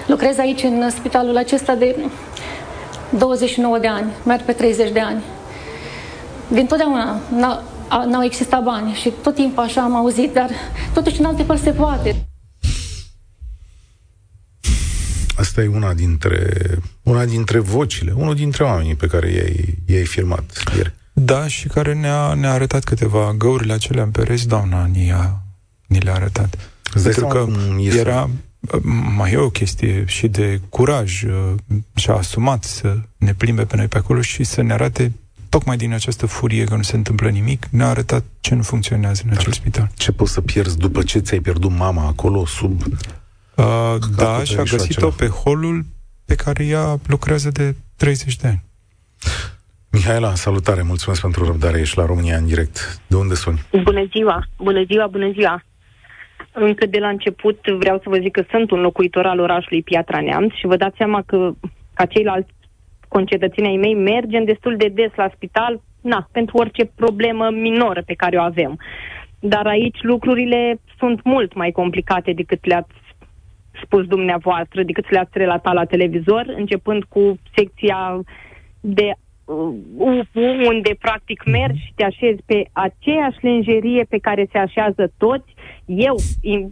Lucrez 0.07 0.39
aici 0.39 0.63
în 0.63 0.91
spitalul 0.91 1.37
acesta 1.37 1.75
de 1.75 1.97
29 3.11 3.79
de 3.79 3.87
ani, 3.87 4.13
merg 4.25 4.43
pe 4.43 4.53
30 4.53 4.93
de 4.93 5.01
ani. 5.01 5.23
Din 6.49 6.67
totdeauna 6.67 7.17
n-au 8.07 8.23
existat 8.25 8.63
bani 8.63 8.93
și 8.93 9.13
tot 9.23 9.35
timpul 9.35 9.63
așa 9.63 9.81
am 9.81 9.97
auzit, 9.97 10.33
dar 10.33 10.51
totuși 10.95 11.21
în 11.21 11.27
alte 11.27 11.43
părți 11.43 11.63
se 11.63 11.71
poate. 11.71 12.15
Asta 15.55 15.67
e 15.67 15.77
una 15.77 15.95
dintre, 15.95 16.79
una 17.03 17.25
dintre 17.25 17.59
vocile, 17.59 18.13
unul 18.13 18.35
dintre 18.35 18.65
oamenii 18.65 18.95
pe 18.95 19.07
care 19.07 19.31
i-ai, 19.31 19.79
i-ai 19.87 20.05
filmat 20.05 20.63
ieri. 20.77 20.95
Da, 21.13 21.47
și 21.47 21.69
care 21.69 21.95
ne-a, 21.95 22.35
ne-a 22.35 22.53
arătat 22.53 22.85
câteva 22.85 23.35
găurile 23.39 23.73
acelea 23.73 24.03
în 24.03 24.11
pereți, 24.11 24.49
doamna 24.49 24.85
ni-a, 24.85 25.43
ni 25.87 25.99
le-a 25.99 26.15
arătat. 26.15 26.59
Pentru 27.03 27.27
că 27.27 27.49
era, 27.79 28.31
mai 29.17 29.33
e 29.33 29.37
o 29.37 29.51
chestie 29.51 30.05
și 30.07 30.29
de 30.29 30.61
curaj 30.69 31.23
uh, 31.23 31.55
și-a 31.95 32.15
asumat 32.15 32.65
să 32.65 32.99
ne 33.17 33.35
plimbe 33.35 33.65
pe 33.65 33.77
noi 33.77 33.89
pe 33.89 33.99
acolo 33.99 34.21
și 34.21 34.45
să 34.45 34.63
ne 34.63 34.73
arate 34.73 35.13
tocmai 35.49 35.77
din 35.77 35.93
această 35.93 36.27
furie 36.27 36.65
că 36.65 36.77
nu 36.77 36.83
se 36.83 36.97
întâmplă 36.97 37.29
nimic, 37.29 37.67
ne-a 37.71 37.89
arătat 37.89 38.25
ce 38.41 38.55
nu 38.55 38.63
funcționează 38.63 39.23
în 39.25 39.37
acel 39.37 39.53
spital. 39.53 39.91
Ce 39.95 40.13
poți 40.13 40.33
să 40.33 40.41
pierzi 40.41 40.77
după 40.79 41.03
ce 41.03 41.19
ți-ai 41.19 41.41
pierdut 41.41 41.71
mama 41.71 42.07
acolo 42.07 42.47
sub... 42.47 42.83
Uh, 43.57 43.97
da, 44.17 44.45
și 44.45 44.59
a 44.59 44.63
găsit-o 44.63 45.09
pe 45.09 45.27
holul 45.27 45.85
pe 46.27 46.35
care 46.35 46.65
ea 46.65 46.97
lucrează 47.07 47.51
de 47.51 47.75
30 47.97 48.37
de 48.37 48.47
ani. 48.49 48.63
Mihaela, 49.93 50.35
salutare, 50.35 50.83
mulțumesc 50.83 51.21
pentru 51.21 51.45
răbdare, 51.45 51.79
ești 51.79 51.99
la 51.99 52.07
România 52.07 52.37
în 52.37 52.47
direct. 52.47 53.01
De 53.07 53.17
unde 53.17 53.35
suni? 53.35 53.61
Bună 53.83 54.05
ziua, 54.11 54.43
bună 54.57 54.83
ziua, 54.85 55.07
bună 55.07 55.31
ziua. 55.31 55.63
Încă 56.53 56.87
de 56.87 56.99
la 56.99 57.09
început 57.09 57.59
vreau 57.79 57.99
să 58.03 58.09
vă 58.09 58.17
zic 58.17 58.33
că 58.33 58.45
sunt 58.51 58.71
un 58.71 58.81
locuitor 58.81 59.27
al 59.27 59.41
orașului 59.41 59.83
Piatra 59.83 60.21
Neamț 60.21 60.53
și 60.53 60.67
vă 60.67 60.77
dați 60.77 60.97
seama 60.97 61.23
că, 61.27 61.53
ca 61.95 62.05
ceilalți 62.05 62.51
concetățenii 63.09 63.79
mei, 63.79 63.95
mergem 63.95 64.45
destul 64.45 64.77
de 64.77 64.89
des 64.89 65.11
la 65.17 65.31
spital, 65.35 65.81
na, 66.01 66.29
pentru 66.33 66.57
orice 66.57 66.85
problemă 66.85 67.51
minoră 67.51 68.03
pe 68.07 68.15
care 68.15 68.37
o 68.37 68.43
avem. 68.43 68.79
Dar 69.39 69.67
aici 69.67 69.99
lucrurile 70.03 70.81
sunt 70.99 71.23
mult 71.25 71.55
mai 71.55 71.71
complicate 71.71 72.33
decât 72.33 72.67
le-ați 72.67 73.04
spus 73.85 74.07
dumneavoastră, 74.07 74.83
decât 74.83 75.11
le-ați 75.11 75.39
relatat 75.39 75.75
la 75.75 75.85
televizor, 75.85 76.45
începând 76.57 77.05
cu 77.05 77.39
secția 77.57 78.21
de 78.81 79.13
uh, 79.45 79.75
unde 80.69 80.97
practic 81.01 81.45
mergi 81.45 81.85
și 81.85 81.93
te 81.95 82.05
așezi 82.05 82.43
pe 82.47 82.65
aceeași 82.73 83.39
lenjerie 83.41 84.05
pe 84.09 84.19
care 84.19 84.49
se 84.53 84.59
așează 84.59 85.13
toți 85.19 85.54
eu 85.87 86.17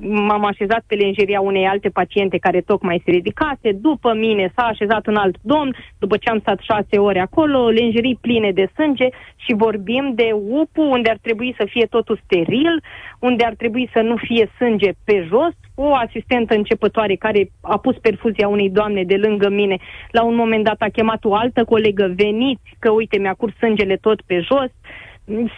m-am 0.00 0.44
așezat 0.44 0.84
pe 0.86 0.94
lenjeria 0.94 1.40
unei 1.40 1.66
alte 1.66 1.88
paciente 1.88 2.38
care 2.38 2.60
tocmai 2.60 3.02
se 3.04 3.10
ridicase, 3.10 3.72
după 3.72 4.14
mine 4.14 4.52
s-a 4.56 4.62
așezat 4.62 5.06
un 5.06 5.16
alt 5.16 5.36
domn, 5.42 5.76
după 5.98 6.16
ce 6.16 6.30
am 6.30 6.40
stat 6.40 6.58
șase 6.60 6.98
ore 6.98 7.20
acolo, 7.20 7.68
lenjerii 7.68 8.18
pline 8.20 8.52
de 8.52 8.70
sânge 8.74 9.08
și 9.36 9.54
vorbim 9.54 10.12
de 10.14 10.30
UPU 10.32 10.82
unde 10.82 11.10
ar 11.10 11.18
trebui 11.22 11.54
să 11.58 11.66
fie 11.70 11.86
totul 11.86 12.20
steril, 12.24 12.82
unde 13.18 13.44
ar 13.44 13.54
trebui 13.54 13.90
să 13.92 14.00
nu 14.00 14.16
fie 14.16 14.50
sânge 14.56 14.90
pe 15.04 15.26
jos, 15.28 15.52
o 15.74 15.94
asistentă 15.94 16.54
începătoare 16.54 17.14
care 17.14 17.50
a 17.60 17.78
pus 17.78 17.96
perfuzia 17.96 18.48
unei 18.48 18.70
doamne 18.70 19.04
de 19.04 19.16
lângă 19.16 19.48
mine, 19.48 19.76
la 20.10 20.22
un 20.22 20.34
moment 20.34 20.64
dat 20.64 20.80
a 20.80 20.88
chemat 20.92 21.24
o 21.24 21.34
altă 21.34 21.64
colegă, 21.64 22.12
veniți, 22.16 22.76
că 22.78 22.90
uite, 22.90 23.18
mi-a 23.18 23.34
curs 23.34 23.56
sângele 23.56 23.96
tot 23.96 24.20
pe 24.20 24.40
jos, 24.40 24.70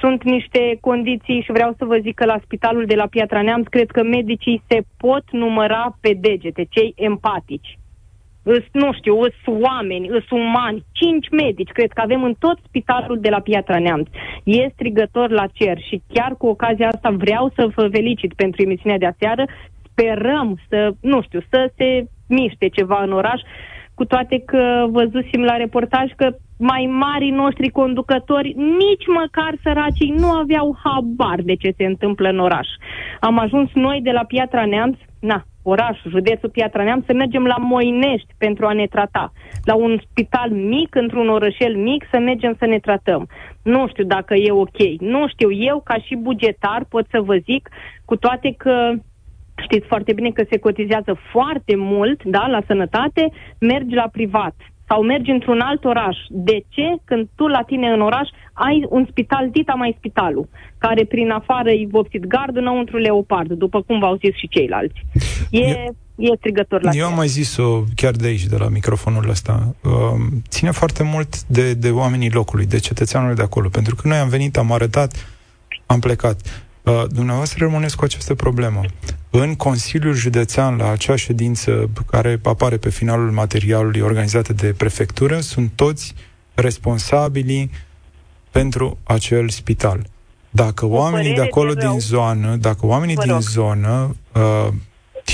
sunt 0.00 0.22
niște 0.22 0.79
condiții 0.81 1.40
și 1.40 1.53
vreau 1.53 1.74
să 1.79 1.85
vă 1.85 1.96
zic 2.03 2.14
că 2.14 2.24
la 2.24 2.40
spitalul 2.44 2.85
de 2.87 2.94
la 2.94 3.07
Piatra 3.07 3.42
Neamț 3.42 3.66
cred 3.66 3.90
că 3.90 4.03
medicii 4.03 4.62
se 4.68 4.83
pot 4.96 5.24
număra 5.31 5.96
pe 6.00 6.16
degete, 6.20 6.66
cei 6.70 6.92
empatici. 6.96 7.79
Îs, 8.42 8.64
nu 8.72 8.92
știu, 8.92 9.20
îs 9.20 9.35
oameni, 9.46 10.09
îs 10.09 10.31
umani, 10.31 10.85
cinci 10.92 11.29
medici, 11.31 11.72
cred 11.72 11.92
că 11.92 12.00
avem 12.00 12.22
în 12.22 12.35
tot 12.38 12.59
spitalul 12.66 13.20
de 13.20 13.29
la 13.29 13.40
Piatra 13.40 13.79
Neamț. 13.79 14.09
E 14.44 14.70
strigător 14.72 15.31
la 15.31 15.46
cer 15.53 15.79
și 15.88 16.03
chiar 16.12 16.35
cu 16.38 16.46
ocazia 16.46 16.88
asta 16.88 17.11
vreau 17.11 17.53
să 17.57 17.70
vă 17.74 17.88
felicit 17.92 18.35
pentru 18.35 18.62
emisiunea 18.62 18.98
de 18.98 19.07
aseară. 19.07 19.44
Sperăm 19.90 20.59
să, 20.68 20.94
nu 21.00 21.22
știu, 21.22 21.40
să 21.50 21.70
se 21.77 22.07
miște 22.29 22.68
ceva 22.68 23.03
în 23.03 23.12
oraș, 23.12 23.40
cu 23.94 24.05
toate 24.05 24.42
că 24.46 24.87
văzusem 24.90 25.42
la 25.42 25.57
reportaj 25.57 26.11
că 26.16 26.37
mai 26.59 26.87
mari 26.87 27.31
noștri 27.31 27.69
conducători, 27.69 28.55
nici 28.57 29.07
măcar 29.07 29.55
săracii 29.62 30.14
nu 30.17 30.31
aveau 30.31 30.79
habar 30.85 31.40
de 31.43 31.55
ce 31.55 31.75
se 31.77 31.85
întâmplă 31.85 32.29
în 32.29 32.38
oraș. 32.38 32.69
Am 33.21 33.38
ajuns 33.38 33.71
noi 33.75 34.01
de 34.03 34.11
la 34.11 34.25
Piatra 34.25 34.64
Neamț, 34.64 34.99
na, 35.21 35.45
oraș, 35.62 35.99
județul 36.09 36.49
Piatra 36.49 36.83
Neamț, 36.83 37.05
să 37.05 37.12
mergem 37.12 37.45
la 37.45 37.57
Moinești 37.57 38.35
pentru 38.38 38.67
a 38.67 38.73
ne 38.73 38.87
trata. 38.87 39.33
La 39.64 39.75
un 39.75 39.99
spital 40.11 40.51
mic, 40.51 40.95
într-un 40.95 41.29
orășel 41.29 41.77
mic, 41.77 42.07
să 42.11 42.19
mergem 42.19 42.55
să 42.59 42.67
ne 42.67 42.79
tratăm. 42.79 43.29
Nu 43.62 43.88
știu 43.88 44.05
dacă 44.05 44.35
e 44.35 44.51
ok. 44.51 44.79
Nu 44.99 45.29
știu, 45.29 45.53
eu 45.53 45.81
ca 45.85 45.95
și 45.95 46.17
bugetar 46.17 46.85
pot 46.88 47.07
să 47.11 47.21
vă 47.21 47.37
zic, 47.37 47.69
cu 48.05 48.17
toate 48.17 48.55
că 48.59 48.93
știți 49.62 49.87
foarte 49.87 50.12
bine 50.12 50.31
că 50.31 50.45
se 50.51 50.59
cotizează 50.59 51.17
foarte 51.33 51.77
mult, 51.77 52.25
da, 52.25 52.47
la 52.47 52.61
sănătate, 52.67 53.33
mergi 53.59 53.95
la 53.95 54.09
privat 54.12 54.55
sau 54.88 55.03
mergi 55.03 55.31
într-un 55.31 55.61
alt 55.61 55.85
oraș. 55.85 56.16
De 56.31 56.64
ce? 56.68 56.97
Când 57.05 57.29
tu 57.35 57.47
la 57.47 57.62
tine 57.62 57.88
în 57.88 58.01
oraș 58.01 58.29
ai 58.53 58.87
un 58.88 59.07
spital, 59.11 59.51
dita 59.51 59.73
mai 59.73 59.94
spitalul, 59.99 60.49
care 60.79 61.05
prin 61.05 61.31
afară 61.31 61.70
e 61.70 61.87
vopsit 61.90 62.25
gard, 62.27 62.57
înăuntru 62.57 62.97
leopard, 62.97 63.53
după 63.53 63.83
cum 63.83 63.99
v-au 63.99 64.16
zis 64.16 64.35
și 64.35 64.49
ceilalți. 64.49 65.07
E, 65.51 65.59
eu, 65.59 65.97
e 66.16 66.37
strigător 66.37 66.83
la 66.83 66.90
Eu 66.94 67.07
am 67.07 67.14
mai 67.14 67.27
zis-o 67.27 67.83
chiar 67.94 68.12
de 68.12 68.27
aici, 68.27 68.44
de 68.44 68.57
la 68.57 68.68
microfonul 68.68 69.29
ăsta. 69.29 69.75
Uh, 69.83 69.90
ține 70.49 70.70
foarte 70.70 71.03
mult 71.03 71.42
de, 71.42 71.75
de 71.75 71.90
oamenii 71.90 72.31
locului, 72.31 72.66
de 72.66 72.79
cetățeanul 72.79 73.35
de 73.35 73.42
acolo, 73.42 73.68
pentru 73.68 73.94
că 73.94 74.09
noi 74.09 74.16
am 74.16 74.29
venit, 74.29 74.57
am 74.57 74.73
arătat, 74.73 75.35
am 75.87 76.01
plecat. 76.01 76.64
Uh, 76.83 77.03
dumneavoastră 77.09 77.64
rămâneți 77.64 77.97
cu 77.97 78.05
această 78.05 78.35
problemă. 78.35 78.81
În 79.37 79.55
Consiliul 79.55 80.14
Județean, 80.14 80.77
la 80.77 80.90
acea 80.90 81.16
ședință 81.16 81.90
care 82.07 82.40
apare 82.42 82.77
pe 82.77 82.90
finalul 82.90 83.31
materialului 83.31 84.01
organizată 84.01 84.53
de 84.53 84.75
prefectură, 84.77 85.40
sunt 85.40 85.70
toți 85.75 86.14
responsabilii 86.55 87.70
pentru 88.51 88.99
acel 89.03 89.49
spital. 89.49 90.07
Dacă 90.51 90.85
o 90.85 90.88
oamenii 90.88 91.35
de 91.35 91.40
acolo 91.40 91.73
de 91.73 91.87
din 91.87 91.99
zonă, 91.99 92.57
dacă 92.57 92.87
oamenii 92.87 93.16
din 93.16 93.40
zonă, 93.40 94.16
uh, 94.33 94.68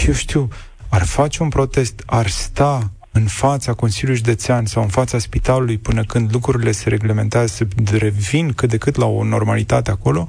eu 0.07 0.13
știu, 0.13 0.49
ar 0.89 1.05
face 1.05 1.43
un 1.43 1.49
protest, 1.49 2.03
ar 2.07 2.27
sta 2.27 2.91
în 3.11 3.27
fața 3.27 3.73
Consiliului 3.73 4.23
Județean 4.25 4.67
sau 4.67 4.83
în 4.83 4.89
fața 4.89 5.19
spitalului 5.19 5.79
până 5.79 6.05
când 6.05 6.33
lucrurile 6.33 6.73
se 6.73 6.89
reglementează, 6.89 7.47
se 7.47 7.97
revin 7.97 8.53
cât 8.53 8.69
de 8.69 8.77
cât 8.77 8.97
la 8.97 9.07
o 9.07 9.25
normalitate 9.25 9.91
acolo, 9.91 10.29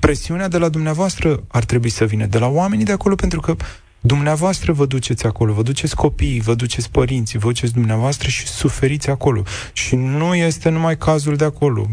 presiunea 0.00 0.48
de 0.48 0.58
la 0.58 0.68
dumneavoastră 0.68 1.42
ar 1.48 1.64
trebui 1.64 1.88
să 1.88 2.04
vină 2.04 2.26
de 2.26 2.38
la 2.38 2.48
oamenii 2.48 2.84
de 2.84 2.92
acolo, 2.92 3.14
pentru 3.14 3.40
că 3.40 3.54
dumneavoastră 4.00 4.72
vă 4.72 4.86
duceți 4.86 5.26
acolo, 5.26 5.52
vă 5.52 5.62
duceți 5.62 5.96
copiii, 5.96 6.40
vă 6.40 6.54
duceți 6.54 6.90
părinții, 6.90 7.38
vă 7.38 7.46
duceți 7.46 7.72
dumneavoastră 7.72 8.28
și 8.28 8.46
suferiți 8.46 9.10
acolo. 9.10 9.42
Și 9.72 9.96
nu 9.96 10.34
este 10.34 10.68
numai 10.70 10.96
cazul 10.96 11.36
de 11.36 11.44
acolo. 11.44 11.86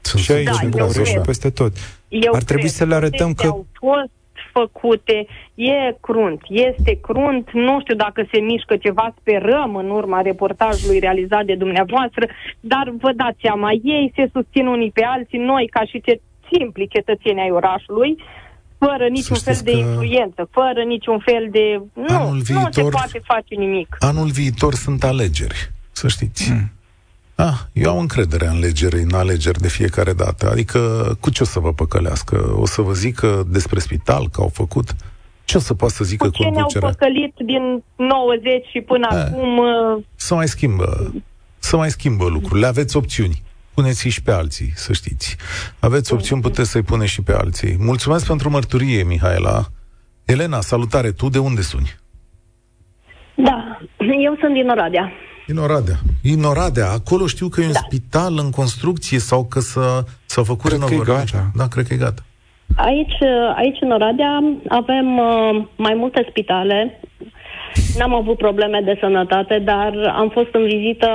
Sunt 0.00 0.22
și 0.22 0.32
aici, 0.32 0.44
da, 0.44 0.58
în 0.62 0.70
București 0.70 1.14
și 1.14 1.18
peste 1.18 1.50
tot. 1.50 1.72
Eu 2.08 2.32
ar 2.34 2.42
trebui 2.42 2.68
să 2.68 2.84
le 2.84 2.94
arătăm 2.94 3.34
că... 3.34 3.46
Au 3.46 3.66
fost 3.72 4.10
făcute, 4.52 5.26
e 5.54 5.96
crunt, 6.00 6.40
este 6.48 6.98
crunt, 7.00 7.50
nu 7.52 7.80
știu 7.80 7.94
dacă 7.94 8.26
se 8.32 8.38
mișcă 8.40 8.76
ceva, 8.76 9.14
sperăm 9.20 9.76
în 9.76 9.90
urma 9.90 10.20
reportajului 10.20 10.98
realizat 10.98 11.44
de 11.44 11.54
dumneavoastră, 11.54 12.26
dar 12.60 12.92
vă 13.00 13.12
dați 13.12 13.38
seama, 13.40 13.70
ei 13.72 14.12
se 14.14 14.30
susțin 14.32 14.66
unii 14.66 14.90
pe 14.90 15.04
alții, 15.04 15.38
noi 15.38 15.68
ca 15.68 15.84
și 15.84 16.00
ce 16.00 16.20
simpli 16.52 16.88
cetățeni 16.88 17.40
ai 17.40 17.50
orașului, 17.50 18.16
fără 18.78 19.06
niciun 19.10 19.36
fel 19.36 19.58
de 19.62 19.76
influență, 19.76 20.48
fără 20.50 20.82
niciun 20.86 21.18
fel 21.18 21.48
de... 21.50 21.80
Nu, 21.92 22.16
anul 22.16 22.40
viitor, 22.40 22.62
nu 22.64 22.72
se 22.72 22.82
poate 22.82 23.20
face 23.24 23.54
nimic. 23.54 23.96
Anul 23.98 24.30
viitor 24.30 24.74
sunt 24.74 25.04
alegeri, 25.04 25.70
să 25.92 26.08
știți. 26.08 26.50
Mm. 26.50 26.70
Ah, 27.34 27.58
eu 27.72 27.90
am 27.90 27.98
încredere 27.98 28.46
în 28.46 28.56
alegeri, 28.56 29.00
în 29.00 29.12
alegeri 29.12 29.60
de 29.60 29.68
fiecare 29.68 30.12
dată. 30.12 30.50
Adică, 30.50 30.78
cu 31.20 31.30
ce 31.30 31.42
o 31.42 31.46
să 31.46 31.58
vă 31.58 31.72
păcălească? 31.72 32.54
O 32.56 32.66
să 32.66 32.82
vă 32.82 32.92
zică 32.92 33.46
despre 33.48 33.78
spital, 33.78 34.28
că 34.32 34.40
au 34.40 34.50
făcut? 34.52 34.94
Ce 35.44 35.56
o 35.56 35.60
să 35.60 35.74
poată 35.74 35.94
să 35.94 36.04
zică 36.04 36.24
cu 36.24 36.30
ce 36.30 36.42
conducerea? 36.42 36.80
ne-au 36.80 36.92
păcălit 36.98 37.34
din 37.36 37.82
90 37.96 38.66
și 38.66 38.80
până 38.80 39.06
A, 39.10 39.16
eh, 39.16 39.22
acum... 39.22 39.58
Uh, 39.58 40.02
să 40.14 40.34
mai 40.34 40.48
schimbă 40.48 41.12
să 41.60 41.76
mai 41.76 41.90
schimbă 41.90 42.26
lucrurile. 42.28 42.66
Aveți 42.66 42.96
opțiuni. 42.96 43.42
Puneți 43.74 44.08
și 44.08 44.22
pe 44.22 44.30
alții, 44.32 44.72
să 44.74 44.92
știți. 44.92 45.36
Aveți 45.78 46.12
opțiuni, 46.12 46.42
puteți 46.42 46.70
să-i 46.70 46.82
puneți 46.82 47.10
și 47.10 47.22
pe 47.22 47.32
alții. 47.32 47.76
Mulțumesc 47.78 48.26
pentru 48.26 48.50
mărturie, 48.50 49.02
Mihaela. 49.02 49.64
Elena, 50.24 50.60
salutare. 50.60 51.10
Tu 51.12 51.28
de 51.28 51.38
unde 51.38 51.60
suni? 51.60 51.94
Da, 53.34 53.78
eu 54.24 54.36
sunt 54.40 54.52
din 54.54 54.68
Oradea. 54.68 55.12
Din 55.46 55.56
Oradea. 55.56 55.98
Din 56.22 56.42
Oradea. 56.42 56.90
Acolo 56.90 57.26
știu 57.26 57.48
că 57.48 57.60
e 57.60 57.66
un 57.66 57.72
Da. 57.72 57.78
spital 57.78 58.38
în 58.38 58.50
construcție 58.50 59.18
sau 59.18 59.44
că 59.44 59.60
s-a, 59.60 60.04
s-a 60.26 60.42
făcut 60.42 60.68
Cred 60.70 60.78
că 60.78 60.84
e 60.84 60.88
renovări. 60.88 61.10
gata. 61.30 61.50
Da, 61.54 61.68
cred 61.68 61.86
că 61.86 61.94
e 61.94 61.96
gata. 61.96 62.22
Aici, 62.76 63.18
aici 63.56 63.78
în 63.80 63.90
Oradea 63.90 64.38
avem 64.68 65.18
uh, 65.18 65.66
mai 65.76 65.94
multe 65.96 66.26
spitale. 66.30 67.00
N-am 67.98 68.14
avut 68.14 68.36
probleme 68.36 68.80
de 68.84 68.96
sănătate, 69.00 69.58
dar 69.58 70.14
am 70.16 70.28
fost 70.28 70.54
în 70.54 70.64
vizită 70.64 71.08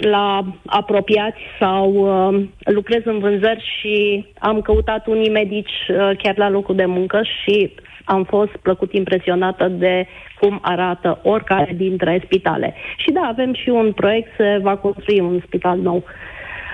la 0.00 0.44
apropiați 0.66 1.40
sau 1.58 1.92
uh, 1.92 2.44
lucrez 2.58 3.02
în 3.04 3.18
vânzări 3.18 3.64
și 3.78 4.26
am 4.38 4.60
căutat 4.60 5.06
unii 5.06 5.30
medici 5.30 5.72
uh, 5.88 6.10
chiar 6.18 6.36
la 6.36 6.48
locul 6.48 6.74
de 6.74 6.84
muncă 6.84 7.20
și 7.22 7.70
am 8.04 8.24
fost 8.24 8.56
plăcut 8.56 8.92
impresionată 8.92 9.68
de 9.68 10.06
cum 10.40 10.58
arată 10.62 11.20
oricare 11.22 11.72
dintre 11.76 12.20
spitale. 12.24 12.74
Și 12.96 13.10
da, 13.10 13.20
avem 13.20 13.54
și 13.54 13.68
un 13.68 13.92
proiect, 13.92 14.28
se 14.36 14.58
va 14.62 14.76
construi 14.76 15.20
un 15.20 15.40
spital 15.46 15.78
nou 15.78 16.04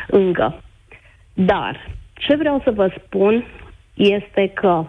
încă. 0.07 0.63
Dar 1.35 1.87
ce 2.15 2.37
vreau 2.37 2.61
să 2.65 2.71
vă 2.71 2.95
spun 3.05 3.45
este 3.95 4.51
că, 4.55 4.85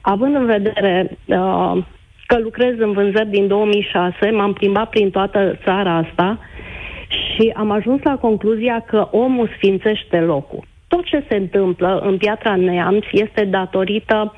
având 0.00 0.34
în 0.34 0.46
vedere 0.46 1.18
uh, 1.26 1.84
că 2.26 2.38
lucrez 2.38 2.74
în 2.78 2.92
vânzări 2.92 3.28
din 3.28 3.46
2006, 3.46 4.30
m-am 4.30 4.52
plimbat 4.52 4.88
prin 4.88 5.10
toată 5.10 5.58
țara 5.64 5.94
asta 5.96 6.38
și 7.08 7.52
am 7.56 7.70
ajuns 7.70 8.02
la 8.02 8.16
concluzia 8.16 8.84
că 8.86 9.08
omul 9.10 9.50
sfințește 9.56 10.20
locul. 10.20 10.64
Tot 10.88 11.04
ce 11.04 11.24
se 11.28 11.36
întâmplă 11.36 11.98
în 12.04 12.16
Piatra 12.16 12.56
Neamț 12.56 13.04
este 13.12 13.44
datorită 13.44 14.34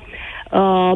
uh, 0.51 0.91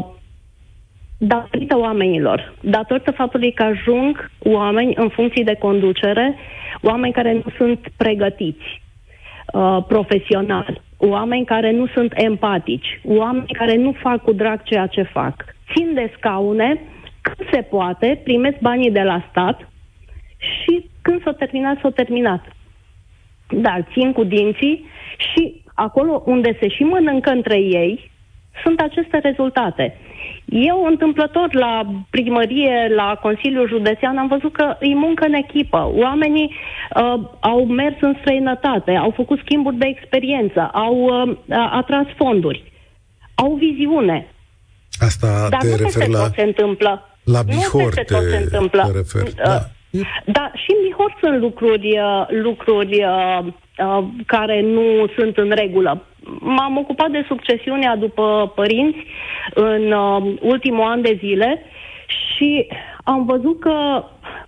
datorită 1.17 1.77
oamenilor, 1.77 2.53
datorită 2.61 3.11
faptului 3.11 3.51
că 3.53 3.63
ajung 3.63 4.29
oameni 4.39 4.93
în 4.95 5.09
funcții 5.09 5.43
de 5.43 5.55
conducere, 5.59 6.35
oameni 6.81 7.13
care 7.13 7.33
nu 7.33 7.43
sunt 7.57 7.87
pregătiți 7.97 8.81
uh, 9.53 9.77
profesional, 9.87 10.81
oameni 10.97 11.45
care 11.45 11.71
nu 11.71 11.87
sunt 11.87 12.13
empatici, 12.15 12.99
oameni 13.03 13.45
care 13.47 13.75
nu 13.75 13.95
fac 13.99 14.23
cu 14.23 14.31
drag 14.33 14.63
ceea 14.63 14.87
ce 14.87 15.01
fac. 15.01 15.55
Țin 15.73 15.93
de 15.93 16.11
scaune 16.17 16.81
cât 17.21 17.47
se 17.51 17.61
poate, 17.61 18.21
primesc 18.23 18.59
banii 18.59 18.91
de 18.91 19.01
la 19.01 19.25
stat 19.29 19.69
și 20.37 20.89
când 21.01 21.21
s-o 21.23 21.31
terminat, 21.31 21.79
s-o 21.79 21.89
terminat. 21.89 22.45
Dar 23.49 23.87
țin 23.93 24.11
cu 24.11 24.23
dinții 24.23 24.85
și 25.17 25.61
acolo 25.75 26.23
unde 26.25 26.57
se 26.59 26.67
și 26.67 26.83
mănâncă 26.83 27.29
între 27.29 27.57
ei, 27.57 28.11
sunt 28.63 28.79
aceste 28.79 29.17
rezultate. 29.17 29.97
Eu, 30.45 30.85
întâmplător, 30.85 31.53
la 31.53 31.81
primărie, 32.09 32.91
la 32.95 33.15
Consiliul 33.21 33.67
Județean, 33.67 34.17
am 34.17 34.27
văzut 34.27 34.53
că 34.53 34.75
îi 34.79 34.95
muncă 34.95 35.25
în 35.25 35.33
echipă. 35.33 35.91
Oamenii 35.95 36.53
uh, 36.95 37.19
au 37.39 37.65
mers 37.65 37.95
în 37.99 38.15
străinătate, 38.19 38.95
au 38.95 39.11
făcut 39.11 39.39
schimburi 39.39 39.75
de 39.75 39.87
experiență, 39.87 40.69
au 40.73 40.95
uh, 41.03 41.37
atras 41.71 42.05
fonduri, 42.15 42.63
au 43.35 43.53
viziune. 43.53 44.27
Asta 45.07 45.47
Dar 45.49 45.59
te 45.61 45.67
nu 45.67 45.75
referi 45.75 45.83
peste 46.05 46.07
la, 46.11 46.19
tot 46.23 46.33
se 46.35 46.41
întâmplă. 46.41 46.91
la 47.23 47.39
nu 47.41 47.53
Bihor, 47.55 47.83
peste 47.83 48.01
te, 48.03 48.13
tot 48.13 48.23
se 48.29 48.37
întâmplă. 48.37 48.81
te 48.91 48.97
referi. 48.97 49.29
Uh, 49.37 49.43
Da. 49.45 49.59
E- 49.89 50.21
Da, 50.25 50.51
și 50.55 50.69
în 50.75 50.83
Bihor 50.87 51.17
sunt 51.21 51.39
lucruri, 51.39 51.99
uh, 51.99 52.25
lucruri 52.29 53.03
uh, 53.03 53.39
uh, 53.85 54.03
care 54.25 54.61
nu 54.61 55.07
sunt 55.17 55.37
în 55.37 55.51
regulă. 55.55 56.05
M-am 56.39 56.77
ocupat 56.77 57.09
de 57.09 57.25
succesiunea 57.27 57.95
după 57.95 58.51
părinți 58.55 58.97
în 59.53 59.91
uh, 59.91 60.33
ultimul 60.41 60.85
an 60.85 61.01
de 61.01 61.17
zile 61.19 61.61
și 62.07 62.67
am 63.03 63.25
văzut 63.25 63.59
că 63.59 64.03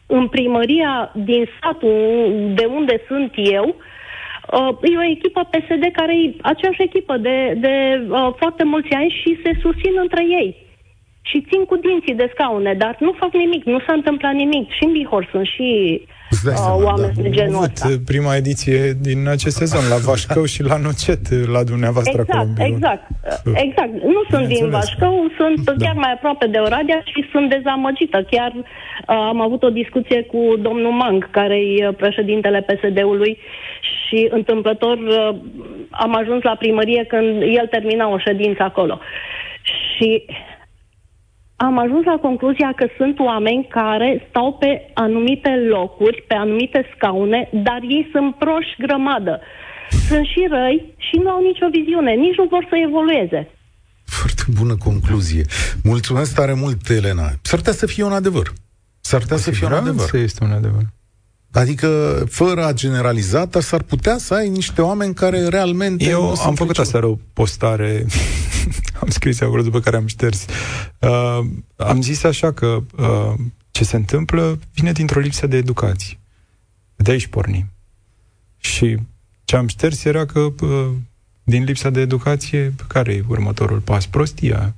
în 0.06 0.28
primăria 0.28 1.12
din 1.16 1.50
satul 1.62 2.34
de 2.56 2.66
unde 2.66 3.02
sunt 3.08 3.32
eu, 3.36 3.66
Uh, 3.76 3.92
e 4.82 4.98
o 4.98 5.04
echipă 5.04 5.42
PSD 5.44 5.84
care 5.94 6.14
e 6.16 6.34
aceeași 6.42 6.82
echipă 6.82 7.18
de, 7.18 7.54
de 7.58 8.06
uh, 8.10 8.34
foarte 8.36 8.64
mulți 8.64 8.94
ani 8.94 9.20
și 9.22 9.40
se 9.44 9.52
susțin 9.62 9.94
între 9.96 10.24
ei. 10.24 10.56
Și 11.22 11.46
țin 11.50 11.66
cu 11.66 11.76
dinții 11.76 12.16
de 12.16 12.30
scaune, 12.34 12.74
dar 12.74 12.96
nu 13.00 13.12
fac 13.12 13.34
nimic, 13.34 13.64
nu 13.64 13.80
s-a 13.80 13.94
întâmplat 13.94 14.34
nimic. 14.34 14.72
Și 14.72 14.84
în 14.84 14.92
Bihor 14.92 15.28
sunt 15.32 15.46
și 15.46 15.68
Îți 15.68 16.02
dai 16.02 16.12
uh, 16.12 16.23
seama, 16.36 16.84
oameni 16.84 17.14
da. 17.16 17.22
de 17.22 17.28
Am 17.28 17.34
genul 17.34 17.56
avut 17.56 17.72
ăsta. 17.72 17.88
uh, 17.88 17.96
prima 18.06 18.36
ediție 18.36 18.80
din 19.08 19.28
acest 19.28 19.56
sezon 19.56 19.84
la 19.90 19.98
Vașcău 20.10 20.46
și 20.46 20.62
la 20.64 20.78
Nocet, 20.78 21.30
uh, 21.32 21.48
la 21.56 21.64
dumneavoastră 21.64 22.20
acolo 22.22 22.42
în 22.44 22.50
Exact, 22.50 22.58
birou. 22.58 22.76
exact, 22.76 23.04
uh, 23.46 23.54
exact. 23.66 23.94
Nu 24.16 24.22
sunt 24.30 24.46
din 24.48 24.64
Bineînțeles. 24.64 24.72
Vașcău, 24.72 25.16
sunt 25.38 25.58
Da. 25.66 25.86
chiar 25.86 25.96
mai 25.96 26.12
aproape 26.14 26.46
de 26.48 26.58
Oradea 26.58 27.02
și 27.12 27.20
sunt 27.32 27.50
dezamăgită. 27.50 28.18
Chiar 28.32 28.52
uh, 28.56 28.64
am 29.08 29.42
avut 29.42 29.64
o 29.64 29.70
discuție 29.70 30.24
cu 30.24 30.42
domnul 30.68 30.92
Mang, 30.92 31.30
care 31.32 31.58
e 31.80 31.88
uh, 31.88 31.96
președintele 31.96 32.60
PSD-ului 32.70 33.38
și 34.08 34.28
întâmplător 34.32 34.98
uh, 34.98 35.36
am 35.90 36.16
ajuns 36.16 36.42
la 36.44 36.56
primărie 36.56 37.04
când 37.08 37.42
el 37.42 37.68
termina 37.70 38.08
o 38.08 38.18
ședință 38.18 38.64
acolo. 38.64 39.00
Și 39.96 40.26
am 41.56 41.78
ajuns 41.78 42.06
la 42.06 42.18
concluzia 42.22 42.74
că 42.76 42.86
sunt 42.98 43.20
oameni 43.20 43.68
care 43.70 44.26
stau 44.30 44.54
pe 44.54 44.92
anumite 44.94 45.50
locuri, 45.50 46.24
pe 46.28 46.34
anumite 46.34 46.86
scaune, 46.96 47.50
dar 47.52 47.80
ei 47.82 48.10
sunt 48.12 48.36
proști 48.36 48.82
grămadă. 48.86 49.40
Sunt 50.08 50.26
și 50.26 50.48
răi 50.50 50.94
și 50.98 51.16
nu 51.24 51.30
au 51.30 51.42
nicio 51.42 51.68
viziune, 51.72 52.12
nici 52.14 52.38
nu 52.38 52.46
vor 52.50 52.66
să 52.70 52.76
evolueze. 52.88 53.50
Foarte 54.06 54.44
bună 54.60 54.76
concluzie. 54.76 55.44
Mulțumesc 55.84 56.36
tare 56.36 56.54
mult, 56.54 56.90
Elena. 56.90 57.28
S-ar 57.42 57.60
putea 57.60 57.74
să 57.74 57.86
fie 57.86 58.04
un 58.04 58.12
adevăr. 58.12 58.54
S-ar 59.02 59.22
putea 59.22 59.38
să 59.38 59.52
fie 59.52 59.66
un 59.66 59.74
adevăr. 59.74 60.06
Siguranță 60.06 60.18
este 60.18 60.44
un 60.44 60.52
adevăr. 60.52 60.84
Adică, 61.54 62.24
fără 62.30 62.66
a 62.66 62.74
generaliza, 62.74 63.46
dar 63.46 63.62
s-ar 63.62 63.82
putea 63.82 64.18
să 64.18 64.34
ai 64.34 64.50
niște 64.50 64.82
oameni 64.82 65.14
care 65.14 65.48
realmente... 65.48 66.04
Eu 66.10 66.22
nu 66.22 66.28
am 66.30 66.36
sunt 66.36 66.58
făcut 66.58 66.68
nicio- 66.78 66.82
aseară 66.82 67.06
o 67.06 67.18
postare, 67.34 68.06
am 69.02 69.10
scris 69.10 69.42
acolo 69.42 69.62
după 69.62 69.80
care 69.80 69.96
am 69.96 70.08
șters. 70.08 70.46
Uh, 71.00 71.40
am 71.76 72.02
zis 72.02 72.24
așa 72.24 72.52
că 72.52 72.84
uh, 72.98 73.34
ce 73.72 73.84
se 73.84 73.96
întâmplă 73.96 74.60
vine 74.74 74.92
dintr-o 74.92 75.20
lipsă 75.20 75.48
de 75.48 75.58
educație. 75.58 76.20
De 76.96 77.12
aici 77.12 77.28
pornim. 77.28 77.72
Și 78.58 78.98
ce 79.44 79.56
am 79.56 79.68
șters 79.68 80.04
era 80.04 80.26
că 80.26 80.40
uh, 80.40 80.88
din 81.44 81.64
lipsa 81.64 81.90
de 81.90 82.00
educație, 82.00 82.74
care 82.88 83.14
e 83.14 83.24
următorul 83.28 83.80
pas? 83.80 84.06
Prostia. 84.06 84.76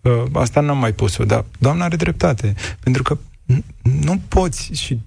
Uh, 0.00 0.22
asta 0.32 0.60
n-am 0.60 0.78
mai 0.78 0.92
pus-o, 0.92 1.24
dar 1.24 1.44
doamna 1.58 1.84
are 1.84 1.96
dreptate. 1.96 2.54
Pentru 2.80 3.02
că 3.02 3.18
n- 3.52 3.64
nu 4.02 4.20
poți 4.28 4.72
și 4.72 4.98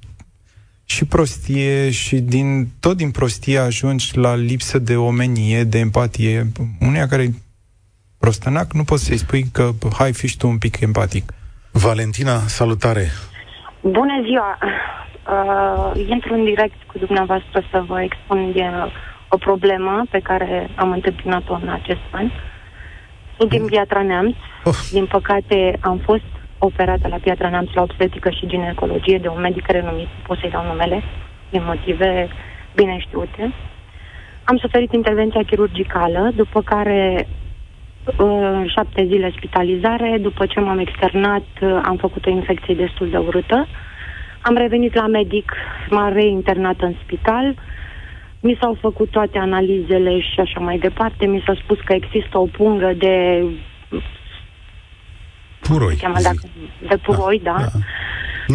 și 0.91 1.05
prostie 1.05 1.89
și 1.89 2.15
din, 2.19 2.67
tot 2.79 2.97
din 2.97 3.11
prostie 3.11 3.57
ajungi 3.57 4.17
la 4.17 4.35
lipsă 4.35 4.79
de 4.79 4.95
omenie, 4.95 5.63
de 5.63 5.79
empatie. 5.79 6.51
Uneia 6.79 7.07
care 7.07 7.25
prostănac, 8.19 8.73
nu 8.73 8.83
poți 8.83 9.05
să-i 9.05 9.17
spui 9.25 9.43
că 9.53 9.69
hai, 9.97 10.13
fi 10.13 10.27
și 10.27 10.37
tu 10.37 10.47
un 10.47 10.57
pic 10.57 10.79
empatic. 10.79 11.33
Valentina, 11.71 12.37
salutare! 12.57 13.05
Bună 13.81 14.15
ziua! 14.27 14.57
Uh, 14.61 16.07
intru 16.07 16.33
în 16.33 16.43
direct 16.43 16.79
cu 16.87 16.97
dumneavoastră 16.97 17.63
să 17.71 17.83
vă 17.87 18.01
expun 18.01 18.51
de 18.51 18.65
o 19.29 19.37
problemă 19.37 20.03
pe 20.09 20.19
care 20.19 20.69
am 20.75 20.91
întâmpinat-o 20.91 21.53
în 21.61 21.69
acest 21.69 22.05
an. 22.11 22.31
Sunt 23.37 23.49
din 23.49 23.65
Piatra 23.65 24.01
Neamț. 24.01 24.35
Of. 24.63 24.91
Din 24.91 25.05
păcate 25.05 25.77
am 25.81 25.97
fost 25.97 26.31
operată 26.63 27.07
la 27.07 27.17
Piatra 27.23 27.49
Neamț 27.49 27.73
la 27.73 27.81
obstetrică 27.81 28.29
și 28.29 28.47
ginecologie 28.47 29.17
de 29.17 29.27
un 29.27 29.41
medic 29.41 29.67
renumit, 29.67 30.07
pot 30.27 30.37
să-i 30.37 30.49
dau 30.49 30.65
numele, 30.65 31.03
din 31.49 31.61
motive 31.65 32.27
bine 32.75 32.97
știute. 32.99 33.53
Am 34.43 34.57
suferit 34.57 34.93
intervenția 34.93 35.43
chirurgicală, 35.43 36.31
după 36.35 36.61
care 36.61 37.27
uh, 38.17 38.63
șapte 38.75 39.05
zile 39.05 39.31
spitalizare, 39.37 40.17
după 40.21 40.45
ce 40.45 40.59
m-am 40.59 40.79
externat 40.79 41.47
uh, 41.61 41.79
am 41.83 41.97
făcut 41.97 42.25
o 42.25 42.29
infecție 42.29 42.75
destul 42.75 43.09
de 43.09 43.17
urâtă. 43.17 43.67
Am 44.41 44.55
revenit 44.55 44.93
la 44.93 45.07
medic, 45.07 45.53
m-a 45.89 46.09
reinternat 46.09 46.81
în 46.81 46.93
spital, 47.03 47.55
mi 48.39 48.57
s-au 48.61 48.77
făcut 48.79 49.09
toate 49.09 49.37
analizele 49.37 50.19
și 50.19 50.39
așa 50.39 50.59
mai 50.59 50.77
departe, 50.77 51.25
mi 51.25 51.43
s-a 51.45 51.53
spus 51.63 51.79
că 51.79 51.93
există 51.93 52.37
o 52.37 52.45
pungă 52.45 52.93
de, 52.97 53.45
Puroi, 55.71 55.95
cheamă, 55.95 56.15
zic. 56.17 56.23
dacă, 56.23 56.41
de 56.87 56.97
puroi, 56.97 57.39
da. 57.43 57.55
da. 57.57 57.67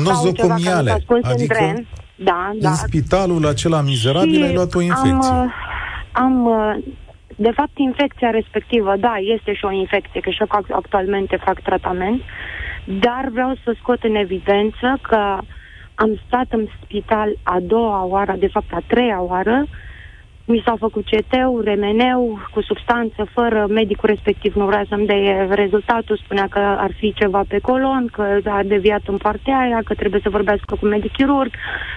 Sau 0.05 0.33
ceva 0.33 0.33
care 0.33 0.47
mi 0.47 0.64
Nozocomiale. 0.64 0.91
s-a 0.91 0.97
ascuns 0.97 1.25
în 1.25 1.31
Adică 1.31 1.55
dren. 1.55 1.87
Da, 2.17 2.51
da. 2.61 2.69
în 2.69 2.75
spitalul 2.75 3.47
acela 3.47 3.81
mizerabil 3.81 4.35
Și 4.35 4.43
ai 4.43 4.55
luat 4.55 4.75
o 4.75 4.81
infecție. 4.81 5.33
Am, 5.33 5.45
uh, 5.45 5.53
am, 6.12 6.47
uh, 6.47 6.85
de 7.37 7.51
fapt, 7.55 7.79
infecția 7.79 8.31
respectivă, 8.31 8.97
da, 9.01 9.14
este 9.35 9.55
și 9.55 9.64
o 9.64 9.73
infecție, 9.73 10.21
că 10.21 10.31
și 10.31 10.41
eu 10.41 10.64
actualmente 10.71 11.37
fac 11.45 11.61
tratament, 11.62 12.23
dar 12.85 13.29
vreau 13.33 13.55
să 13.64 13.75
scot 13.81 14.03
în 14.03 14.14
evidență 14.14 14.99
că 15.03 15.39
am 15.95 16.21
stat 16.27 16.47
în 16.49 16.67
spital 16.83 17.37
a 17.43 17.59
doua 17.62 18.05
oară, 18.05 18.35
de 18.39 18.49
fapt 18.49 18.73
a 18.73 18.83
treia 18.87 19.21
oară, 19.21 19.67
mi 20.47 20.62
s-au 20.64 20.76
făcut 20.76 21.05
CT-ul, 21.05 21.62
remeneu, 21.64 22.38
cu 22.51 22.61
substanță, 22.62 23.26
fără 23.32 23.66
medicul 23.68 24.09
respectiv 24.09 24.55
nu 24.55 24.66
vrea 24.66 24.84
să-mi 24.88 25.07
dea 25.07 25.47
rezultatul, 25.51 26.20
spunea 26.24 26.47
că 26.51 26.59
ar 26.59 26.92
fi 26.99 27.12
ceva 27.12 27.42
pe 27.49 27.59
colon, 27.59 28.09
că 28.12 28.38
a 28.44 28.62
deviat 28.62 29.03
în 29.07 29.16
partea 29.16 29.59
aia, 29.59 29.80
că 29.84 29.94
trebuie 29.94 30.20
să 30.22 30.30
vorbească 30.30 30.76
cu 30.80 30.86
medic 30.86 31.12
chirurg. 31.12 31.51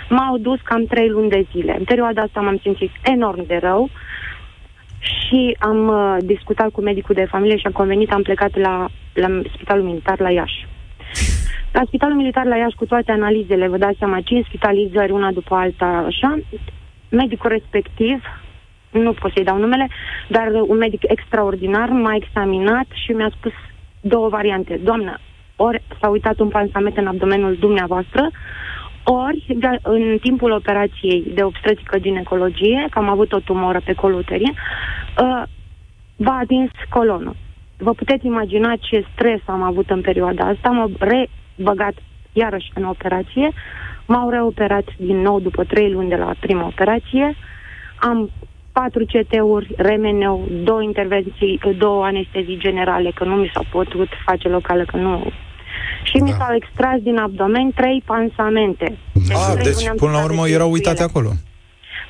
M-au 0.10 0.38
dus 0.38 0.60
cam 0.64 0.84
trei 0.86 1.10
luni 1.10 1.30
de 1.30 1.46
zile. 1.52 1.76
În 1.78 1.84
perioada 1.84 2.22
asta 2.22 2.40
m-am 2.42 2.60
simțit 2.62 2.92
enorm 3.04 3.46
de 3.46 3.58
rău 3.62 3.90
și 5.00 5.56
am 5.60 5.88
uh, 5.88 6.16
discutat 6.20 6.70
cu 6.70 6.82
medicul 6.82 7.16
de 7.16 7.28
familie 7.30 7.58
și 7.58 7.66
am 7.66 7.72
convenit, 7.72 8.12
am 8.12 8.22
plecat 8.22 8.58
la, 8.58 8.88
la 9.14 9.42
Spitalul 9.54 9.84
Militar 9.84 10.20
la 10.20 10.32
Iași. 10.32 10.68
La 11.72 11.82
Spitalul 11.86 12.16
Militar 12.16 12.46
la 12.46 12.58
Iași, 12.58 12.76
cu 12.76 12.86
toate 12.86 13.12
analizele, 13.12 13.68
vă 13.68 13.78
dați 13.78 13.98
seama, 13.98 14.22
5 14.22 14.46
spitalizări, 14.46 15.12
una 15.12 15.32
după 15.32 15.56
alta, 15.56 16.04
așa, 16.06 16.40
medicul 17.10 17.50
respectiv, 17.50 18.24
nu 18.92 19.14
pot 19.14 19.32
să-i 19.34 19.44
dau 19.44 19.58
numele, 19.58 19.88
dar 20.28 20.48
un 20.68 20.78
medic 20.78 21.02
extraordinar 21.08 21.90
m-a 21.90 22.16
examinat 22.16 22.86
și 23.06 23.12
mi-a 23.12 23.32
spus 23.38 23.52
două 24.02 24.30
variante. 24.30 24.80
Doamnă, 24.84 25.18
ori 25.56 25.82
s-a 26.00 26.08
uitat 26.08 26.40
un 26.40 26.48
pansament 26.48 26.98
în 26.98 27.08
abdomenul 27.08 27.56
dumneavoastră, 27.60 28.30
ori 29.04 29.46
de, 29.48 29.68
în 29.82 30.18
timpul 30.22 30.52
operației 30.52 31.24
de 31.34 31.44
obstetrică 31.44 32.00
ginecologie, 32.00 32.88
că 32.90 33.00
am 33.00 33.10
avut 33.10 33.34
o 33.34 33.40
tumoră 33.40 33.82
pe 33.86 33.94
coluterie, 33.94 34.54
uh, 34.54 35.44
v-a 36.16 36.38
atins 36.42 36.72
colonul. 36.90 37.36
Vă 37.78 37.94
puteți 37.94 38.26
imagina 38.26 38.76
ce 38.80 39.06
stres 39.14 39.40
am 39.46 39.62
avut 39.62 39.90
în 39.90 40.02
perioada 40.02 40.46
asta, 40.46 40.70
m-am 40.70 40.98
rebăgat 41.00 41.94
iarăși 42.34 42.72
în 42.74 42.84
operație, 42.84 43.52
m-au 44.12 44.30
reoperat 44.30 44.88
din 44.98 45.22
nou 45.22 45.40
după 45.40 45.64
trei 45.64 45.92
luni 45.92 46.10
de 46.10 46.16
la 46.16 46.34
prima 46.40 46.66
operație, 46.66 47.36
am 47.96 48.30
patru 48.72 49.06
CT-uri, 49.06 49.74
remeneu, 49.78 50.48
două 50.64 50.82
intervenții, 50.82 51.60
două 51.78 52.06
anestezii 52.06 52.58
generale, 52.58 53.12
că 53.16 53.24
nu 53.24 53.36
mi 53.36 53.52
s-au 53.54 53.66
putut 53.72 54.08
face 54.26 54.48
locală, 54.48 54.84
că 54.86 54.98
nu 54.98 55.32
și 56.04 56.18
da. 56.18 56.24
mi 56.24 56.36
s-au 56.38 56.56
extras 56.56 57.00
din 57.02 57.18
abdomen 57.18 57.72
trei 57.76 58.04
pansamente. 58.06 58.98
Deci, 59.14 59.38
ah, 59.38 59.64
deci 59.64 59.90
până 59.96 60.12
la 60.12 60.24
urmă 60.24 60.48
erau 60.48 60.72
uitate 60.72 61.04
acolo. 61.04 61.30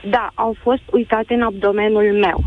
Da, 0.10 0.30
au 0.34 0.56
fost 0.62 0.84
uitate 0.92 1.34
în 1.34 1.42
abdomenul 1.42 2.18
meu. 2.26 2.40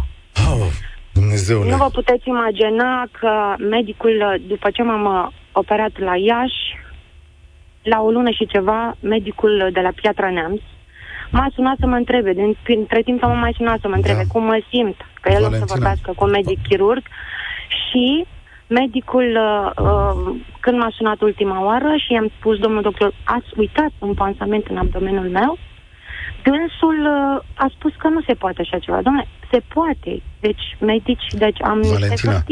Oh, 0.51 0.67
Dumnezeule. 1.13 1.71
Nu 1.71 1.77
vă 1.77 1.89
puteți 1.93 2.29
imagina 2.29 3.09
că 3.21 3.33
medicul, 3.71 4.41
după 4.47 4.71
ce 4.71 4.83
m-am 4.83 5.05
uh, 5.05 5.33
operat 5.53 5.99
la 5.99 6.17
Iași, 6.17 6.72
la 7.83 8.01
o 8.01 8.11
lună 8.11 8.31
și 8.31 8.47
ceva, 8.47 8.97
medicul 9.01 9.71
de 9.73 9.81
la 9.81 9.91
Piatra 9.95 10.31
Neamț 10.31 10.61
m-a 11.33 11.49
sunat 11.55 11.77
să 11.81 11.87
mă 11.87 11.97
întrebe, 11.97 12.33
din, 12.33 12.57
între 12.67 13.03
timp 13.03 13.23
m-a 13.23 13.35
mai 13.35 13.55
sunat 13.57 13.81
să 13.81 13.89
mă 13.89 13.95
întrebe 13.95 14.25
da. 14.27 14.33
cum 14.33 14.45
mă 14.45 14.61
simt, 14.71 14.97
că 15.21 15.29
el 15.29 15.43
Valentina. 15.43 15.65
o 15.65 15.67
să 15.67 15.73
vorbească 15.75 16.13
cu 16.17 16.25
un 16.25 16.31
medic 16.31 16.59
chirurg 16.69 17.03
și 17.85 18.27
medicul, 18.67 19.29
uh, 19.49 19.71
uh, 19.87 20.35
când 20.61 20.79
m-a 20.79 20.93
sunat 20.97 21.21
ultima 21.21 21.65
oară 21.65 21.95
și 21.97 22.13
i-am 22.13 22.31
spus, 22.39 22.59
domnul 22.59 22.83
doctor, 22.83 23.15
ați 23.25 23.51
uitat 23.57 23.93
un 23.99 24.15
pansament 24.15 24.67
în 24.67 24.77
abdomenul 24.77 25.29
meu? 25.29 25.59
Dânsul 26.43 26.99
uh, 27.01 27.43
a 27.55 27.67
spus 27.77 27.93
că 27.99 28.09
nu 28.09 28.21
se 28.27 28.35
poate 28.35 28.61
așa 28.61 28.79
ceva. 28.79 29.03
Domnule, 29.03 29.27
se 29.51 29.61
poate. 29.75 30.23
Deci, 30.41 30.77
medici, 30.81 31.27
deci 31.31 31.63
am 31.63 31.81
Valentina, 31.81 32.43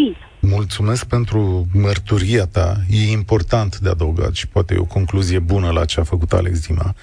mulțumesc 0.41 1.05
pentru 1.05 1.67
mărturia 1.73 2.47
ta. 2.47 2.81
E 2.89 3.11
important 3.11 3.79
de 3.79 3.89
adăugat 3.89 4.35
și 4.35 4.49
poate 4.49 4.75
e 4.75 4.79
o 4.79 4.85
concluzie 4.85 5.39
bună 5.39 5.71
la 5.71 5.85
ce 5.85 6.01
a 6.01 6.05
făcut 6.05 6.33
Alex 6.33 6.61
Dima. 6.67 6.95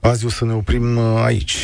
Azi 0.00 0.24
o 0.24 0.28
să 0.28 0.44
ne 0.44 0.52
oprim 0.52 0.96
uh, 0.96 1.22
aici. 1.24 1.56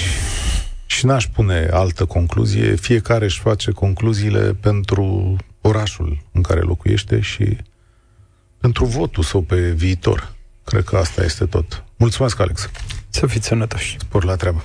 Și 0.86 1.06
n-aș 1.06 1.26
pune 1.26 1.68
altă 1.72 2.04
concluzie. 2.04 2.74
Fiecare 2.74 3.24
își 3.24 3.40
face 3.40 3.70
concluziile 3.70 4.54
pentru 4.54 5.36
orașul 5.60 6.18
în 6.32 6.42
care 6.42 6.60
locuiește 6.60 7.20
și 7.20 7.56
pentru 8.58 8.84
votul 8.84 9.22
său 9.22 9.40
pe 9.40 9.70
viitor. 9.70 10.34
Cred 10.64 10.84
că 10.84 10.96
asta 10.96 11.24
este 11.24 11.46
tot. 11.46 11.84
Mulțumesc, 11.96 12.40
Alex. 12.40 12.70
Să 13.08 13.26
fiți 13.26 13.46
sănătoși. 13.46 13.96
Spor 13.98 14.24
la 14.24 14.36
treabă. 14.36 14.64